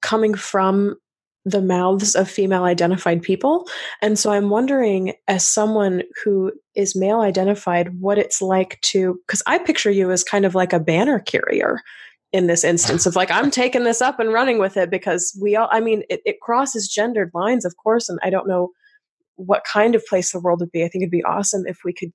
coming 0.03 0.35
from 0.35 0.97
the 1.45 1.63
mouths 1.63 2.15
of 2.15 2.31
female 2.31 2.65
identified 2.65 3.23
people. 3.23 3.69
And 4.03 4.19
so 4.19 4.31
I'm 4.31 4.51
wondering, 4.51 5.15
as 5.27 5.49
someone 5.49 6.03
who 6.23 6.53
is 6.75 6.95
male 6.95 7.21
identified, 7.21 8.01
what 8.01 8.19
it's 8.19 8.43
like 8.43 8.81
to, 8.83 9.19
because 9.27 9.43
I 9.47 9.59
picture 9.59 9.91
you 9.91 10.11
as 10.11 10.23
kind 10.23 10.45
of 10.45 10.55
like 10.55 10.73
a 10.73 10.81
banner 10.81 11.19
carrier 11.19 11.81
in 12.33 12.47
this 12.47 12.65
instance 12.65 13.07
of 13.07 13.17
like, 13.17 13.31
I'm 13.31 13.51
taking 13.51 13.85
this 13.85 14.03
up 14.03 14.21
and 14.21 14.33
running 14.33 14.59
with 14.59 14.77
it 14.77 14.91
because 14.91 15.37
we 15.41 15.57
all, 15.57 15.69
I 15.73 15.81
mean, 15.81 16.03
it, 16.11 16.21
it 16.27 16.41
crosses 16.41 16.87
gendered 16.87 17.31
lines, 17.33 17.65
of 17.65 17.75
course. 17.83 18.09
And 18.09 18.19
I 18.23 18.31
don't 18.31 18.49
know 18.49 18.71
what 19.37 19.65
kind 19.65 19.95
of 19.95 20.05
place 20.07 20.33
the 20.33 20.41
world 20.41 20.61
would 20.61 20.73
be. 20.73 20.85
I 20.85 20.89
think 20.89 21.03
it'd 21.03 21.11
be 21.11 21.25
awesome 21.25 21.65
if 21.67 21.79
we 21.85 21.95
could 21.95 22.13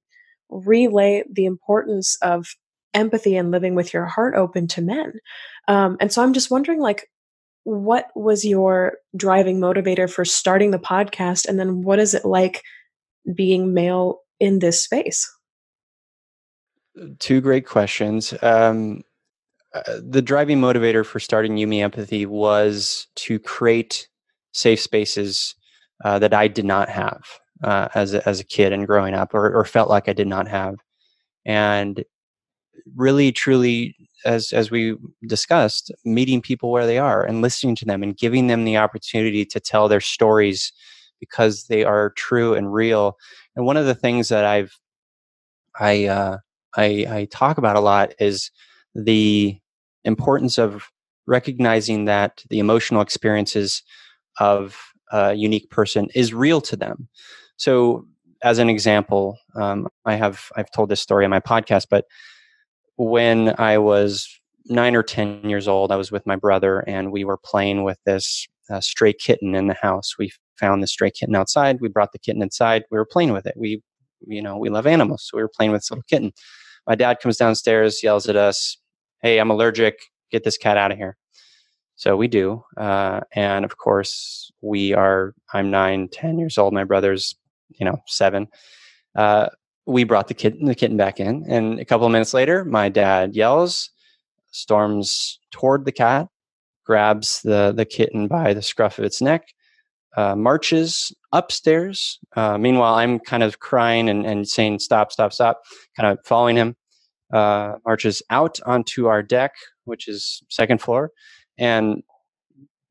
relay 0.53 1.23
the 1.31 1.45
importance 1.45 2.17
of 2.21 2.47
empathy 2.93 3.35
and 3.35 3.51
living 3.51 3.75
with 3.75 3.93
your 3.93 4.05
heart 4.05 4.35
open 4.35 4.67
to 4.67 4.81
men. 4.81 5.13
Um, 5.67 5.97
and 5.99 6.11
so 6.11 6.21
I'm 6.21 6.33
just 6.33 6.51
wondering, 6.51 6.79
like, 6.79 7.09
what 7.63 8.07
was 8.15 8.45
your 8.45 8.97
driving 9.15 9.59
motivator 9.59 10.09
for 10.09 10.25
starting 10.25 10.71
the 10.71 10.79
podcast? 10.79 11.47
And 11.47 11.59
then 11.59 11.81
what 11.81 11.99
is 11.99 12.13
it 12.13 12.25
like 12.25 12.61
being 13.33 13.73
male 13.73 14.19
in 14.39 14.59
this 14.59 14.83
space? 14.83 15.29
Two 17.19 17.41
great 17.41 17.65
questions. 17.65 18.33
Um, 18.43 19.03
uh, 19.73 19.99
the 20.07 20.21
driving 20.21 20.59
motivator 20.59 21.05
for 21.05 21.19
starting 21.19 21.57
You, 21.57 21.65
Me 21.65 21.81
Empathy 21.81 22.25
was 22.25 23.07
to 23.15 23.39
create 23.39 24.07
safe 24.53 24.79
spaces 24.79 25.55
uh, 26.03 26.19
that 26.19 26.33
i 26.33 26.47
did 26.47 26.65
not 26.65 26.89
have 26.89 27.39
uh, 27.63 27.89
as, 27.95 28.13
a, 28.13 28.27
as 28.27 28.39
a 28.39 28.45
kid 28.45 28.73
and 28.73 28.87
growing 28.87 29.13
up 29.13 29.33
or, 29.33 29.53
or 29.53 29.65
felt 29.65 29.89
like 29.89 30.07
i 30.09 30.13
did 30.13 30.27
not 30.27 30.47
have. 30.47 30.75
And 31.45 32.03
really 32.95 33.31
truly 33.31 33.95
as 34.25 34.51
as 34.53 34.71
we 34.71 34.95
discussed 35.27 35.91
meeting 36.05 36.41
people 36.41 36.71
where 36.71 36.85
they 36.85 36.97
are 36.97 37.23
and 37.23 37.41
listening 37.41 37.75
to 37.75 37.85
them 37.85 38.03
and 38.03 38.17
giving 38.17 38.47
them 38.47 38.65
the 38.65 38.77
opportunity 38.77 39.45
to 39.45 39.59
tell 39.59 39.87
their 39.87 40.01
stories 40.01 40.71
because 41.19 41.65
they 41.65 41.83
are 41.83 42.11
true 42.11 42.53
and 42.53 42.73
real. 42.73 43.17
And 43.55 43.65
one 43.65 43.77
of 43.77 43.85
the 43.85 43.95
things 43.95 44.29
that 44.29 44.45
i've 44.45 44.77
i 45.79 46.05
uh, 46.05 46.37
i 46.75 47.05
i 47.09 47.27
talk 47.31 47.57
about 47.57 47.75
a 47.75 47.81
lot 47.81 48.13
is 48.19 48.51
the 48.95 49.57
importance 50.03 50.57
of 50.57 50.89
recognizing 51.25 52.05
that 52.05 52.43
the 52.49 52.59
emotional 52.59 53.01
experiences 53.01 53.83
of 54.39 54.77
a 55.11 55.33
unique 55.33 55.69
person 55.69 56.07
is 56.15 56.33
real 56.33 56.59
to 56.59 56.75
them 56.75 57.07
so 57.57 58.05
as 58.43 58.59
an 58.59 58.69
example, 58.69 59.37
um, 59.55 59.87
I 60.05 60.15
have 60.15 60.51
I've 60.55 60.71
told 60.71 60.89
this 60.89 61.01
story 61.01 61.23
on 61.23 61.31
my 61.31 61.39
podcast, 61.39 61.87
but 61.89 62.05
when 62.97 63.55
I 63.57 63.77
was 63.77 64.27
nine 64.65 64.95
or 64.95 65.03
ten 65.03 65.49
years 65.49 65.67
old, 65.67 65.91
I 65.91 65.95
was 65.95 66.11
with 66.11 66.25
my 66.27 66.35
brother, 66.35 66.79
and 66.81 67.11
we 67.11 67.23
were 67.23 67.37
playing 67.37 67.83
with 67.83 67.97
this 68.05 68.47
uh, 68.69 68.81
stray 68.81 69.13
kitten 69.13 69.55
in 69.55 69.67
the 69.67 69.75
house. 69.81 70.17
We 70.17 70.31
found 70.59 70.83
the 70.83 70.87
stray 70.87 71.11
kitten 71.11 71.35
outside. 71.35 71.79
We 71.81 71.89
brought 71.89 72.11
the 72.11 72.19
kitten 72.19 72.41
inside. 72.41 72.83
We 72.91 72.97
were 72.97 73.05
playing 73.05 73.33
with 73.33 73.45
it. 73.45 73.55
We, 73.57 73.81
you 74.27 74.41
know, 74.41 74.57
we 74.57 74.69
love 74.69 74.87
animals, 74.87 75.27
so 75.27 75.37
we 75.37 75.43
were 75.43 75.51
playing 75.53 75.71
with 75.71 75.81
this 75.81 75.91
little 75.91 76.03
kitten. 76.03 76.31
My 76.87 76.95
dad 76.95 77.19
comes 77.21 77.37
downstairs, 77.37 78.03
yells 78.03 78.27
at 78.27 78.35
us, 78.35 78.77
"Hey, 79.21 79.39
I'm 79.39 79.51
allergic. 79.51 79.99
Get 80.31 80.43
this 80.43 80.57
cat 80.57 80.77
out 80.77 80.91
of 80.91 80.97
here." 80.97 81.17
So 81.95 82.17
we 82.17 82.27
do, 82.27 82.63
uh, 82.77 83.21
and 83.33 83.63
of 83.63 83.77
course, 83.77 84.51
we 84.61 84.93
are. 84.93 85.33
I'm 85.53 85.71
nine, 85.71 86.09
ten 86.09 86.37
years 86.39 86.57
old. 86.57 86.73
My 86.73 86.83
brother's, 86.83 87.35
you 87.79 87.85
know, 87.85 87.97
seven. 88.07 88.47
Uh, 89.15 89.47
we 89.85 90.03
brought 90.03 90.27
the 90.27 90.33
kitten, 90.33 90.65
the 90.65 90.75
kitten 90.75 90.97
back 90.97 91.19
in, 91.19 91.45
and 91.47 91.79
a 91.79 91.85
couple 91.85 92.05
of 92.05 92.11
minutes 92.11 92.33
later, 92.33 92.63
my 92.63 92.89
dad 92.89 93.35
yells, 93.35 93.89
storms 94.51 95.39
toward 95.51 95.85
the 95.85 95.91
cat, 95.91 96.27
grabs 96.85 97.41
the 97.41 97.73
the 97.75 97.85
kitten 97.85 98.27
by 98.27 98.53
the 98.53 98.61
scruff 98.61 98.97
of 98.97 99.05
its 99.05 99.21
neck, 99.21 99.43
uh, 100.15 100.35
marches 100.35 101.11
upstairs. 101.31 102.19
Uh, 102.35 102.57
meanwhile, 102.57 102.95
I'm 102.95 103.19
kind 103.19 103.43
of 103.43 103.59
crying 103.59 104.09
and, 104.09 104.25
and 104.25 104.47
saying, 104.47 104.79
"Stop! 104.79 105.11
Stop! 105.11 105.33
Stop!" 105.33 105.61
Kind 105.97 106.11
of 106.11 106.25
following 106.25 106.55
him. 106.55 106.75
Uh, 107.31 107.77
marches 107.85 108.21
out 108.29 108.59
onto 108.65 109.07
our 109.07 109.23
deck, 109.23 109.53
which 109.85 110.07
is 110.07 110.43
second 110.49 110.81
floor, 110.81 111.11
and 111.57 112.03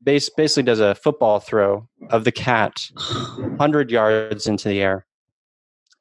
base, 0.03 0.29
basically 0.29 0.63
does 0.63 0.79
a 0.79 0.95
football 0.95 1.39
throw 1.39 1.87
of 2.09 2.23
the 2.23 2.31
cat, 2.31 2.89
hundred 2.97 3.91
yards 3.91 4.47
into 4.47 4.69
the 4.69 4.81
air, 4.81 5.05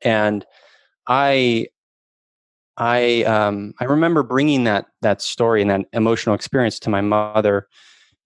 and 0.03 0.45
I 1.07 1.69
I 2.77 3.25
um, 3.25 3.75
I 3.81 3.85
remember 3.85 4.23
bringing 4.23 4.65
that 4.65 4.87
that 5.03 5.23
story 5.23 5.63
and 5.63 5.71
that 5.71 5.83
emotional 5.93 6.35
experience 6.35 6.79
to 6.81 6.91
my 6.91 7.01
mother, 7.01 7.69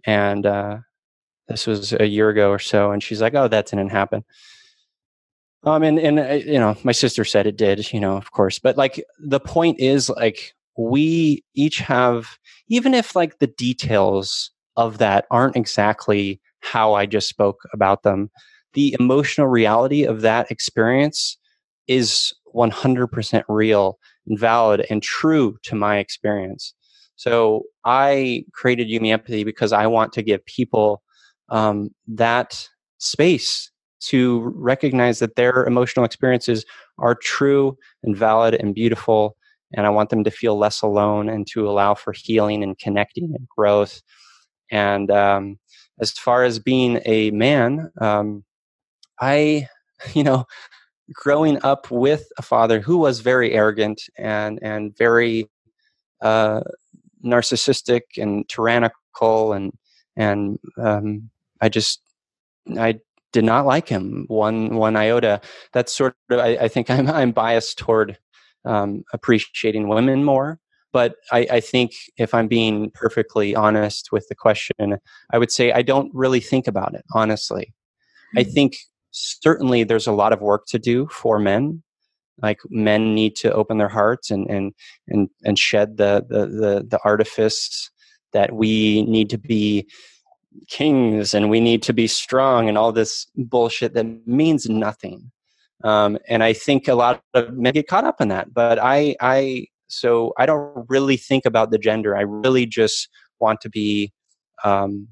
and 0.04 0.46
uh, 0.46 0.78
this 1.48 1.66
was 1.66 1.92
a 1.92 2.06
year 2.06 2.28
ago 2.28 2.50
or 2.50 2.58
so, 2.58 2.92
and 2.92 3.02
she's 3.02 3.20
like, 3.20 3.34
"Oh, 3.34 3.48
that 3.48 3.66
didn't 3.66 3.90
happen." 3.90 4.24
Um, 5.64 5.82
and 5.82 5.98
and 5.98 6.20
uh, 6.20 6.32
you 6.34 6.58
know, 6.58 6.76
my 6.84 6.92
sister 6.92 7.24
said 7.24 7.46
it 7.46 7.56
did, 7.56 7.92
you 7.92 7.98
know, 7.98 8.16
of 8.16 8.30
course, 8.30 8.58
but 8.58 8.76
like 8.76 9.04
the 9.18 9.40
point 9.40 9.80
is, 9.80 10.08
like 10.08 10.54
we 10.76 11.44
each 11.54 11.78
have, 11.80 12.38
even 12.68 12.94
if 12.94 13.16
like 13.16 13.38
the 13.38 13.48
details 13.48 14.52
of 14.76 14.98
that 14.98 15.26
aren't 15.30 15.56
exactly 15.56 16.40
how 16.60 16.94
I 16.94 17.06
just 17.06 17.28
spoke 17.28 17.60
about 17.72 18.02
them, 18.02 18.30
the 18.74 18.96
emotional 18.98 19.46
reality 19.46 20.04
of 20.04 20.20
that 20.22 20.50
experience 20.50 21.38
is 21.86 22.32
100% 22.54 23.42
real 23.48 23.98
and 24.26 24.38
valid 24.38 24.86
and 24.90 25.02
true 25.02 25.56
to 25.62 25.74
my 25.74 25.98
experience. 25.98 26.74
So 27.16 27.64
I 27.84 28.44
created 28.52 28.88
You 28.88 29.00
Me 29.00 29.12
Empathy 29.12 29.44
because 29.44 29.72
I 29.72 29.86
want 29.86 30.12
to 30.14 30.22
give 30.22 30.44
people 30.44 31.02
um, 31.48 31.90
that 32.08 32.68
space 32.98 33.70
to 34.00 34.52
recognize 34.54 35.20
that 35.20 35.36
their 35.36 35.64
emotional 35.64 36.04
experiences 36.04 36.64
are 36.98 37.14
true 37.14 37.76
and 38.02 38.16
valid 38.16 38.54
and 38.54 38.74
beautiful. 38.74 39.36
And 39.74 39.86
I 39.86 39.90
want 39.90 40.10
them 40.10 40.24
to 40.24 40.30
feel 40.30 40.58
less 40.58 40.82
alone 40.82 41.28
and 41.28 41.46
to 41.48 41.68
allow 41.68 41.94
for 41.94 42.12
healing 42.12 42.62
and 42.62 42.78
connecting 42.78 43.32
and 43.34 43.48
growth. 43.48 44.02
And 44.70 45.10
um, 45.10 45.58
as 46.00 46.12
far 46.12 46.44
as 46.44 46.58
being 46.58 47.00
a 47.04 47.30
man, 47.30 47.90
um, 48.00 48.44
I, 49.20 49.68
you 50.14 50.24
know, 50.24 50.46
growing 51.12 51.62
up 51.64 51.90
with 51.90 52.26
a 52.38 52.42
father 52.42 52.80
who 52.80 52.98
was 52.98 53.20
very 53.20 53.52
arrogant 53.52 54.02
and 54.18 54.58
and 54.62 54.96
very 54.96 55.48
uh, 56.20 56.62
narcissistic 57.24 58.02
and 58.16 58.48
tyrannical 58.48 59.52
and 59.52 59.72
and 60.16 60.58
um, 60.78 61.30
I 61.60 61.68
just 61.68 62.00
I 62.78 63.00
did 63.32 63.44
not 63.44 63.66
like 63.66 63.88
him 63.88 64.24
one 64.28 64.76
one 64.76 64.96
iota. 64.96 65.40
That's 65.72 65.92
sort 65.92 66.16
of 66.30 66.38
I, 66.40 66.56
I 66.56 66.68
think 66.68 66.90
I'm 66.90 67.08
I'm 67.08 67.32
biased 67.32 67.78
toward 67.78 68.18
um, 68.64 69.04
appreciating 69.12 69.88
women 69.88 70.24
more. 70.24 70.58
But 70.96 71.16
I, 71.30 71.46
I 71.50 71.60
think 71.60 71.92
if 72.16 72.32
I'm 72.32 72.48
being 72.48 72.90
perfectly 72.90 73.54
honest 73.54 74.12
with 74.12 74.26
the 74.28 74.34
question, 74.34 74.96
I 75.30 75.36
would 75.36 75.52
say 75.52 75.70
I 75.70 75.82
don't 75.82 76.10
really 76.14 76.40
think 76.40 76.66
about 76.66 76.94
it 76.94 77.04
honestly. 77.14 77.74
I 78.34 78.44
hmm. 78.44 78.50
think 78.50 78.76
certainly 79.10 79.84
there's 79.84 80.06
a 80.06 80.12
lot 80.22 80.32
of 80.32 80.40
work 80.40 80.64
to 80.68 80.78
do 80.78 81.06
for 81.08 81.38
men 81.38 81.82
like 82.40 82.60
men 82.70 83.14
need 83.14 83.36
to 83.42 83.52
open 83.52 83.76
their 83.76 83.90
hearts 83.90 84.30
and 84.30 84.48
and 84.48 84.72
and 85.08 85.28
and 85.44 85.58
shed 85.58 85.98
the 85.98 86.24
the 86.30 86.46
the, 86.46 86.86
the 86.88 87.00
artifice 87.04 87.90
that 88.32 88.54
we 88.54 89.02
need 89.02 89.28
to 89.28 89.38
be 89.38 89.86
kings 90.66 91.34
and 91.34 91.50
we 91.50 91.60
need 91.60 91.82
to 91.82 91.92
be 91.92 92.06
strong 92.06 92.70
and 92.70 92.78
all 92.78 92.92
this 92.92 93.26
bullshit 93.36 93.92
that 93.92 94.06
means 94.26 94.66
nothing 94.68 95.30
um, 95.84 96.18
and 96.26 96.42
i 96.42 96.52
think 96.54 96.88
a 96.88 96.94
lot 96.94 97.22
of 97.34 97.52
men 97.52 97.74
get 97.74 97.86
caught 97.86 98.04
up 98.04 98.20
in 98.20 98.28
that 98.28 98.52
but 98.54 98.78
i 98.78 99.14
i 99.20 99.66
so 99.88 100.32
i 100.38 100.46
don't 100.46 100.86
really 100.88 101.16
think 101.16 101.44
about 101.44 101.70
the 101.70 101.78
gender 101.78 102.16
i 102.16 102.20
really 102.22 102.66
just 102.66 103.08
want 103.40 103.60
to 103.60 103.68
be 103.68 104.12
um, 104.64 105.08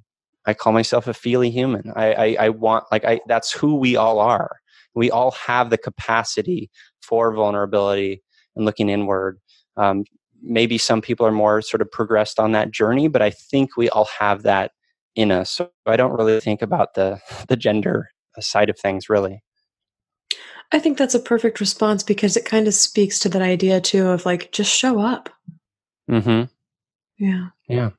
I 0.46 0.54
call 0.54 0.72
myself 0.72 1.06
a 1.06 1.14
feely 1.14 1.50
human. 1.50 1.92
I, 1.96 2.12
I, 2.12 2.36
I 2.40 2.48
want 2.50 2.84
like 2.92 3.04
I 3.04 3.20
that's 3.26 3.52
who 3.52 3.76
we 3.76 3.96
all 3.96 4.18
are. 4.18 4.58
We 4.94 5.10
all 5.10 5.32
have 5.32 5.70
the 5.70 5.78
capacity 5.78 6.70
for 7.02 7.32
vulnerability 7.32 8.22
and 8.54 8.64
looking 8.64 8.88
inward. 8.88 9.40
Um, 9.76 10.04
maybe 10.42 10.78
some 10.78 11.00
people 11.00 11.26
are 11.26 11.32
more 11.32 11.62
sort 11.62 11.80
of 11.80 11.90
progressed 11.90 12.38
on 12.38 12.52
that 12.52 12.70
journey, 12.70 13.08
but 13.08 13.22
I 13.22 13.30
think 13.30 13.76
we 13.76 13.88
all 13.90 14.08
have 14.18 14.42
that 14.42 14.72
in 15.16 15.30
us. 15.30 15.50
So 15.50 15.70
I 15.86 15.96
don't 15.96 16.12
really 16.12 16.40
think 16.40 16.62
about 16.62 16.94
the 16.94 17.20
the 17.48 17.56
gender 17.56 18.10
side 18.40 18.68
of 18.68 18.78
things 18.78 19.08
really. 19.08 19.42
I 20.72 20.78
think 20.78 20.98
that's 20.98 21.14
a 21.14 21.20
perfect 21.20 21.60
response 21.60 22.02
because 22.02 22.36
it 22.36 22.44
kind 22.44 22.66
of 22.66 22.74
speaks 22.74 23.18
to 23.20 23.28
that 23.28 23.42
idea 23.42 23.80
too 23.80 24.08
of 24.08 24.26
like 24.26 24.52
just 24.52 24.74
show 24.74 25.00
up. 25.00 25.28
Mm-hmm. 26.10 26.44
Yeah. 27.18 27.48
Yeah. 27.68 27.90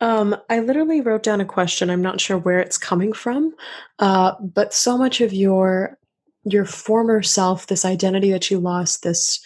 Um, 0.00 0.36
I 0.48 0.60
literally 0.60 1.00
wrote 1.00 1.22
down 1.22 1.40
a 1.40 1.44
question. 1.44 1.90
I'm 1.90 2.02
not 2.02 2.20
sure 2.20 2.38
where 2.38 2.60
it's 2.60 2.78
coming 2.78 3.12
from, 3.12 3.54
uh, 3.98 4.32
but 4.40 4.72
so 4.72 4.96
much 4.96 5.20
of 5.20 5.32
your 5.32 5.98
your 6.44 6.64
former 6.64 7.22
self, 7.22 7.66
this 7.66 7.84
identity 7.84 8.30
that 8.30 8.50
you 8.50 8.58
lost, 8.58 9.02
this 9.02 9.44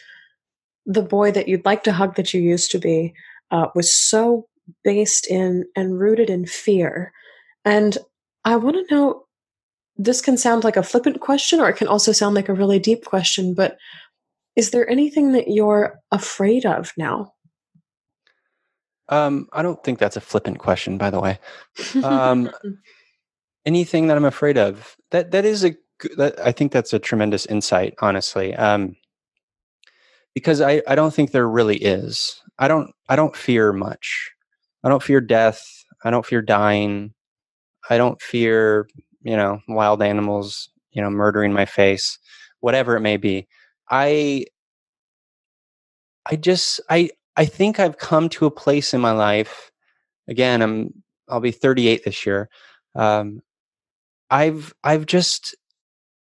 the 0.87 1.03
boy 1.03 1.33
that 1.33 1.49
you'd 1.49 1.65
like 1.65 1.83
to 1.85 1.93
hug 1.93 2.15
that 2.17 2.33
you 2.33 2.41
used 2.41 2.71
to 2.71 2.79
be, 2.79 3.15
uh, 3.51 3.67
was 3.75 3.93
so 3.93 4.47
based 4.85 5.27
in 5.29 5.65
and 5.75 5.99
rooted 5.99 6.31
in 6.31 6.47
fear. 6.47 7.13
And 7.65 7.99
I 8.45 8.57
want 8.57 8.89
to 8.89 8.95
know. 8.95 9.24
This 9.97 10.21
can 10.21 10.37
sound 10.37 10.65
like 10.65 10.77
a 10.77 10.83
flippant 10.83 11.21
question, 11.21 11.61
or 11.61 11.69
it 11.69 11.77
can 11.77 11.89
also 11.89 12.13
sound 12.13 12.35
like 12.35 12.49
a 12.49 12.55
really 12.55 12.79
deep 12.79 13.05
question. 13.05 13.55
But 13.55 13.77
is 14.57 14.71
there 14.71 14.89
anything 14.89 15.33
that 15.33 15.49
you're 15.49 16.01
afraid 16.11 16.67
of 16.67 16.93
now? 16.97 17.33
Um, 19.09 19.49
I 19.53 19.63
don't 19.63 19.83
think 19.85 19.99
that's 19.99 20.17
a 20.17 20.21
flippant 20.21 20.59
question, 20.59 20.99
by 20.99 21.11
the 21.11 21.21
way. 21.21 21.39
Um, 22.03 22.51
anything 23.67 24.09
that 24.09 24.17
I'm 24.17 24.25
afraid 24.25 24.59
of 24.59 24.97
that 25.11 25.31
that 25.31 25.45
is 25.45 25.65
a 25.65 25.75
that, 26.17 26.39
I 26.41 26.53
think 26.53 26.73
that's 26.73 26.93
a 26.93 26.99
tremendous 26.99 27.47
insight, 27.47 27.95
honestly. 28.01 28.55
Um, 28.55 28.97
because 30.35 30.61
I 30.61 30.83
I 30.89 30.95
don't 30.95 31.15
think 31.15 31.31
there 31.31 31.49
really 31.49 31.77
is. 31.77 32.41
I 32.59 32.69
don't 32.69 32.93
I 33.09 33.17
don't 33.17 33.37
fear 33.37 33.73
much. 33.73 34.31
I 34.83 34.89
don't 34.89 35.03
fear 35.03 35.21
death. 35.21 35.63
I 36.05 36.11
don't 36.11 36.27
fear 36.27 36.43
dying. 36.43 37.15
I 37.89 37.97
don't 37.99 38.21
fear 38.21 38.89
you 39.25 39.37
know 39.37 39.61
wild 39.69 40.03
animals 40.03 40.71
you 40.93 41.03
know 41.03 41.11
murdering 41.11 41.53
my 41.53 41.67
face, 41.67 42.19
whatever 42.61 42.97
it 42.97 43.01
may 43.01 43.17
be. 43.17 43.49
I 43.91 44.47
I 46.31 46.37
just 46.37 46.81
I 46.89 47.11
I 47.37 47.45
think 47.45 47.81
I've 47.81 47.99
come 47.99 48.29
to 48.31 48.47
a 48.47 48.51
place 48.51 48.95
in 48.95 49.01
my 49.01 49.13
life. 49.13 49.71
Again, 50.29 50.63
I'm 50.63 50.91
I'll 51.29 51.41
be 51.41 51.51
38 51.51 52.05
this 52.05 52.25
year. 52.27 52.49
Um, 52.95 53.43
I've 54.31 54.75
I've 54.85 55.07
just 55.07 55.55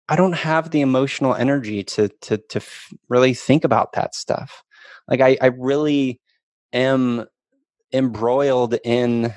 I 0.09 0.15
don't 0.15 0.33
have 0.33 0.71
the 0.71 0.81
emotional 0.81 1.35
energy 1.35 1.83
to 1.83 2.09
to 2.21 2.37
to 2.37 2.57
f- 2.59 2.93
really 3.09 3.33
think 3.33 3.63
about 3.63 3.93
that 3.93 4.15
stuff. 4.15 4.63
Like 5.07 5.21
I 5.21 5.37
I 5.41 5.47
really 5.47 6.19
am 6.73 7.25
embroiled 7.93 8.75
in 8.83 9.33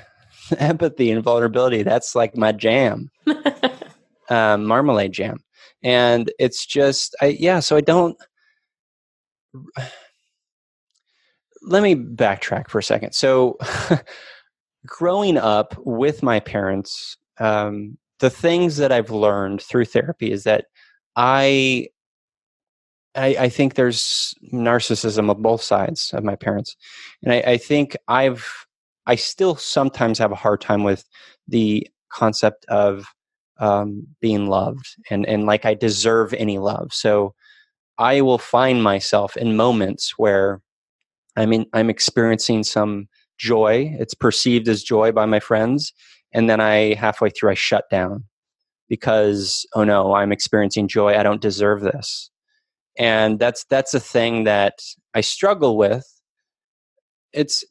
empathy 0.57 1.11
and 1.11 1.23
vulnerability. 1.23 1.83
That's 1.83 2.15
like 2.15 2.35
my 2.37 2.51
jam, 2.51 3.09
um, 4.29 4.65
marmalade 4.65 5.13
jam, 5.13 5.37
and 5.83 6.31
it's 6.39 6.65
just 6.65 7.15
I 7.21 7.37
yeah. 7.39 7.59
So 7.59 7.75
I 7.75 7.81
don't 7.81 8.17
let 11.61 11.83
me 11.83 11.95
backtrack 11.95 12.69
for 12.69 12.79
a 12.79 12.83
second. 12.83 13.13
So, 13.13 13.57
growing 14.85 15.37
up 15.37 15.75
with 15.79 16.21
my 16.23 16.39
parents, 16.39 17.17
um, 17.39 17.97
the 18.19 18.29
things 18.29 18.77
that 18.77 18.91
I've 18.91 19.11
learned 19.11 19.61
through 19.61 19.85
therapy 19.85 20.31
is 20.31 20.43
that 20.43 20.65
I 21.15 21.87
I, 23.15 23.27
I, 23.39 23.49
think 23.49 23.75
there's 23.75 24.35
narcissism 24.53 25.31
of 25.31 25.41
both 25.41 25.61
sides 25.61 26.11
of 26.13 26.25
my 26.25 26.35
parents, 26.35 26.75
and 27.23 27.31
I, 27.33 27.37
I 27.37 27.57
think 27.57 27.95
I've 28.09 28.64
I 29.07 29.15
still 29.15 29.55
sometimes 29.55 30.19
have 30.19 30.31
a 30.31 30.35
hard 30.35 30.61
time 30.61 30.83
with 30.83 31.05
the 31.47 31.87
concept 32.11 32.65
of 32.65 33.05
um, 33.59 34.07
being 34.19 34.47
loved 34.47 34.85
and 35.09 35.25
and 35.25 35.45
like 35.45 35.65
I 35.65 35.73
deserve 35.73 36.33
any 36.33 36.57
love. 36.59 36.93
So 36.93 37.33
I 37.97 38.21
will 38.21 38.37
find 38.37 38.83
myself 38.83 39.37
in 39.37 39.55
moments 39.55 40.13
where 40.17 40.61
I 41.37 41.45
mean 41.45 41.65
I'm 41.73 41.89
experiencing 41.89 42.63
some 42.63 43.07
joy. 43.37 43.95
It's 43.99 44.13
perceived 44.13 44.67
as 44.67 44.83
joy 44.83 45.11
by 45.11 45.25
my 45.25 45.39
friends, 45.39 45.93
and 46.33 46.49
then 46.49 46.59
I 46.61 46.95
halfway 46.95 47.29
through 47.29 47.51
I 47.51 47.55
shut 47.55 47.85
down 47.89 48.25
because 48.89 49.65
oh 49.75 49.83
no, 49.83 50.13
I'm 50.15 50.31
experiencing 50.31 50.87
joy. 50.87 51.17
I 51.17 51.23
don't 51.23 51.41
deserve 51.41 51.81
this 51.81 52.29
and 52.97 53.39
that's 53.39 53.65
that's 53.65 53.93
a 53.93 53.99
thing 53.99 54.45
that 54.45 54.79
I 55.13 55.21
struggle 55.21 55.77
with. 55.77 56.05
It's 57.33 57.63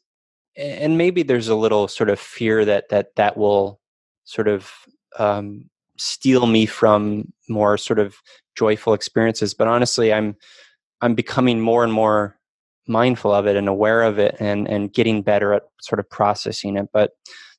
and 0.57 0.97
maybe 0.97 1.23
there's 1.23 1.47
a 1.47 1.55
little 1.55 1.87
sort 1.87 2.09
of 2.09 2.19
fear 2.19 2.65
that 2.65 2.89
that 2.89 3.15
that 3.15 3.37
will 3.37 3.79
sort 4.23 4.47
of 4.47 4.71
um, 5.17 5.69
steal 5.97 6.45
me 6.45 6.65
from 6.65 7.31
more 7.49 7.77
sort 7.77 7.99
of 7.99 8.15
joyful 8.55 8.93
experiences. 8.93 9.53
But 9.53 9.67
honestly, 9.67 10.13
I'm 10.13 10.35
I'm 11.01 11.15
becoming 11.15 11.61
more 11.61 11.83
and 11.83 11.93
more 11.93 12.37
mindful 12.87 13.31
of 13.31 13.47
it 13.47 13.55
and 13.55 13.67
aware 13.67 14.03
of 14.03 14.19
it 14.19 14.35
and 14.39 14.67
and 14.67 14.93
getting 14.93 15.21
better 15.21 15.53
at 15.53 15.63
sort 15.81 15.99
of 15.99 16.09
processing 16.09 16.77
it. 16.77 16.89
But 16.93 17.11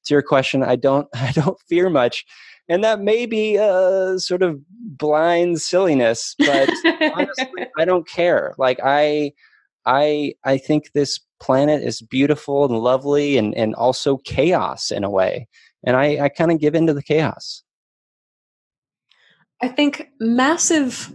to 0.06 0.14
your 0.14 0.22
question, 0.22 0.62
I 0.62 0.76
don't 0.76 1.08
I 1.14 1.32
don't 1.32 1.58
fear 1.68 1.90
much 1.90 2.24
and 2.68 2.82
that 2.84 3.00
may 3.00 3.26
be 3.26 3.56
a 3.56 4.18
sort 4.18 4.42
of 4.42 4.60
blind 4.68 5.60
silliness 5.60 6.34
but 6.38 6.68
honestly 7.14 7.66
i 7.78 7.84
don't 7.84 8.08
care 8.08 8.54
like 8.58 8.78
i 8.84 9.32
i 9.86 10.32
i 10.44 10.58
think 10.58 10.92
this 10.92 11.20
planet 11.40 11.82
is 11.82 12.00
beautiful 12.02 12.64
and 12.64 12.78
lovely 12.78 13.36
and 13.36 13.54
and 13.54 13.74
also 13.74 14.18
chaos 14.18 14.90
in 14.90 15.04
a 15.04 15.10
way 15.10 15.46
and 15.84 15.96
i 15.96 16.24
i 16.24 16.28
kind 16.28 16.50
of 16.50 16.60
give 16.60 16.74
into 16.74 16.94
the 16.94 17.02
chaos 17.02 17.62
i 19.62 19.68
think 19.68 20.08
massive 20.20 21.12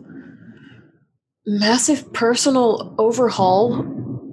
massive 1.46 2.12
personal 2.14 2.96
overhaul 2.98 3.82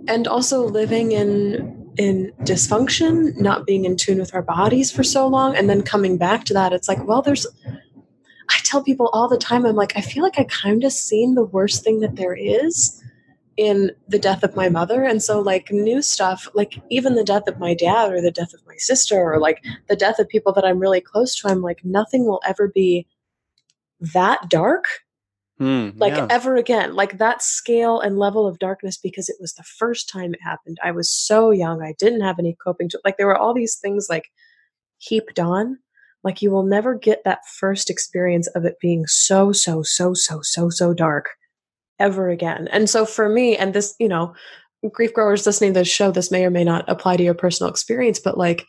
and 0.08 0.26
also 0.26 0.64
living 0.64 1.12
in 1.12 1.74
in 1.98 2.32
dysfunction, 2.42 3.36
not 3.38 3.66
being 3.66 3.84
in 3.84 3.96
tune 3.96 4.18
with 4.18 4.32
our 4.32 4.42
bodies 4.42 4.90
for 4.90 5.02
so 5.02 5.26
long, 5.26 5.56
and 5.56 5.68
then 5.68 5.82
coming 5.82 6.16
back 6.16 6.44
to 6.44 6.54
that, 6.54 6.72
it's 6.72 6.88
like, 6.88 7.04
well, 7.06 7.20
there's. 7.20 7.46
I 8.50 8.58
tell 8.64 8.82
people 8.82 9.10
all 9.12 9.28
the 9.28 9.36
time, 9.36 9.66
I'm 9.66 9.76
like, 9.76 9.94
I 9.96 10.00
feel 10.00 10.22
like 10.22 10.38
I 10.38 10.44
kind 10.44 10.82
of 10.84 10.92
seen 10.92 11.34
the 11.34 11.44
worst 11.44 11.84
thing 11.84 12.00
that 12.00 12.16
there 12.16 12.34
is 12.34 13.02
in 13.58 13.90
the 14.06 14.20
death 14.20 14.44
of 14.44 14.56
my 14.56 14.68
mother. 14.68 15.02
And 15.02 15.22
so, 15.22 15.40
like, 15.40 15.70
new 15.70 16.00
stuff, 16.00 16.48
like 16.54 16.80
even 16.90 17.16
the 17.16 17.24
death 17.24 17.48
of 17.48 17.58
my 17.58 17.74
dad 17.74 18.12
or 18.12 18.22
the 18.22 18.30
death 18.30 18.54
of 18.54 18.64
my 18.66 18.76
sister 18.76 19.20
or 19.20 19.38
like 19.38 19.62
the 19.88 19.96
death 19.96 20.20
of 20.20 20.28
people 20.28 20.52
that 20.54 20.64
I'm 20.64 20.78
really 20.78 21.00
close 21.00 21.34
to, 21.36 21.48
I'm 21.48 21.60
like, 21.60 21.84
nothing 21.84 22.24
will 22.24 22.40
ever 22.46 22.68
be 22.68 23.06
that 24.00 24.48
dark 24.48 24.84
Mm, 25.60 25.98
like 25.98 26.12
yeah. 26.12 26.28
ever 26.30 26.54
again 26.54 26.94
like 26.94 27.18
that 27.18 27.42
scale 27.42 27.98
and 27.98 28.16
level 28.16 28.46
of 28.46 28.60
darkness 28.60 28.96
because 28.96 29.28
it 29.28 29.34
was 29.40 29.54
the 29.54 29.64
first 29.64 30.08
time 30.08 30.32
it 30.32 30.40
happened 30.40 30.78
i 30.84 30.92
was 30.92 31.10
so 31.10 31.50
young 31.50 31.82
i 31.82 31.94
didn't 31.98 32.20
have 32.20 32.38
any 32.38 32.56
coping 32.62 32.88
to 32.88 33.00
like 33.04 33.16
there 33.16 33.26
were 33.26 33.36
all 33.36 33.52
these 33.52 33.74
things 33.74 34.06
like 34.08 34.30
heaped 34.98 35.40
on 35.40 35.76
like 36.22 36.42
you 36.42 36.52
will 36.52 36.62
never 36.62 36.94
get 36.94 37.24
that 37.24 37.40
first 37.44 37.90
experience 37.90 38.46
of 38.54 38.64
it 38.64 38.76
being 38.80 39.04
so 39.08 39.50
so 39.50 39.82
so 39.82 40.14
so 40.14 40.40
so 40.42 40.70
so 40.70 40.94
dark 40.94 41.30
ever 41.98 42.28
again 42.28 42.68
and 42.72 42.88
so 42.88 43.04
for 43.04 43.28
me 43.28 43.56
and 43.56 43.74
this 43.74 43.94
you 43.98 44.08
know 44.08 44.34
grief 44.92 45.12
growers 45.12 45.46
listening 45.46 45.74
to 45.74 45.80
the 45.80 45.84
show 45.84 46.10
this 46.10 46.30
may 46.30 46.44
or 46.44 46.50
may 46.50 46.64
not 46.64 46.84
apply 46.88 47.16
to 47.16 47.24
your 47.24 47.34
personal 47.34 47.70
experience 47.70 48.20
but 48.20 48.38
like 48.38 48.64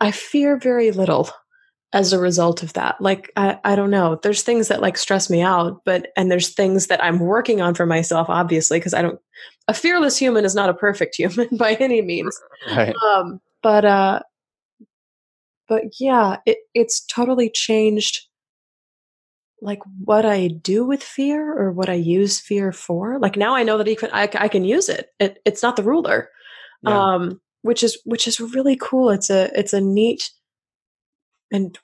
i 0.00 0.10
fear 0.10 0.58
very 0.58 0.90
little 0.90 1.30
as 1.92 2.12
a 2.12 2.18
result 2.18 2.62
of 2.62 2.72
that. 2.74 3.00
Like, 3.00 3.32
I, 3.36 3.58
I 3.64 3.74
don't 3.74 3.90
know. 3.90 4.18
There's 4.22 4.42
things 4.42 4.68
that 4.68 4.82
like 4.82 4.98
stress 4.98 5.30
me 5.30 5.40
out, 5.40 5.80
but, 5.84 6.08
and 6.16 6.30
there's 6.30 6.50
things 6.50 6.88
that 6.88 7.02
I'm 7.02 7.20
working 7.20 7.62
on 7.62 7.74
for 7.74 7.86
myself, 7.86 8.28
obviously, 8.28 8.78
because 8.78 8.94
I 8.94 9.02
don't, 9.02 9.18
a 9.68 9.74
fearless 9.74 10.18
human 10.18 10.44
is 10.44 10.54
not 10.54 10.68
a 10.68 10.74
perfect 10.74 11.16
human 11.18 11.48
by 11.56 11.74
any 11.74 12.02
means. 12.02 12.38
Right. 12.70 12.94
Um, 12.96 13.40
but, 13.62 13.84
uh, 13.84 14.20
but 15.68 15.84
yeah, 15.98 16.36
it, 16.44 16.58
it's 16.74 17.00
totally 17.06 17.50
changed 17.52 18.26
like 19.66 19.80
what 20.04 20.24
I 20.24 20.48
do 20.48 20.86
with 20.86 21.02
fear 21.02 21.52
or 21.52 21.72
what 21.72 21.90
I 21.90 21.94
use 21.94 22.40
fear 22.40 22.72
for. 22.72 23.18
Like 23.18 23.36
now 23.36 23.54
I 23.54 23.64
know 23.64 23.76
that 23.76 23.88
even 23.88 24.08
I, 24.12 24.30
I 24.34 24.48
can 24.48 24.64
use 24.64 24.88
it. 24.88 25.10
it. 25.20 25.42
It's 25.44 25.62
not 25.62 25.76
the 25.76 25.82
ruler. 25.82 26.30
Yeah. 26.82 27.14
Um, 27.14 27.40
which 27.62 27.82
is, 27.82 27.98
which 28.04 28.26
is 28.26 28.40
really 28.40 28.76
cool. 28.80 29.10
It's 29.10 29.28
a, 29.28 29.50
it's 29.58 29.72
a 29.72 29.80
neat, 29.80 30.30
and 31.52 31.78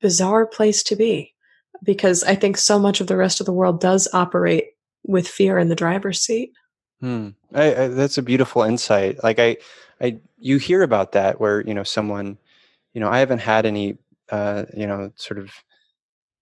bizarre 0.00 0.46
place 0.46 0.82
to 0.84 0.96
be 0.96 1.34
because 1.82 2.22
I 2.24 2.34
think 2.34 2.56
so 2.56 2.78
much 2.78 3.00
of 3.00 3.06
the 3.06 3.16
rest 3.16 3.40
of 3.40 3.46
the 3.46 3.52
world 3.52 3.80
does 3.80 4.08
operate 4.12 4.66
with 5.04 5.28
fear 5.28 5.58
in 5.58 5.68
the 5.68 5.74
driver's 5.74 6.20
seat. 6.20 6.52
Hmm. 7.00 7.30
I, 7.54 7.74
I, 7.74 7.88
that's 7.88 8.18
a 8.18 8.22
beautiful 8.22 8.62
insight. 8.62 9.22
Like 9.22 9.38
I, 9.38 9.56
I, 10.00 10.18
you 10.38 10.58
hear 10.58 10.82
about 10.82 11.12
that 11.12 11.40
where 11.40 11.60
you 11.62 11.74
know 11.74 11.82
someone, 11.82 12.38
you 12.92 13.00
know, 13.00 13.08
I 13.08 13.18
haven't 13.18 13.40
had 13.40 13.66
any, 13.66 13.96
uh, 14.30 14.64
you 14.76 14.86
know, 14.86 15.12
sort 15.16 15.38
of 15.38 15.50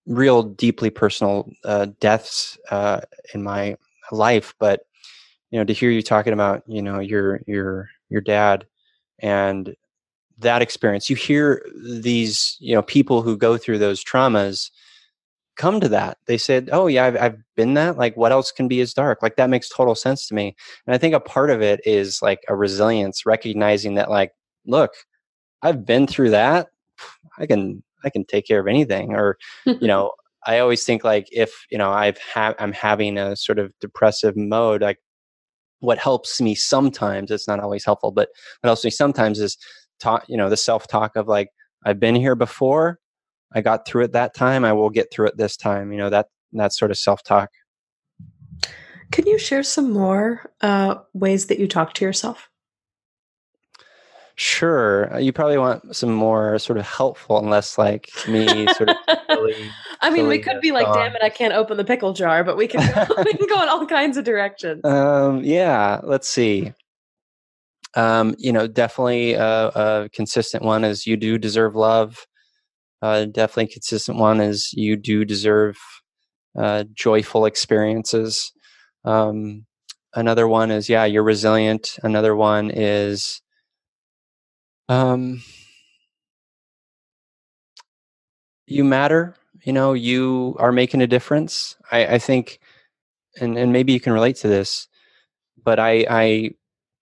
real 0.06 0.42
deeply 0.42 0.90
personal 0.90 1.50
uh, 1.64 1.86
deaths 2.00 2.58
uh, 2.70 3.00
in 3.32 3.42
my 3.42 3.76
life, 4.12 4.54
but 4.58 4.82
you 5.50 5.58
know, 5.58 5.64
to 5.64 5.72
hear 5.72 5.90
you 5.90 6.02
talking 6.02 6.32
about, 6.32 6.62
you 6.66 6.82
know, 6.82 6.98
your 6.98 7.40
your 7.46 7.88
your 8.08 8.20
dad 8.20 8.66
and 9.20 9.76
that 10.38 10.62
experience 10.62 11.08
you 11.08 11.16
hear 11.16 11.64
these 11.84 12.56
you 12.58 12.74
know 12.74 12.82
people 12.82 13.22
who 13.22 13.36
go 13.36 13.56
through 13.56 13.78
those 13.78 14.04
traumas 14.04 14.70
come 15.56 15.80
to 15.80 15.88
that. 15.88 16.18
They 16.26 16.38
said 16.38 16.68
oh 16.72 16.88
yeah 16.88 17.04
I've, 17.04 17.16
I've 17.16 17.38
been 17.56 17.74
that 17.74 17.96
like 17.96 18.16
what 18.16 18.32
else 18.32 18.50
can 18.50 18.66
be 18.66 18.80
as 18.80 18.92
dark? 18.94 19.22
Like 19.22 19.36
that 19.36 19.50
makes 19.50 19.68
total 19.68 19.94
sense 19.94 20.26
to 20.28 20.34
me. 20.34 20.56
And 20.86 20.94
i 20.94 20.98
think 20.98 21.14
a 21.14 21.20
part 21.20 21.50
of 21.50 21.62
it 21.62 21.80
is 21.84 22.20
like 22.22 22.44
a 22.48 22.56
resilience 22.56 23.24
recognizing 23.24 23.94
that 23.94 24.10
like 24.10 24.32
look 24.66 24.92
i've 25.62 25.86
been 25.86 26.06
through 26.06 26.30
that. 26.30 26.68
I 27.38 27.46
can 27.46 27.82
i 28.04 28.10
can 28.10 28.24
take 28.24 28.46
care 28.46 28.60
of 28.60 28.66
anything 28.66 29.14
or 29.14 29.36
you 29.66 29.78
know 29.88 30.12
i 30.46 30.58
always 30.58 30.84
think 30.84 31.04
like 31.04 31.26
if 31.32 31.66
you 31.70 31.78
know 31.78 31.90
i've 31.90 32.18
ha- 32.18 32.54
i'm 32.58 32.72
having 32.72 33.18
a 33.18 33.36
sort 33.36 33.58
of 33.58 33.72
depressive 33.80 34.36
mode 34.36 34.82
like 34.82 34.98
what 35.80 35.98
helps 35.98 36.40
me 36.40 36.54
sometimes 36.54 37.30
it's 37.30 37.48
not 37.48 37.60
always 37.60 37.84
helpful 37.84 38.10
but 38.10 38.28
what 38.60 38.68
helps 38.68 38.84
me 38.84 38.90
sometimes 38.90 39.38
is 39.38 39.56
talk 40.00 40.24
you 40.28 40.36
know 40.36 40.48
the 40.48 40.56
self 40.56 40.86
talk 40.86 41.16
of 41.16 41.28
like 41.28 41.48
i've 41.84 42.00
been 42.00 42.14
here 42.14 42.34
before 42.34 42.98
i 43.54 43.60
got 43.60 43.86
through 43.86 44.04
it 44.04 44.12
that 44.12 44.34
time 44.34 44.64
i 44.64 44.72
will 44.72 44.90
get 44.90 45.12
through 45.12 45.26
it 45.26 45.36
this 45.36 45.56
time 45.56 45.92
you 45.92 45.98
know 45.98 46.10
that 46.10 46.26
that 46.52 46.72
sort 46.72 46.90
of 46.90 46.98
self 46.98 47.22
talk 47.22 47.50
can 49.12 49.26
you 49.26 49.38
share 49.38 49.62
some 49.62 49.92
more 49.92 50.50
uh, 50.60 50.96
ways 51.12 51.46
that 51.46 51.58
you 51.58 51.68
talk 51.68 51.92
to 51.94 52.04
yourself 52.04 52.48
Sure. 54.36 55.14
Uh, 55.14 55.18
you 55.18 55.32
probably 55.32 55.58
want 55.58 55.94
some 55.94 56.12
more 56.12 56.58
sort 56.58 56.76
of 56.76 56.84
helpful 56.84 57.38
and 57.38 57.50
less 57.50 57.78
like 57.78 58.10
me 58.28 58.66
sort 58.74 58.90
of. 58.90 58.96
I 60.00 60.10
mean, 60.10 60.26
we 60.26 60.40
could 60.40 60.60
be 60.60 60.72
like, 60.72 60.92
"Damn 60.92 61.14
it, 61.14 61.22
I 61.22 61.30
can't 61.30 61.54
open 61.54 61.76
the 61.76 61.84
pickle 61.84 62.12
jar," 62.12 62.42
but 62.42 62.56
we 62.56 62.66
can 62.66 62.80
we 63.24 63.32
can 63.34 63.46
go 63.46 63.62
in 63.62 63.68
all 63.68 63.86
kinds 63.86 64.16
of 64.16 64.24
directions. 64.24 64.84
Um, 64.84 65.44
yeah. 65.44 66.00
Let's 66.02 66.28
see. 66.28 66.72
Um, 67.96 68.34
you 68.38 68.52
know, 68.52 68.66
definitely 68.66 69.34
a, 69.34 69.68
a, 69.68 70.08
consistent 70.12 70.64
one 70.64 70.82
is 70.82 71.06
you 71.06 71.16
do 71.16 71.38
deserve 71.38 71.76
love. 71.76 72.26
Uh, 73.02 73.26
definitely 73.26 73.72
consistent 73.72 74.18
one 74.18 74.40
is 74.40 74.72
you 74.72 74.96
do 74.96 75.24
deserve 75.24 75.76
uh, 76.58 76.84
joyful 76.92 77.44
experiences. 77.44 78.50
Um, 79.04 79.66
another 80.12 80.48
one 80.48 80.72
is 80.72 80.88
yeah, 80.88 81.04
you're 81.04 81.22
resilient. 81.22 81.98
Another 82.02 82.34
one 82.34 82.72
is 82.74 83.40
um, 84.88 85.42
you 88.66 88.84
matter. 88.84 89.34
You 89.64 89.72
know, 89.72 89.92
you 89.94 90.56
are 90.58 90.72
making 90.72 91.02
a 91.02 91.06
difference. 91.06 91.76
I, 91.90 92.06
I 92.06 92.18
think, 92.18 92.60
and 93.40 93.58
and 93.58 93.72
maybe 93.72 93.92
you 93.92 94.00
can 94.00 94.12
relate 94.12 94.36
to 94.36 94.48
this, 94.48 94.88
but 95.62 95.78
I 95.80 96.06
I 96.10 96.50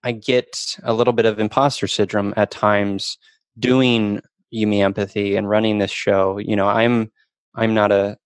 I 0.04 0.12
get 0.12 0.76
a 0.84 0.94
little 0.94 1.12
bit 1.12 1.26
of 1.26 1.38
imposter 1.40 1.86
syndrome 1.88 2.34
at 2.36 2.50
times 2.50 3.18
doing 3.58 4.22
You 4.50 4.66
Me 4.66 4.82
Empathy 4.82 5.36
and 5.36 5.48
running 5.48 5.78
this 5.78 5.90
show. 5.92 6.38
You 6.38 6.56
know, 6.56 6.68
I'm 6.68 7.10
I'm 7.54 7.74
not 7.74 7.92
a 7.92 8.18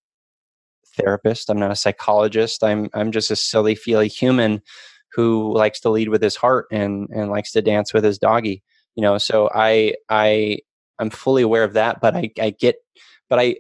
therapist. 0.97 1.51
I'm 1.51 1.59
not 1.59 1.71
a 1.71 1.77
psychologist. 1.77 2.65
I'm 2.65 2.89
I'm 2.95 3.13
just 3.13 3.31
a 3.31 3.37
silly, 3.37 3.75
feely 3.75 4.09
human 4.09 4.63
who 5.13 5.55
likes 5.57 5.81
to 5.81 5.91
lead 5.91 6.09
with 6.09 6.23
his 6.23 6.37
heart 6.37 6.67
and 6.71 7.09
and 7.11 7.31
likes 7.31 7.53
to 7.53 7.63
dance 7.63 7.93
with 7.95 8.05
his 8.05 8.19
doggy. 8.19 8.63
You 8.97 9.03
know, 9.03 9.19
so 9.19 9.49
I 9.55 9.95
I 10.09 10.59
I'm 10.99 11.11
fully 11.11 11.43
aware 11.43 11.65
of 11.65 11.75
that, 11.75 12.01
but 12.01 12.17
I 12.17 12.31
I 12.41 12.51
get 12.51 12.77
but 13.29 13.39
I 13.39 13.57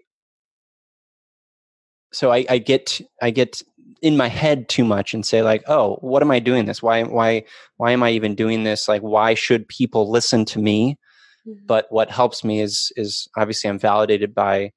so 2.12 2.32
I, 2.32 2.44
I 2.48 2.58
get 2.58 3.00
I 3.22 3.30
get 3.30 3.62
in 4.02 4.16
my 4.16 4.28
head 4.28 4.68
too 4.68 4.84
much 4.84 5.14
and 5.14 5.24
say 5.24 5.42
like 5.42 5.62
oh 5.68 5.96
what 6.00 6.22
am 6.22 6.30
i 6.30 6.38
doing 6.38 6.66
this? 6.66 6.82
Why 6.82 7.02
why 7.04 7.44
why 7.76 7.92
am 7.92 8.02
i 8.02 8.10
even 8.10 8.34
doing 8.34 8.64
this? 8.64 8.88
Like 8.88 9.02
why 9.02 9.34
should 9.34 9.68
people 9.68 10.10
listen 10.10 10.44
to 10.46 10.58
me? 10.58 10.98
Mm-hmm. 11.46 11.66
but 11.66 11.86
what 11.90 12.10
helps 12.10 12.42
me 12.42 12.60
is 12.60 12.90
is 12.96 13.28
obviously 13.36 13.70
i'm 13.70 13.78
validated 13.78 14.34
by 14.34 14.72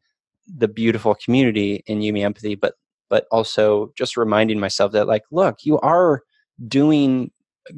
the 0.58 0.68
beautiful 0.68 1.16
community 1.16 1.84
in 1.86 2.02
You 2.02 2.14
Me 2.14 2.24
Empathy, 2.24 2.56
but 2.56 2.76
but 3.10 3.26
also 3.32 3.92
just 3.98 4.18
reminding 4.18 4.60
myself 4.60 4.92
that 4.92 5.08
like, 5.08 5.24
look, 5.32 5.58
you 5.64 5.80
are 5.80 6.22
doing 6.68 7.32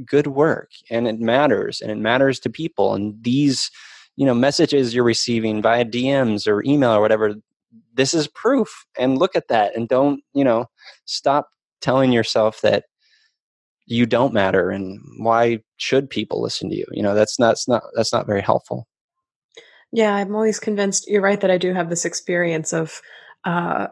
good 0.05 0.27
work 0.27 0.71
and 0.89 1.07
it 1.07 1.19
matters 1.19 1.81
and 1.81 1.91
it 1.91 1.97
matters 1.97 2.39
to 2.41 2.49
people. 2.49 2.93
And 2.93 3.21
these, 3.23 3.69
you 4.15 4.25
know, 4.25 4.33
messages 4.33 4.93
you're 4.93 5.03
receiving 5.03 5.61
via 5.61 5.85
DMs 5.85 6.47
or 6.47 6.63
email 6.63 6.91
or 6.91 7.01
whatever, 7.01 7.35
this 7.93 8.13
is 8.13 8.27
proof. 8.27 8.85
And 8.97 9.17
look 9.17 9.35
at 9.35 9.47
that 9.49 9.75
and 9.75 9.87
don't, 9.87 10.21
you 10.33 10.43
know, 10.43 10.65
stop 11.05 11.49
telling 11.81 12.11
yourself 12.11 12.61
that 12.61 12.85
you 13.85 14.05
don't 14.05 14.33
matter 14.33 14.69
and 14.69 15.01
why 15.17 15.59
should 15.77 16.09
people 16.09 16.41
listen 16.41 16.69
to 16.69 16.75
you? 16.75 16.85
You 16.91 17.03
know, 17.03 17.13
that's 17.13 17.39
not, 17.39 17.49
that's 17.49 17.67
not, 17.67 17.83
that's 17.95 18.13
not 18.13 18.27
very 18.27 18.41
helpful. 18.41 18.87
Yeah, 19.91 20.15
I'm 20.15 20.35
always 20.35 20.59
convinced 20.59 21.09
you're 21.09 21.21
right 21.21 21.41
that 21.41 21.51
I 21.51 21.57
do 21.57 21.73
have 21.73 21.89
this 21.89 22.05
experience 22.05 22.73
of 22.73 23.01
uh 23.43 23.87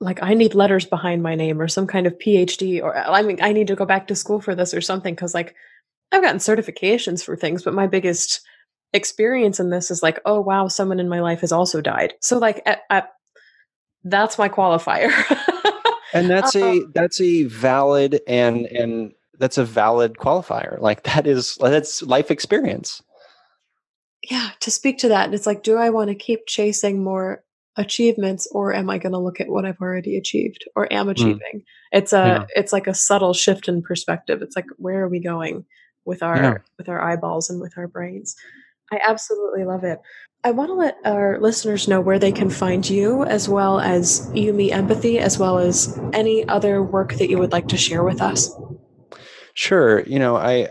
like 0.00 0.22
I 0.22 0.34
need 0.34 0.54
letters 0.54 0.86
behind 0.86 1.22
my 1.22 1.34
name 1.34 1.60
or 1.60 1.68
some 1.68 1.86
kind 1.86 2.06
of 2.06 2.18
PhD 2.18 2.82
or 2.82 2.96
I 2.96 3.22
mean 3.22 3.38
I 3.42 3.52
need 3.52 3.66
to 3.68 3.76
go 3.76 3.84
back 3.84 4.08
to 4.08 4.14
school 4.14 4.40
for 4.40 4.54
this 4.54 4.74
or 4.74 4.80
something 4.80 5.14
cuz 5.14 5.34
like 5.34 5.54
I've 6.10 6.22
gotten 6.22 6.38
certifications 6.38 7.22
for 7.22 7.36
things 7.36 7.62
but 7.62 7.74
my 7.74 7.86
biggest 7.86 8.40
experience 8.92 9.60
in 9.60 9.70
this 9.70 9.90
is 9.90 10.02
like 10.02 10.18
oh 10.24 10.40
wow 10.40 10.68
someone 10.68 11.00
in 11.00 11.08
my 11.08 11.20
life 11.20 11.40
has 11.40 11.52
also 11.52 11.80
died. 11.80 12.14
So 12.20 12.38
like 12.38 12.62
at, 12.66 12.80
at, 12.90 13.12
that's 14.02 14.38
my 14.38 14.48
qualifier. 14.48 15.12
and 16.14 16.30
that's 16.30 16.56
a 16.56 16.70
um, 16.70 16.92
that's 16.94 17.20
a 17.20 17.44
valid 17.44 18.20
and 18.26 18.66
and 18.66 19.12
that's 19.38 19.58
a 19.58 19.64
valid 19.64 20.14
qualifier. 20.14 20.80
Like 20.80 21.02
that 21.04 21.26
is 21.26 21.56
that's 21.56 22.02
life 22.02 22.30
experience 22.30 23.02
yeah, 24.28 24.50
to 24.60 24.70
speak 24.70 24.98
to 24.98 25.08
that, 25.08 25.24
and 25.24 25.34
it's 25.34 25.46
like, 25.46 25.62
do 25.62 25.76
I 25.76 25.90
want 25.90 26.08
to 26.08 26.14
keep 26.14 26.46
chasing 26.46 27.02
more 27.02 27.42
achievements 27.76 28.48
or 28.52 28.74
am 28.74 28.90
I 28.90 28.98
going 28.98 29.12
to 29.12 29.18
look 29.18 29.40
at 29.40 29.48
what 29.48 29.64
I've 29.64 29.80
already 29.80 30.16
achieved 30.16 30.64
or 30.74 30.92
am 30.92 31.06
mm. 31.06 31.12
achieving? 31.12 31.38
Mm. 31.54 31.64
It's 31.92 32.12
a, 32.12 32.16
yeah. 32.16 32.44
it's 32.54 32.72
like 32.72 32.86
a 32.86 32.94
subtle 32.94 33.32
shift 33.32 33.68
in 33.68 33.82
perspective. 33.82 34.42
It's 34.42 34.56
like, 34.56 34.66
where 34.76 35.04
are 35.04 35.08
we 35.08 35.20
going 35.20 35.64
with 36.04 36.22
our, 36.22 36.36
yeah. 36.36 36.54
with 36.78 36.88
our 36.88 37.00
eyeballs 37.00 37.48
and 37.48 37.60
with 37.60 37.78
our 37.78 37.86
brains? 37.86 38.34
I 38.92 39.00
absolutely 39.06 39.64
love 39.64 39.84
it. 39.84 40.00
I 40.42 40.52
want 40.52 40.70
to 40.70 40.74
let 40.74 40.96
our 41.04 41.38
listeners 41.38 41.86
know 41.86 42.00
where 42.00 42.18
they 42.18 42.32
can 42.32 42.50
find 42.50 42.88
you 42.88 43.24
as 43.24 43.48
well 43.48 43.78
as 43.78 44.30
You 44.34 44.52
Me 44.52 44.72
Empathy, 44.72 45.18
as 45.18 45.38
well 45.38 45.58
as 45.58 46.00
any 46.12 46.48
other 46.48 46.82
work 46.82 47.14
that 47.14 47.28
you 47.28 47.38
would 47.38 47.52
like 47.52 47.68
to 47.68 47.76
share 47.76 48.02
with 48.02 48.22
us. 48.22 48.50
Sure. 49.54 50.00
You 50.00 50.18
know, 50.18 50.36
I, 50.36 50.70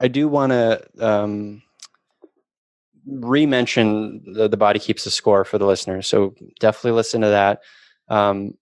I 0.00 0.08
do 0.08 0.28
want 0.28 0.50
to, 0.50 0.84
um, 0.98 1.62
re-mention 3.06 4.22
the, 4.32 4.48
the 4.48 4.56
body 4.56 4.78
keeps 4.78 5.04
the 5.04 5.10
score 5.10 5.44
for 5.44 5.58
the 5.58 5.66
listeners 5.66 6.06
so 6.06 6.34
definitely 6.60 6.92
listen 6.92 7.20
to 7.20 7.28
that. 7.28 7.60
Um, 8.08 8.54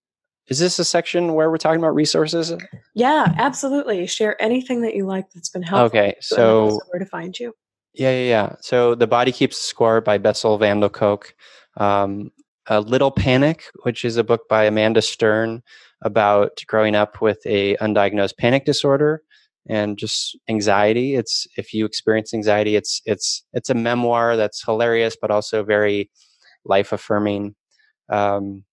is 0.48 0.58
this 0.58 0.78
a 0.78 0.84
section 0.84 1.34
where 1.34 1.50
we're 1.50 1.56
talking 1.56 1.78
about 1.78 1.94
resources? 1.94 2.52
Yeah 2.94 3.34
absolutely. 3.38 4.06
Share 4.06 4.40
anything 4.42 4.82
that 4.82 4.94
you 4.94 5.06
like 5.06 5.30
that's 5.32 5.48
been 5.48 5.62
helpful. 5.62 5.98
Okay 5.98 6.16
so 6.20 6.80
where 6.90 6.98
to 6.98 7.06
find 7.06 7.38
you? 7.38 7.54
Yeah 7.94 8.10
yeah 8.10 8.28
yeah. 8.28 8.56
So 8.60 8.94
the 8.94 9.06
body 9.06 9.32
keeps 9.32 9.58
the 9.58 9.64
score 9.64 10.00
by 10.00 10.18
bessel 10.18 10.58
van 10.58 10.80
der 10.80 10.88
kolk. 10.88 11.34
Um, 11.76 12.30
a 12.66 12.80
little 12.80 13.10
panic 13.10 13.64
which 13.82 14.04
is 14.04 14.16
a 14.16 14.24
book 14.24 14.48
by 14.48 14.64
amanda 14.64 15.02
stern 15.02 15.62
about 16.02 16.62
growing 16.66 16.94
up 16.94 17.20
with 17.20 17.40
a 17.46 17.76
undiagnosed 17.76 18.36
panic 18.36 18.64
disorder 18.64 19.22
and 19.68 19.96
just 19.96 20.38
anxiety 20.48 21.14
it's 21.14 21.46
if 21.56 21.72
you 21.72 21.84
experience 21.84 22.34
anxiety 22.34 22.76
it's 22.76 23.00
it's 23.04 23.44
it's 23.52 23.70
a 23.70 23.74
memoir 23.74 24.36
that's 24.36 24.64
hilarious 24.64 25.16
but 25.20 25.30
also 25.30 25.62
very 25.62 26.10
life 26.64 26.92
affirming 26.92 27.54
um, 28.08 28.64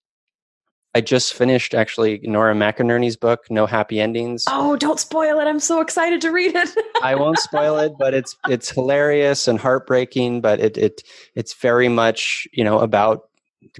I 0.95 1.01
just 1.01 1.33
finished 1.33 1.75
actually 1.75 2.19
Nora 2.23 2.55
McInerney's 2.55 3.15
book, 3.15 3.41
No 3.49 3.67
Happy 3.67 3.99
Endings. 3.99 4.43
Oh, 4.47 4.75
don't 4.75 4.99
spoil 4.99 5.39
it. 5.39 5.45
I'm 5.45 5.59
so 5.59 5.81
excited 5.81 6.19
to 6.21 6.31
read 6.31 6.55
it. 6.55 6.69
I 7.03 7.13
won't 7.15 7.37
spoil 7.37 7.77
it, 7.77 7.93
but 7.99 8.13
it's 8.13 8.35
it's 8.49 8.71
hilarious 8.71 9.47
and 9.47 9.59
heartbreaking, 9.59 10.41
but 10.41 10.59
it 10.59 10.77
it 10.77 11.03
it's 11.35 11.53
very 11.53 11.89
much, 11.89 12.47
you 12.53 12.63
know, 12.63 12.79
about 12.79 13.29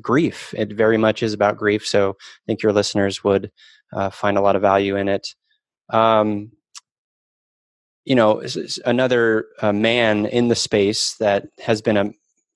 grief. 0.02 0.54
It 0.56 0.74
very 0.74 0.98
much 0.98 1.24
is 1.24 1.34
about 1.34 1.58
grief. 1.58 1.86
So 1.86 2.12
I 2.12 2.44
think 2.46 2.62
your 2.62 2.74
listeners 2.74 3.24
would 3.24 3.52
uh, 3.92 4.12
find 4.12 4.38
a 4.38 4.42
lot 4.42 4.56
of 4.56 4.62
value 4.62 4.96
in 4.96 5.10
it. 5.10 5.28
Um, 5.90 6.52
you 8.10 8.16
know, 8.16 8.42
another 8.86 9.46
uh, 9.62 9.72
man 9.72 10.26
in 10.26 10.48
the 10.48 10.56
space 10.56 11.16
that 11.20 11.46
has 11.60 11.80
been 11.80 11.96
a 11.96 12.10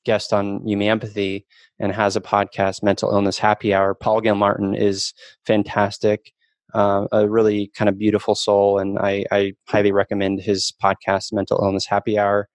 guest 0.04 0.34
on 0.34 0.68
You 0.68 0.76
Me 0.76 0.90
Empathy 0.90 1.46
and 1.80 1.94
has 1.94 2.16
a 2.16 2.22
podcast, 2.22 2.82
Mental 2.82 3.12
Illness 3.12 3.38
Happy 3.38 3.72
Hour. 3.72 3.94
Paul 3.94 4.20
Gilmartin 4.20 4.74
is 4.74 5.14
fantastic, 5.46 6.34
uh, 6.74 7.06
a 7.12 7.30
really 7.30 7.72
kind 7.76 7.88
of 7.88 8.00
beautiful 8.00 8.34
soul, 8.34 8.80
and 8.80 8.98
I, 8.98 9.26
I, 9.32 9.54
highly 9.68 9.92
recommend 9.92 10.42
his 10.42 10.74
podcast, 10.84 11.32
Mental 11.32 11.60
Illness 11.64 11.86
Happy 11.86 12.18
Hour. 12.18 12.50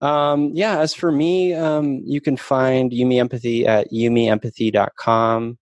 Um, 0.00 0.52
yeah, 0.54 0.78
as 0.78 0.94
for 0.94 1.12
me, 1.12 1.52
um, 1.52 2.00
you 2.02 2.22
can 2.22 2.38
find 2.38 2.94
You 2.94 3.04
Me 3.04 3.20
Empathy 3.20 3.66
at 3.66 3.92
yumiempathy.com 3.92 5.58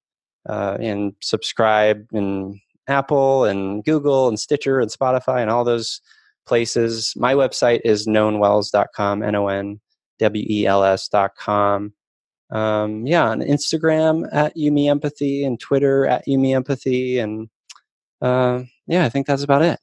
uh, 0.49 0.77
and 0.81 1.15
subscribe 1.21 2.07
in 2.13 2.61
Apple 2.87 3.45
and 3.45 3.85
Google 3.85 4.29
and 4.29 4.39
Stitcher 4.39 4.79
and 4.79 4.89
Spotify 4.89 5.41
and 5.41 5.51
all 5.51 5.65
those 5.65 6.01
places. 6.47 7.13
My 7.17 7.35
website 7.35 7.81
is 7.85 8.07
knownwells.com, 8.07 9.23
N 9.23 9.35
O 9.35 9.49
N 9.49 9.81
W 10.19 10.47
E 10.49 10.67
L 10.67 10.85
S.com. 10.85 11.93
Um, 12.51 13.07
yeah, 13.07 13.29
on 13.29 13.41
Instagram 13.41 14.29
at 14.33 14.57
You 14.57 14.71
Me 14.71 14.89
Empathy 14.89 15.45
and 15.45 15.59
Twitter 15.59 16.07
at 16.07 16.27
You 16.27 16.39
Me 16.39 16.55
Empathy. 16.55 17.19
And 17.19 17.49
uh, 18.21 18.63
yeah, 18.87 19.05
I 19.05 19.09
think 19.09 19.27
that's 19.27 19.43
about 19.43 19.63
it. 19.63 19.79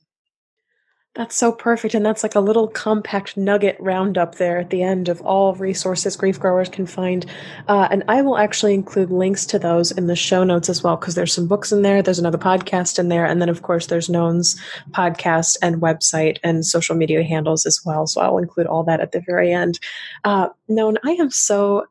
That's 1.13 1.35
so 1.35 1.51
perfect. 1.51 1.93
And 1.93 2.05
that's 2.05 2.23
like 2.23 2.35
a 2.35 2.39
little 2.39 2.69
compact 2.69 3.35
nugget 3.35 3.75
roundup 3.81 4.35
there 4.35 4.59
at 4.59 4.69
the 4.69 4.81
end 4.81 5.09
of 5.09 5.19
all 5.21 5.53
resources 5.55 6.15
grief 6.15 6.39
growers 6.39 6.69
can 6.69 6.85
find. 6.85 7.25
Uh, 7.67 7.89
and 7.91 8.05
I 8.07 8.21
will 8.21 8.37
actually 8.37 8.73
include 8.73 9.11
links 9.11 9.45
to 9.47 9.59
those 9.59 9.91
in 9.91 10.07
the 10.07 10.15
show 10.15 10.45
notes 10.45 10.69
as 10.69 10.83
well, 10.83 10.95
because 10.95 11.15
there's 11.15 11.33
some 11.33 11.49
books 11.49 11.73
in 11.73 11.81
there. 11.81 12.01
There's 12.01 12.17
another 12.17 12.37
podcast 12.37 12.97
in 12.97 13.09
there. 13.09 13.25
And 13.25 13.41
then, 13.41 13.49
of 13.49 13.61
course, 13.61 13.87
there's 13.87 14.09
Known's 14.09 14.57
podcast 14.91 15.57
and 15.61 15.81
website 15.81 16.37
and 16.45 16.65
social 16.65 16.95
media 16.95 17.23
handles 17.23 17.65
as 17.65 17.81
well. 17.85 18.07
So 18.07 18.21
I'll 18.21 18.37
include 18.37 18.67
all 18.67 18.83
that 18.85 19.01
at 19.01 19.11
the 19.11 19.21
very 19.25 19.51
end. 19.51 19.79
Uh, 20.23 20.47
Known, 20.69 20.97
I 21.03 21.11
am 21.11 21.29
so 21.29 21.87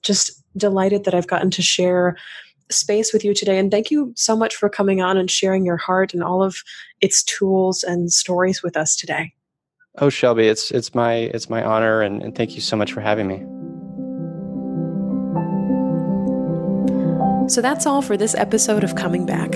just 0.00 0.42
delighted 0.56 1.04
that 1.04 1.14
I've 1.14 1.26
gotten 1.26 1.50
to 1.50 1.62
share 1.62 2.16
space 2.70 3.12
with 3.12 3.24
you 3.24 3.34
today. 3.34 3.58
And 3.58 3.70
thank 3.70 3.90
you 3.90 4.12
so 4.16 4.36
much 4.36 4.56
for 4.56 4.68
coming 4.68 5.00
on 5.00 5.16
and 5.16 5.30
sharing 5.30 5.64
your 5.64 5.76
heart 5.76 6.14
and 6.14 6.22
all 6.22 6.42
of 6.42 6.56
its 7.00 7.22
tools 7.22 7.82
and 7.82 8.12
stories 8.12 8.62
with 8.62 8.76
us 8.76 8.96
today. 8.96 9.32
Oh, 9.98 10.08
Shelby, 10.08 10.48
it's 10.48 10.72
it's 10.72 10.94
my 10.94 11.14
it's 11.14 11.48
my 11.48 11.62
honor, 11.62 12.02
and, 12.02 12.20
and 12.20 12.34
thank 12.34 12.56
you 12.56 12.60
so 12.60 12.76
much 12.76 12.92
for 12.92 13.00
having 13.00 13.28
me. 13.28 13.44
So 17.48 17.60
that's 17.60 17.86
all 17.86 18.00
for 18.02 18.16
this 18.16 18.34
episode 18.34 18.82
of 18.82 18.96
Coming 18.96 19.26
Back. 19.26 19.52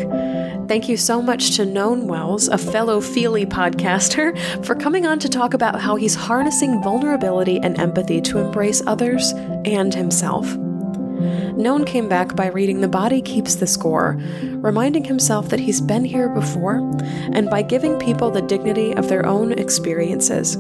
Thank 0.69 0.89
you 0.89 0.99
so 0.99 1.23
much 1.23 1.57
to 1.57 1.65
Known 1.65 2.07
Wells, 2.07 2.49
a 2.49 2.59
fellow 2.59 3.01
Feely 3.01 3.47
podcaster, 3.47 4.37
for 4.65 4.75
coming 4.75 5.07
on 5.07 5.19
to 5.21 5.29
talk 5.29 5.55
about 5.55 5.81
how 5.81 5.97
he's 5.97 6.15
harnessing 6.15 6.83
vulnerability 6.83 7.59
and 7.59 7.79
empathy 7.79 8.21
to 8.21 8.39
embrace 8.39 8.83
others 8.87 9.33
and 9.65 9.95
himself. 9.95 10.47
Known 11.19 11.85
came 11.85 12.09
back 12.09 12.37
by 12.37 12.49
reading 12.49 12.81
The 12.81 12.89
Body 12.89 13.21
Keeps 13.21 13.57
the 13.57 13.67
Score, 13.67 14.17
reminding 14.43 15.05
himself 15.05 15.49
that 15.49 15.61
he's 15.61 15.81
been 15.81 16.05
here 16.05 16.29
before, 16.29 16.77
and 17.33 17.51
by 17.51 17.63
giving 17.63 17.99
people 17.99 18.31
the 18.31 18.43
dignity 18.43 18.95
of 18.95 19.09
their 19.09 19.27
own 19.27 19.53
experiences. 19.53 20.57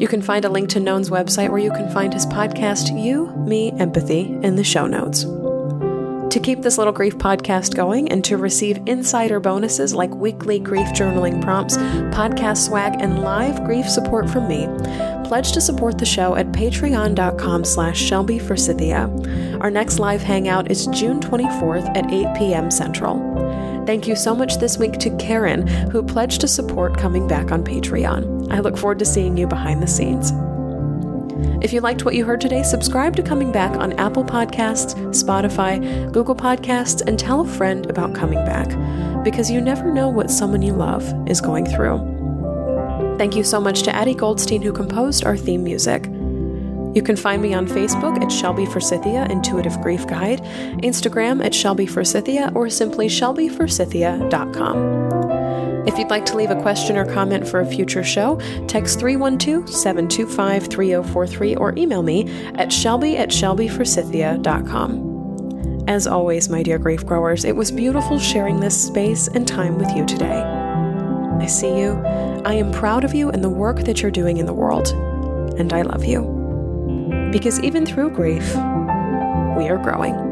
You 0.00 0.08
can 0.08 0.22
find 0.22 0.44
a 0.44 0.48
link 0.48 0.68
to 0.70 0.80
Known's 0.80 1.10
website 1.10 1.50
where 1.50 1.58
you 1.58 1.70
can 1.70 1.92
find 1.92 2.12
his 2.12 2.26
podcast, 2.26 3.00
You, 3.00 3.28
Me, 3.46 3.72
Empathy, 3.78 4.22
in 4.42 4.56
the 4.56 4.64
show 4.64 4.86
notes. 4.86 5.24
To 6.32 6.40
keep 6.40 6.62
this 6.62 6.78
little 6.78 6.94
grief 6.94 7.18
podcast 7.18 7.76
going 7.76 8.10
and 8.10 8.24
to 8.24 8.38
receive 8.38 8.80
insider 8.86 9.38
bonuses 9.38 9.94
like 9.94 10.08
weekly 10.14 10.58
grief 10.58 10.86
journaling 10.94 11.42
prompts, 11.42 11.76
podcast 11.76 12.66
swag, 12.66 12.94
and 13.02 13.22
live 13.22 13.62
grief 13.66 13.86
support 13.86 14.30
from 14.30 14.48
me, 14.48 14.66
pledge 15.28 15.52
to 15.52 15.60
support 15.60 15.98
the 15.98 16.06
show 16.06 16.34
at 16.34 16.50
patreon.com 16.52 17.66
slash 17.66 18.00
Shelby 18.00 18.38
Our 19.60 19.70
next 19.70 19.98
live 19.98 20.22
hangout 20.22 20.70
is 20.70 20.86
June 20.86 21.20
24th 21.20 21.94
at 21.94 22.10
8 22.10 22.38
p.m. 22.38 22.70
Central. 22.70 23.84
Thank 23.84 24.08
you 24.08 24.16
so 24.16 24.34
much 24.34 24.56
this 24.56 24.78
week 24.78 24.94
to 25.00 25.14
Karen, 25.18 25.66
who 25.66 26.02
pledged 26.02 26.40
to 26.40 26.48
support 26.48 26.96
coming 26.96 27.28
back 27.28 27.52
on 27.52 27.62
Patreon. 27.62 28.50
I 28.50 28.60
look 28.60 28.78
forward 28.78 29.00
to 29.00 29.04
seeing 29.04 29.36
you 29.36 29.46
behind 29.46 29.82
the 29.82 29.86
scenes. 29.86 30.32
If 31.62 31.72
you 31.72 31.80
liked 31.80 32.04
what 32.04 32.14
you 32.14 32.24
heard 32.24 32.40
today, 32.40 32.62
subscribe 32.62 33.16
to 33.16 33.22
Coming 33.22 33.52
Back 33.52 33.76
on 33.76 33.92
Apple 33.94 34.24
Podcasts, 34.24 34.94
Spotify, 35.10 36.10
Google 36.12 36.34
Podcasts, 36.34 37.02
and 37.06 37.18
tell 37.18 37.42
a 37.42 37.48
friend 37.48 37.88
about 37.88 38.14
Coming 38.14 38.44
Back 38.44 38.68
because 39.24 39.50
you 39.50 39.60
never 39.60 39.92
know 39.92 40.08
what 40.08 40.30
someone 40.30 40.62
you 40.62 40.72
love 40.72 41.04
is 41.28 41.40
going 41.40 41.66
through. 41.66 41.98
Thank 43.18 43.36
you 43.36 43.44
so 43.44 43.60
much 43.60 43.82
to 43.82 43.94
Addie 43.94 44.14
Goldstein, 44.14 44.62
who 44.62 44.72
composed 44.72 45.24
our 45.24 45.36
theme 45.36 45.62
music. 45.62 46.06
You 46.94 47.02
can 47.02 47.16
find 47.16 47.40
me 47.40 47.54
on 47.54 47.66
Facebook 47.66 48.22
at 48.22 48.30
Shelby 48.30 48.66
Forsythia 48.66 49.26
Intuitive 49.30 49.80
Grief 49.80 50.06
Guide, 50.06 50.42
Instagram 50.82 51.42
at 51.44 51.54
Shelby 51.54 51.86
Forsythia, 51.86 52.52
or 52.54 52.68
simply 52.68 53.06
shelbyforsythia.com. 53.06 55.11
If 55.86 55.98
you'd 55.98 56.10
like 56.10 56.24
to 56.26 56.36
leave 56.36 56.50
a 56.50 56.62
question 56.62 56.96
or 56.96 57.04
comment 57.04 57.48
for 57.48 57.60
a 57.60 57.66
future 57.66 58.04
show, 58.04 58.38
text 58.68 59.00
312 59.00 59.68
725 59.68 60.68
3043 60.68 61.56
or 61.56 61.74
email 61.76 62.04
me 62.04 62.30
at 62.54 62.72
shelby 62.72 63.16
at 63.16 63.30
shelbyforsythia.com. 63.30 65.08
As 65.88 66.06
always, 66.06 66.48
my 66.48 66.62
dear 66.62 66.78
grief 66.78 67.04
growers, 67.04 67.44
it 67.44 67.56
was 67.56 67.72
beautiful 67.72 68.20
sharing 68.20 68.60
this 68.60 68.86
space 68.86 69.26
and 69.26 69.48
time 69.48 69.78
with 69.78 69.90
you 69.96 70.06
today. 70.06 70.40
I 70.40 71.46
see 71.46 71.80
you, 71.80 71.94
I 72.44 72.54
am 72.54 72.70
proud 72.70 73.02
of 73.02 73.14
you 73.14 73.30
and 73.30 73.42
the 73.42 73.50
work 73.50 73.80
that 73.80 74.02
you're 74.02 74.12
doing 74.12 74.36
in 74.36 74.46
the 74.46 74.52
world, 74.52 74.90
and 75.58 75.72
I 75.72 75.82
love 75.82 76.04
you. 76.04 76.22
Because 77.32 77.58
even 77.60 77.84
through 77.84 78.10
grief, 78.10 78.46
we 79.56 79.68
are 79.68 79.80
growing. 79.82 80.31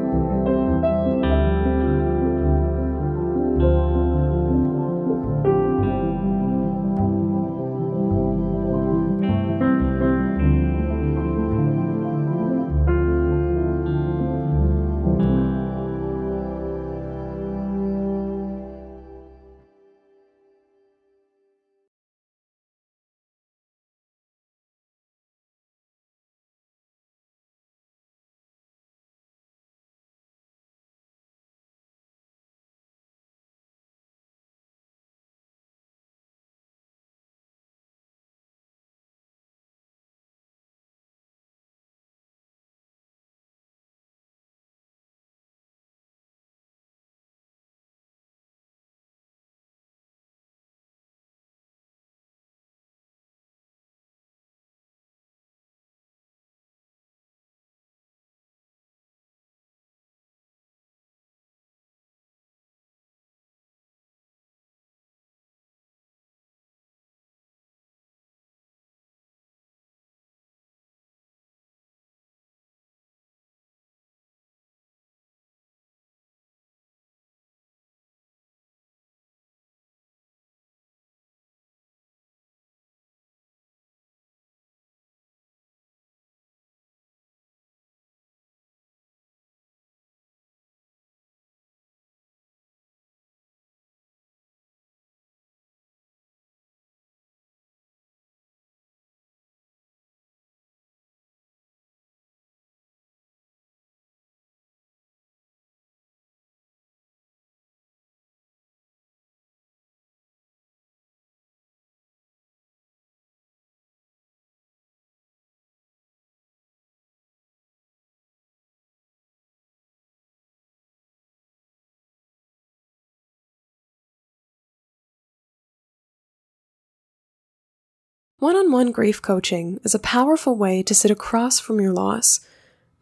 One 128.41 128.57
on 128.57 128.73
one 128.73 128.91
grief 128.91 129.21
coaching 129.21 129.79
is 129.85 129.95
a 129.95 129.99
powerful 129.99 130.57
way 130.57 130.83
to 130.85 130.95
sit 130.95 131.11
across 131.11 131.61
from 131.61 131.79
your 131.79 131.93
loss 131.93 132.41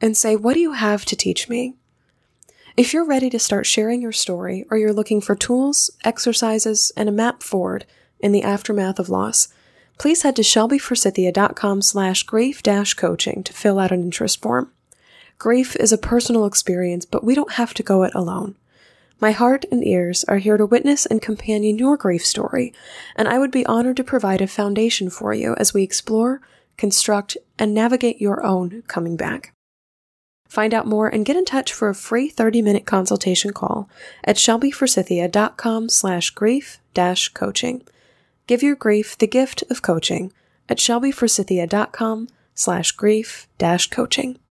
and 0.00 0.16
say, 0.16 0.34
What 0.34 0.54
do 0.54 0.60
you 0.60 0.72
have 0.72 1.04
to 1.04 1.14
teach 1.14 1.48
me? 1.48 1.74
If 2.76 2.92
you're 2.92 3.06
ready 3.06 3.30
to 3.30 3.38
start 3.38 3.64
sharing 3.64 4.02
your 4.02 4.10
story 4.10 4.64
or 4.68 4.76
you're 4.76 4.92
looking 4.92 5.20
for 5.20 5.36
tools, 5.36 5.92
exercises, 6.02 6.90
and 6.96 7.08
a 7.08 7.12
map 7.12 7.44
forward 7.44 7.86
in 8.18 8.32
the 8.32 8.42
aftermath 8.42 8.98
of 8.98 9.08
loss, 9.08 9.46
please 9.96 10.22
head 10.22 10.34
to 10.34 10.42
shelbyforsythia.com 10.42 11.82
slash 11.82 12.24
grief 12.24 12.60
dash 12.60 12.94
coaching 12.94 13.44
to 13.44 13.52
fill 13.52 13.78
out 13.78 13.92
an 13.92 14.02
interest 14.02 14.42
form. 14.42 14.72
Grief 15.38 15.76
is 15.76 15.92
a 15.92 15.98
personal 15.98 16.46
experience, 16.46 17.04
but 17.04 17.22
we 17.22 17.36
don't 17.36 17.52
have 17.52 17.74
to 17.74 17.84
go 17.84 18.02
it 18.02 18.12
alone. 18.12 18.56
My 19.20 19.32
heart 19.32 19.64
and 19.72 19.84
ears 19.84 20.24
are 20.24 20.38
here 20.38 20.56
to 20.56 20.64
witness 20.64 21.04
and 21.04 21.20
companion 21.20 21.76
your 21.76 21.96
grief 21.96 22.24
story, 22.24 22.72
and 23.16 23.26
I 23.26 23.38
would 23.38 23.50
be 23.50 23.66
honored 23.66 23.96
to 23.96 24.04
provide 24.04 24.40
a 24.40 24.46
foundation 24.46 25.10
for 25.10 25.34
you 25.34 25.56
as 25.56 25.74
we 25.74 25.82
explore, 25.82 26.40
construct, 26.76 27.36
and 27.58 27.74
navigate 27.74 28.20
your 28.20 28.44
own 28.44 28.82
coming 28.86 29.16
back. 29.16 29.52
Find 30.48 30.72
out 30.72 30.86
more 30.86 31.08
and 31.08 31.26
get 31.26 31.36
in 31.36 31.44
touch 31.44 31.72
for 31.72 31.88
a 31.88 31.94
free 31.94 32.30
30-minute 32.30 32.86
consultation 32.86 33.52
call 33.52 33.90
at 34.22 34.36
shelbyforsythia.com 34.36 35.88
slash 35.88 36.30
grief 36.30 36.78
dash 36.94 37.28
coaching. 37.30 37.82
Give 38.46 38.62
your 38.62 38.76
grief 38.76 39.18
the 39.18 39.26
gift 39.26 39.64
of 39.68 39.82
coaching 39.82 40.32
at 40.68 40.78
shelbyforsythia.com 40.78 42.28
slash 42.54 42.92
grief 42.92 43.48
dash 43.58 43.88
coaching. 43.88 44.38